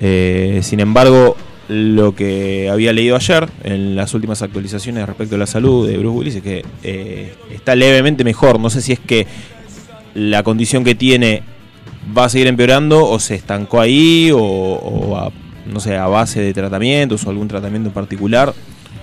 [0.00, 1.36] Eh, sin embargo,
[1.68, 6.16] lo que había leído ayer en las últimas actualizaciones respecto a la salud de Bruce
[6.18, 8.58] Willis es que eh, está levemente mejor.
[8.58, 9.26] No sé si es que
[10.14, 11.42] la condición que tiene
[12.16, 15.30] va a seguir empeorando o se estancó ahí o, o a,
[15.72, 18.52] no sé, a base de tratamientos o algún tratamiento en particular.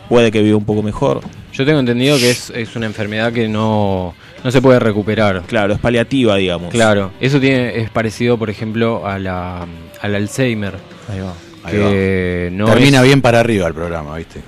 [0.09, 1.21] Puede que viva un poco mejor.
[1.53, 4.13] Yo tengo entendido que es, es una enfermedad que no,
[4.43, 5.41] no se puede recuperar.
[5.47, 6.69] Claro, es paliativa, digamos.
[6.71, 9.65] Claro, eso tiene, es parecido, por ejemplo, a la,
[10.01, 10.73] al Alzheimer.
[11.09, 11.33] Ahí va.
[11.63, 14.41] Ahí que no Termina es- bien para arriba el programa, ¿viste?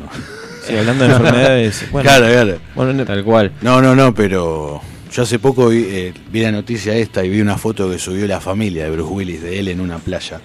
[0.68, 1.86] Sí, hablando de enfermedades.
[1.92, 2.58] Bueno, claro, claro.
[2.76, 3.52] bueno, Tal cual.
[3.62, 4.82] No, no, no, pero
[5.12, 8.28] yo hace poco vi, eh, vi la noticia esta y vi una foto que subió
[8.28, 10.40] la familia de Bruce Willis de él en una playa.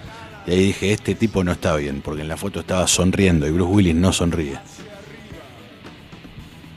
[0.46, 3.50] Y ahí dije, este tipo no está bien, porque en la foto estaba sonriendo y
[3.50, 4.58] Bruce Willis no sonríe.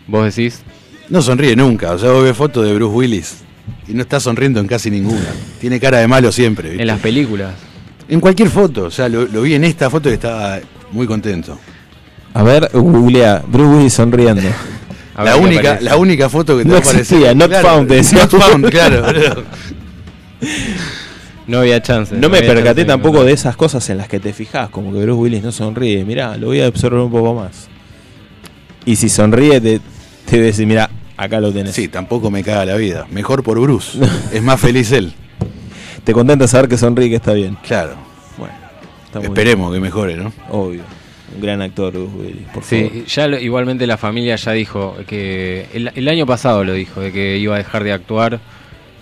[0.07, 0.61] Vos decís,
[1.09, 3.35] No sonríe nunca, o sea, vos ves fotos de Bruce Willis
[3.87, 5.25] Y no está sonriendo en casi ninguna.
[5.59, 6.69] Tiene cara de malo siempre.
[6.69, 6.81] ¿viste?
[6.83, 7.53] En las películas.
[8.07, 8.83] En cualquier foto.
[8.83, 10.59] O sea, lo, lo vi en esta foto y estaba
[10.91, 11.57] muy contento.
[12.35, 14.43] A ver, googlea, Bruce Willis sonriendo.
[15.15, 17.01] A La única, la única foto que te No va a aparecer.
[17.01, 18.19] existía, not found, te decía.
[18.19, 19.05] Not found, claro.
[21.47, 22.15] No había chance.
[22.15, 24.99] No me percaté chance tampoco de esas cosas en las que te fijas, como que
[24.99, 26.03] Bruce Willis no sonríe.
[26.03, 27.67] Mirá, lo voy a observar un poco más.
[28.85, 29.79] Y si sonríe, te,
[30.29, 31.73] te decís, mirá, acá lo tenés.
[31.75, 33.05] Sí, tampoco me caga la vida.
[33.11, 33.97] Mejor por Bruce.
[34.33, 35.13] es más feliz él.
[36.03, 37.57] Te contenta saber que sonríe y que está bien.
[37.65, 37.95] Claro.
[38.37, 38.53] Bueno,
[39.05, 40.31] está Esperemos que mejore, ¿no?
[40.49, 40.83] Obvio.
[41.35, 43.05] Un gran actor, Bruce Willis, por Sí, favor.
[43.05, 47.11] ya lo- igualmente la familia ya dijo que el, el año pasado lo dijo de
[47.11, 48.39] que iba a dejar de actuar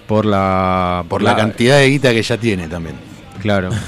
[0.08, 2.96] por la Por la cantidad de guita que ya tiene también.
[3.42, 3.70] Claro.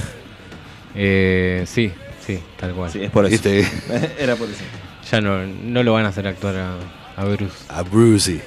[0.98, 1.92] Eh, sí,
[2.26, 2.90] sí, tal cual.
[2.90, 3.26] Sí, es por.
[4.18, 4.64] Era por eso.
[5.12, 6.78] Ya no, no lo van a hacer actuar a,
[7.18, 7.54] a Bruce.
[7.68, 8.42] A Brucey.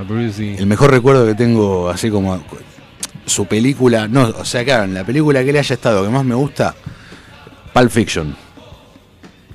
[0.00, 0.56] A Brucey.
[0.58, 2.42] El mejor recuerdo que tengo, así como
[3.26, 6.24] su película, no, o sea, claro, en la película que le haya estado que más
[6.24, 6.74] me gusta,
[7.72, 8.36] Pulp Fiction.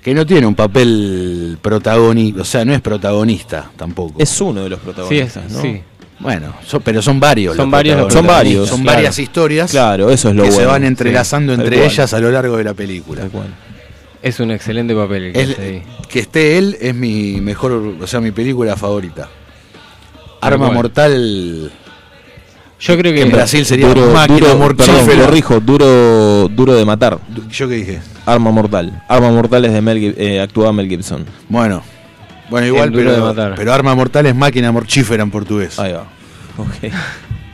[0.02, 4.16] Que no tiene un papel protagonista, o sea, no es protagonista tampoco.
[4.18, 5.62] Es uno de los Sí, protagonistas, es, ¿no?
[5.62, 5.82] sí.
[6.20, 7.56] Bueno, so- pero son varios.
[7.56, 8.12] Son varios.
[8.12, 8.98] Son varios, Son claro.
[8.98, 10.62] varias historias Claro, eso es lo que bueno.
[10.64, 13.24] se van entrelazando Sí, entre ellas a lo largo de la película.
[14.22, 15.84] Es un excelente papel el que hace ahí.
[16.10, 17.72] que esté él es mi mejor,
[18.02, 19.30] o sea, mi película favorita.
[20.42, 20.72] Arma.
[20.72, 21.72] Mortal
[22.82, 25.06] Yo creo que en Brasil sería Duro, máquina duro, mortífera.
[25.06, 27.18] perdón, corrijo, duro, duro de matar.
[27.52, 28.02] ¿Yo qué dije?
[28.26, 29.04] Arma mortal.
[29.10, 31.26] Arma mortal es de Mel, eh, actúa Mel Gibson.
[31.50, 31.82] Bueno,
[32.50, 33.54] bueno igual, pero, de Matar.
[33.56, 35.78] pero Arma Mortal es máquina mortífera en portugués.
[35.80, 36.06] Ahí va.
[36.58, 36.92] Ok.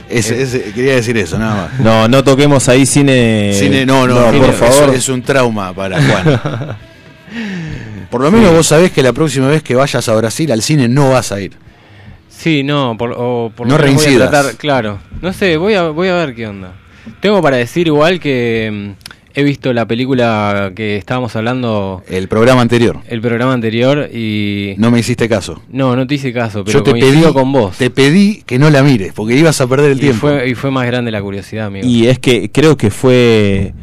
[0.10, 1.80] Ese- quería decir eso, nada más.
[1.80, 3.52] No, no toquemos ahí cine.
[3.54, 4.94] Cine, no, no, por cine, favor.
[4.96, 6.78] es un trauma para Juan.
[8.10, 10.88] Por lo menos vos sabés que la próxima vez que vayas a Brasil al cine
[10.88, 11.54] no vas a ir.
[12.30, 14.30] Sí, no, por, o por No lo menos voy a reincidas.
[14.30, 15.00] tratar, claro.
[15.22, 16.72] No sé, voy a, voy a ver qué onda.
[17.20, 22.62] Tengo para decir igual que mm, he visto la película que estábamos hablando, El programa
[22.62, 23.00] anterior.
[23.08, 24.76] el programa anterior, y...
[24.78, 25.62] No me hiciste caso.
[25.70, 27.78] No, no te hice caso, pero Yo te pedí, con vos.
[27.78, 30.28] te pedí que no la mires, porque ibas a perder el y, tiempo.
[30.28, 31.86] fue, y fue más grande la curiosidad, amigo.
[31.88, 33.74] Y es que creo que fue.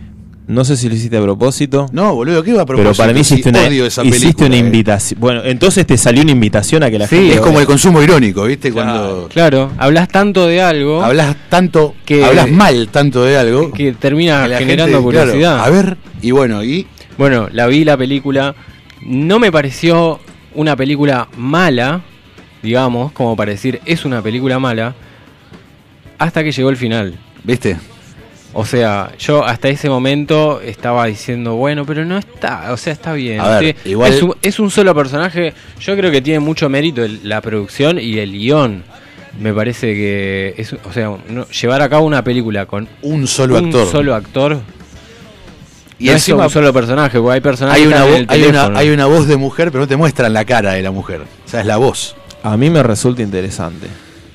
[0.49, 1.87] No sé si lo hiciste a propósito.
[1.93, 2.91] No, boludo, ¿qué iba a propósito?
[2.93, 4.59] Pero para mí Si hiciste una, odio esa hiciste película, una eh.
[4.59, 5.21] invitación.
[5.21, 7.35] Bueno, entonces te salió una invitación a que la Sí, gente.
[7.35, 8.73] Es como el consumo irónico, ¿viste?
[8.73, 8.91] Claro.
[8.93, 13.93] Cuando Claro, hablas tanto de algo hablas tanto, Que- hablas mal tanto de algo, que
[13.93, 15.65] termina que generando gente, claro, curiosidad.
[15.65, 16.87] a ver, y bueno, y
[17.19, 18.55] Bueno, la vi la película.
[19.07, 20.19] No me pareció
[20.55, 22.01] una película mala,
[22.63, 24.95] digamos, como para decir es una película mala,
[26.19, 27.17] hasta que llegó el final.
[27.45, 27.77] ¿viste?
[28.55, 33.15] O sea, yo hasta ese momento estaba diciendo, bueno, pero no está, o sea, está
[33.15, 33.41] bien.
[33.41, 35.55] A ver, Sí, igual- es, un, es un solo personaje.
[35.81, 38.85] Yo creo que tiene mucho mérito el- la producción y el guion.
[39.41, 43.57] Me parece que es, o sea, no- llevar a cabo una película con Un solo
[43.59, 43.87] un actor.
[43.91, 44.61] solo actor
[45.99, 48.27] y no encima es un solo personaje, porque hay personajes hay que una, en el
[48.29, 50.91] hay, una, hay una voz de mujer, pero no te muestran la cara de la
[50.91, 51.23] mujer.
[51.23, 52.17] O sea, es la voz.
[52.43, 53.87] A mí me resulta interesante.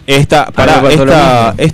[0.07, 1.53] Esta, lo esta, mismo.
[1.57, 1.73] es-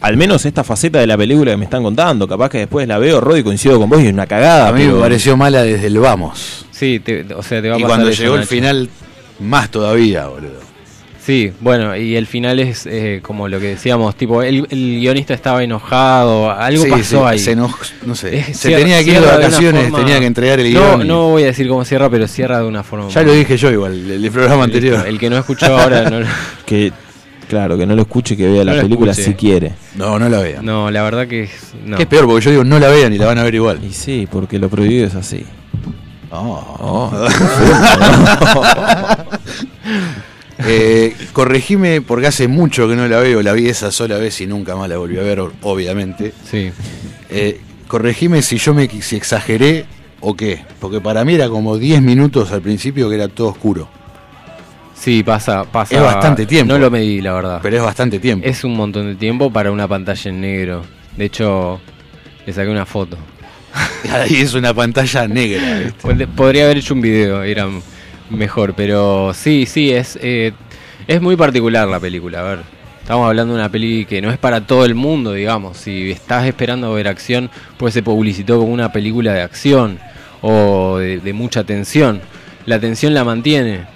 [0.00, 2.98] al menos esta faceta de la película que me están contando, capaz que después la
[2.98, 4.68] veo, Rod, y coincido con vos y es una cagada.
[4.68, 6.66] A mí pero- me pareció mala desde el vamos.
[6.70, 8.88] Sí, te- o sea, te va a Y pasar cuando llegó el final,
[9.40, 10.68] más todavía, boludo.
[11.24, 15.34] Sí, bueno, y el final es eh, como lo que decíamos, tipo, el, el guionista
[15.34, 17.38] estaba enojado, algo Sí, pasó sí, ahí.
[17.38, 17.76] Se enojó,
[18.06, 18.38] no sé.
[18.38, 21.02] Eh, se cierra- tenía que ir de vacaciones, forma- tenía que entregar el No, guion.
[21.02, 23.10] y- no voy a decir cómo cierra, pero cierra de una forma.
[23.10, 25.06] Ya lo dije yo igual, el, el programa anterior.
[25.06, 26.20] El que no escuchó ahora, no,
[26.64, 26.92] Que,
[27.48, 29.30] claro, que no lo escuche, que vea No la película escuche.
[29.30, 29.72] si quiere.
[29.96, 30.64] No, no la vean.
[30.64, 31.50] no, la verdad que es.
[31.84, 31.96] No.
[31.96, 33.80] Que es peor, porque yo digo, no la vean y la van a ver igual.
[33.84, 35.44] Y sí, porque lo prohibido es así.
[36.30, 37.10] Oh.
[37.10, 37.26] Oh.
[40.66, 44.46] Eh, corregime porque hace mucho que no la veo, la vi esa sola vez y
[44.48, 46.32] nunca más la volví a ver, obviamente.
[46.50, 46.72] Sí.
[47.30, 49.86] Eh, corregime si yo me si exageré
[50.20, 53.88] o qué, porque para mí era como 10 minutos al principio que era todo oscuro,
[54.98, 55.94] Sí, pasa, pasa.
[55.94, 56.72] Es bastante tiempo.
[56.72, 57.60] No lo medí, la verdad.
[57.62, 58.46] pero es bastante tiempo.
[58.46, 60.82] Es un montón de tiempo para una pantalla en negro.
[61.16, 61.80] De hecho,
[62.44, 63.16] le saqué una foto.
[64.12, 65.92] Ahí es una pantalla negra.
[66.34, 67.68] Podría haber hecho un video, era
[68.28, 70.52] mejor, pero sí, sí, es, eh,
[71.06, 72.40] es muy particular la película.
[72.40, 72.58] A ver,
[73.00, 75.76] estamos hablando de una peli que no es para todo el mundo, digamos.
[75.76, 80.00] Si estás esperando ver acción, pues se publicitó como una película de acción
[80.42, 82.20] o de, de mucha tensión.
[82.66, 83.86] La tensión la mantiene,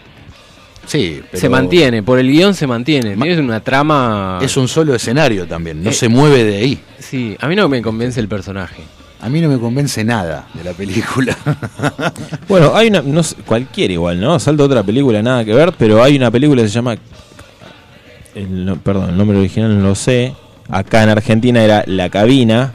[0.87, 3.15] Sí, pero se mantiene, por el guion se mantiene.
[3.17, 4.39] Ma- Tienes una trama.
[4.43, 5.93] Es un solo escenario también, no Eh.
[5.93, 6.81] se mueve de ahí.
[6.99, 8.83] Sí, a mí no me convence el personaje.
[9.21, 11.37] A mí no me convence nada de la película.
[12.49, 14.39] Bueno, hay una, no sé, cualquiera igual, ¿no?
[14.41, 16.97] Salto otra película, nada que ver, pero hay una película que se llama
[18.35, 20.35] el perdón, el nombre original no lo sé.
[20.69, 22.73] Acá en Argentina era La Cabina.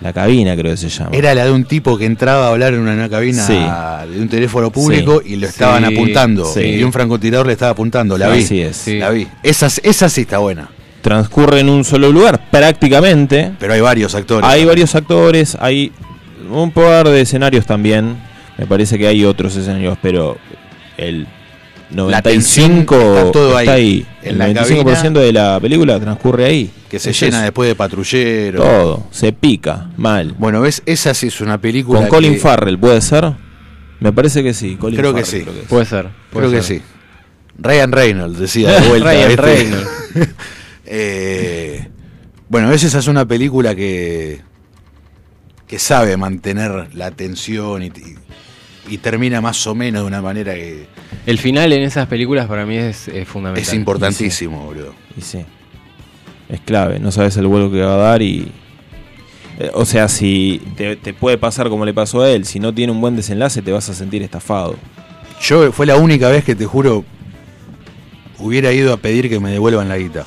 [0.00, 1.10] La Cabina creo que se llama.
[1.12, 3.54] Era la de un tipo que entraba a hablar en una cabina Sí.
[4.12, 5.32] de un teléfono público Sí.
[5.32, 6.44] y lo estaban Sí, apuntando.
[6.44, 6.60] sí.
[6.60, 8.18] Y un francotirador le estaba apuntando.
[8.18, 8.42] La vi.
[8.42, 8.86] Así es.
[8.88, 9.26] La vi.
[9.42, 10.68] Esa, esa sí está buena.
[11.00, 13.52] Transcurre en un solo lugar, prácticamente.
[13.58, 14.48] Pero hay varios actores.
[14.48, 15.92] Hay varios actores, hay
[16.50, 18.16] un par de escenarios también.
[18.58, 20.36] Me parece que hay otros escenarios, pero
[20.98, 21.26] el
[21.90, 24.06] La tensión 95 está todo ahí.
[24.22, 26.70] El En la 95% de la película transcurre ahí.
[26.88, 28.60] Que se llena después de patrullero.
[28.62, 30.32] Todo, se pica, mal.
[30.38, 30.82] Bueno, ¿ves?
[30.86, 32.00] Esa sí es una película.
[32.00, 33.32] Con Colin que- Farrell, ¿puede ser?
[34.00, 34.76] Me parece que sí.
[34.76, 35.46] Colin Creo que Farrell, sí.
[35.50, 35.68] creo es.
[35.68, 36.08] Puede ser.
[36.32, 36.82] Creo que sí.
[37.58, 39.12] Ryan Reynolds decía de vuelta.
[39.12, 39.36] Ryan.
[39.36, 39.88] Reynolds.
[40.88, 41.88] Eh,
[42.48, 44.40] bueno, ves, esa es una película que
[45.66, 47.92] que sabe mantener la atención y, y-
[48.88, 50.86] y termina más o menos de una manera que
[51.26, 53.62] El final en esas películas para mí es, es fundamental.
[53.68, 54.94] es importantísimo, boludo.
[55.16, 55.44] Y sí.
[56.48, 58.50] Es clave, no sabes el vuelo que va a dar y.
[59.58, 62.72] eh, O sea, si te, te puede pasar como le pasó a él, si no
[62.72, 64.76] tiene un buen desenlace, te vas a sentir estafado.
[65.42, 67.04] Yo fue la única vez que te juro
[68.38, 70.24] hubiera ido a pedir que me devuelvan la guita.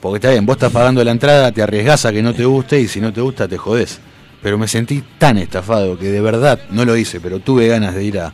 [0.00, 2.80] Porque está bien, vos estás pagando la entrada, te arriesgás a que no te guste
[2.80, 4.00] y si no te gusta te jodés.
[4.46, 8.04] Pero me sentí tan estafado que de verdad no lo hice, pero tuve ganas de
[8.04, 8.32] ir a.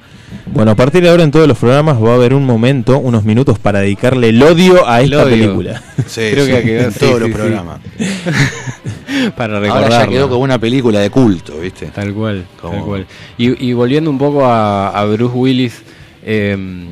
[0.53, 3.25] Bueno, a partir de ahora en todos los programas va a haber un momento, unos
[3.25, 5.31] minutos para dedicarle el odio a esta odio.
[5.31, 5.83] película.
[6.07, 7.35] Sí, Creo sí, que quedó- en sí, todos sí, los sí.
[7.35, 7.81] programas.
[9.39, 9.99] Para Ahora recordarlo.
[10.05, 11.87] ya quedó como una película de culto, ¿viste?
[11.87, 13.07] Tal cual, Como- tal cual.
[13.39, 15.83] Y, y volviendo un poco a, a Bruce Willis,
[16.27, 16.89] eh,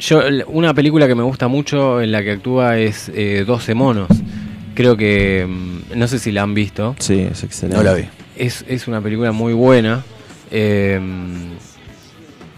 [0.00, 4.08] yo una película que me gusta mucho en la que actúa es eh, 12 monos.
[4.78, 6.94] Creo que mm, no sé si la han visto.
[7.00, 7.76] Sí, es excelente.
[7.76, 8.04] No la vi.
[8.36, 10.04] Es, es una película muy buena.
[10.52, 11.00] Eh,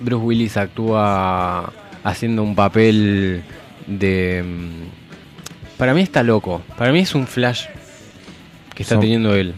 [0.00, 1.72] Bruce Willis actúa
[2.04, 3.42] haciendo un papel
[3.86, 4.44] de...
[4.46, 6.60] mm, Para mí está loco.
[6.76, 7.64] Para mí es un flash
[8.74, 9.54] que está Son- teniendo él.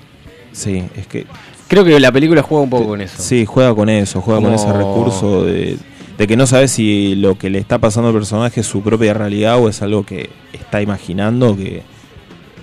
[0.53, 1.27] Sí, es que
[1.67, 3.21] Creo que la película juega un poco con eso.
[3.21, 5.79] Sí, juega con eso, juega con ese recurso de,
[6.19, 9.15] de que no sabes si lo que le está pasando al personaje es su propia
[9.15, 11.83] realidad o es algo que está imaginando que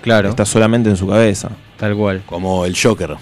[0.02, 0.30] Claro.
[0.30, 1.50] está solamente en su cabeza.
[1.76, 2.22] Tal cual.
[2.26, 3.16] Como el Joker.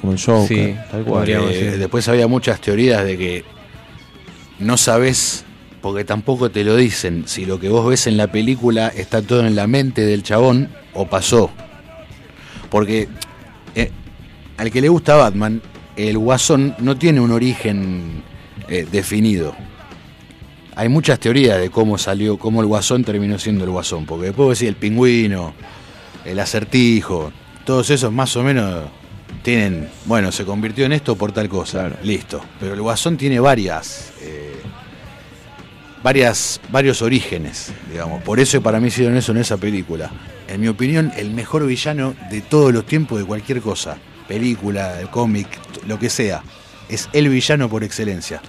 [0.00, 1.28] Como el Joker, Sí, tal cual.
[1.28, 3.44] Eh, después había muchas teorías de que
[4.58, 5.44] no sabes,
[5.80, 9.46] porque tampoco te lo dicen, si lo que vos ves en la película está todo
[9.46, 11.50] en la mente del chabón o pasó.
[12.70, 13.08] Porque
[13.74, 13.90] eh,
[14.56, 15.60] al que le gusta Batman,
[15.96, 18.22] el guasón no tiene un origen
[18.68, 19.54] eh, definido.
[20.76, 24.48] Hay muchas teorías de cómo salió, cómo el guasón terminó siendo el guasón, porque después
[24.48, 25.54] decir el pingüino,
[26.24, 27.32] el acertijo,
[27.64, 28.84] todos esos más o menos
[29.42, 32.40] tienen, bueno, se convirtió en esto por tal cosa, listo.
[32.60, 34.54] Pero el Guasón tiene varias, eh,
[36.02, 38.22] varias, varios orígenes, digamos.
[38.22, 40.10] Por eso para mí hicieron eso en esa película.
[40.48, 43.96] En mi opinión, el mejor villano de todos los tiempos de cualquier cosa,
[44.28, 45.48] película, cómic,
[45.86, 46.42] lo que sea,
[46.88, 48.40] es el villano por excelencia.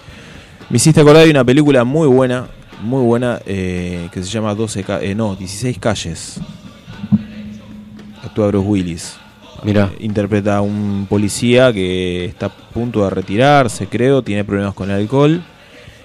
[0.69, 2.47] Me hiciste acordar de una película muy buena,
[2.81, 6.39] muy buena, eh, que se llama 12 ca- eh, no, 16 calles.
[8.35, 9.17] Actúa Bruce Willis.
[9.63, 9.89] Mirá.
[9.93, 14.91] Eh, interpreta a un policía que está a punto de retirarse, creo, tiene problemas con
[14.91, 15.41] el alcohol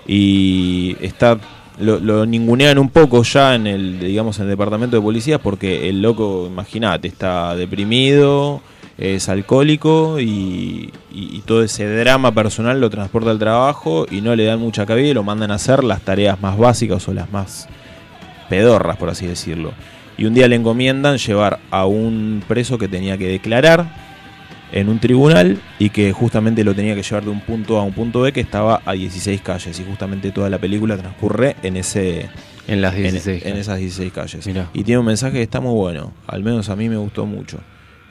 [0.07, 1.39] y está
[1.81, 5.89] lo, lo ningunean un poco ya en el digamos en el departamento de policías porque
[5.89, 8.61] el loco, imagínate, está deprimido,
[8.97, 14.37] es alcohólico y, y- y todo ese drama personal lo transporta al trabajo y no
[14.37, 17.33] le dan mucha cabida y lo mandan a hacer las tareas más básicas o las
[17.33, 17.67] más
[18.49, 19.73] pedorras, por así decirlo.
[20.21, 23.87] Y un día le encomiendan llevar a un preso que tenía que declarar
[24.71, 27.85] en un tribunal y que justamente lo tenía que llevar de un punto A a
[27.85, 31.77] un punto B que estaba a 16 calles y justamente toda la película transcurre en
[31.77, 32.29] ese
[32.69, 33.47] En las en- 16.
[33.47, 34.47] en, esas 16 calles.
[34.47, 34.69] Mirá.
[34.75, 37.59] Y tiene un mensaje que está muy bueno, al menos a mí me gustó mucho.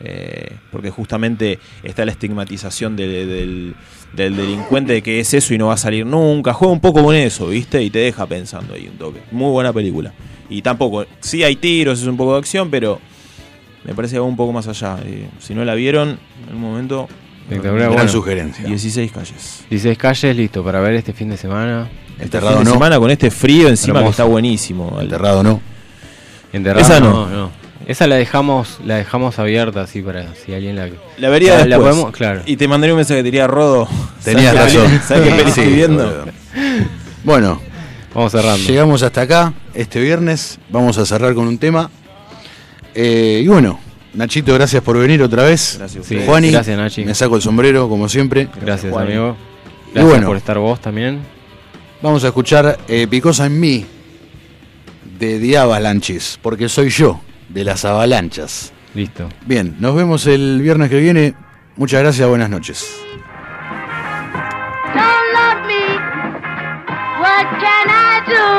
[0.02, 3.76] Eh, porque justamente está la estigmatización de- de- del,
[4.16, 6.54] del delincuente de que es eso y no va a salir nunca.
[6.54, 7.84] Juega un poco con eso, ¿viste?
[7.84, 9.20] Y te deja pensando ahí un toque.
[9.32, 10.12] Muy buena película.
[10.50, 13.00] Y tampoco, sí hay tiros, es un poco de acción, pero
[13.84, 14.98] me parece que va un poco más allá.
[15.06, 16.20] Eh, si no la vieron,
[16.50, 17.08] en un momento.
[17.50, 18.08] Gran bueno.
[18.08, 18.64] sugerencia.
[18.66, 19.64] 16 calles.
[19.70, 21.88] 16 calles, listo, para ver este fin de semana.
[22.12, 22.74] Este Enterrado fin de no.
[22.74, 24.98] semana con este frío encima que está buenísimo.
[25.02, 25.60] Enterrado no.
[26.54, 27.30] Enterrado, Esa no, no.
[27.30, 27.52] no.
[27.88, 30.90] Esa la dejamos, la dejamos abierta así para si alguien la.
[31.18, 31.90] La vería la, después.
[31.96, 32.42] podemos, claro.
[32.46, 33.88] Y te mandaré un mensaje que te diría, Rodo.
[34.24, 35.02] Tenías ¿sabes qué- razón.
[35.08, 36.26] ¿Sabes qué estoy viendo?
[37.24, 37.60] Bueno,
[38.14, 38.68] Vamos cerrando.
[38.68, 40.60] Llegamos hasta acá este viernes.
[40.70, 41.90] Vamos a cerrar con un tema.
[42.96, 43.80] Eh, y bueno,
[44.14, 45.76] Nachito, gracias por venir otra vez.
[45.78, 46.18] Gracias Sí.
[46.26, 47.06] Juani, gracias, Nachi.
[47.06, 48.48] me saco el sombrero como siempre.
[48.62, 49.36] Gracias, amigo.
[49.90, 50.28] Y Gracias bueno.
[50.28, 51.20] por estar vos también.
[52.02, 53.86] Vamos a escuchar eh, Picosa en mí
[55.20, 57.20] de The Avalanches, porque soy yo,
[57.50, 58.72] de las avalanchas.
[58.96, 59.30] Listo.
[59.46, 61.34] Bien, nos vemos el viernes que viene.
[61.76, 62.88] Muchas gracias, buenas noches.
[67.40, 68.52] What can I do?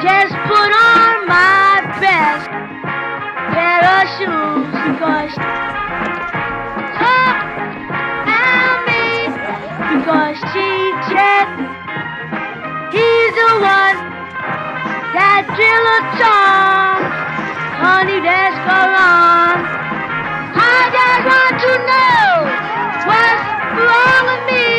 [0.00, 2.48] Just put on my best
[3.52, 5.36] pair of shoes because
[6.96, 7.44] talk
[8.88, 9.28] me
[9.92, 10.70] because she
[11.12, 11.44] said
[12.88, 14.00] he's the one
[15.12, 17.04] that drill a song.
[17.84, 19.60] Honey, that's go on.
[20.56, 22.48] I just want to know
[23.12, 23.44] what's
[23.76, 24.75] wrong with me.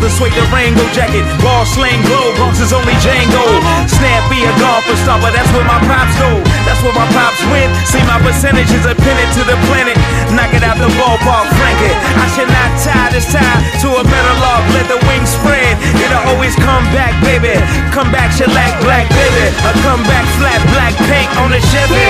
[0.00, 1.24] The suede Durango jacket.
[1.42, 3.42] Ball sling glow, Bronx is only Django.
[3.42, 3.86] Uh-huh.
[3.90, 6.30] Snappy a golfer star, but that's where my pops go.
[6.66, 7.70] That's where my pops went.
[7.86, 9.98] See my percentages are pinned to the planet.
[10.34, 11.96] Knock it out the ballpark, frank it.
[12.18, 14.62] I should not tie this tie to a metal log.
[14.74, 15.74] Let the wings spread.
[15.98, 17.58] It'll always come back, baby.
[17.90, 19.46] Come back, shellac black, baby.
[19.66, 22.08] A come back flat black paint on the Chevy.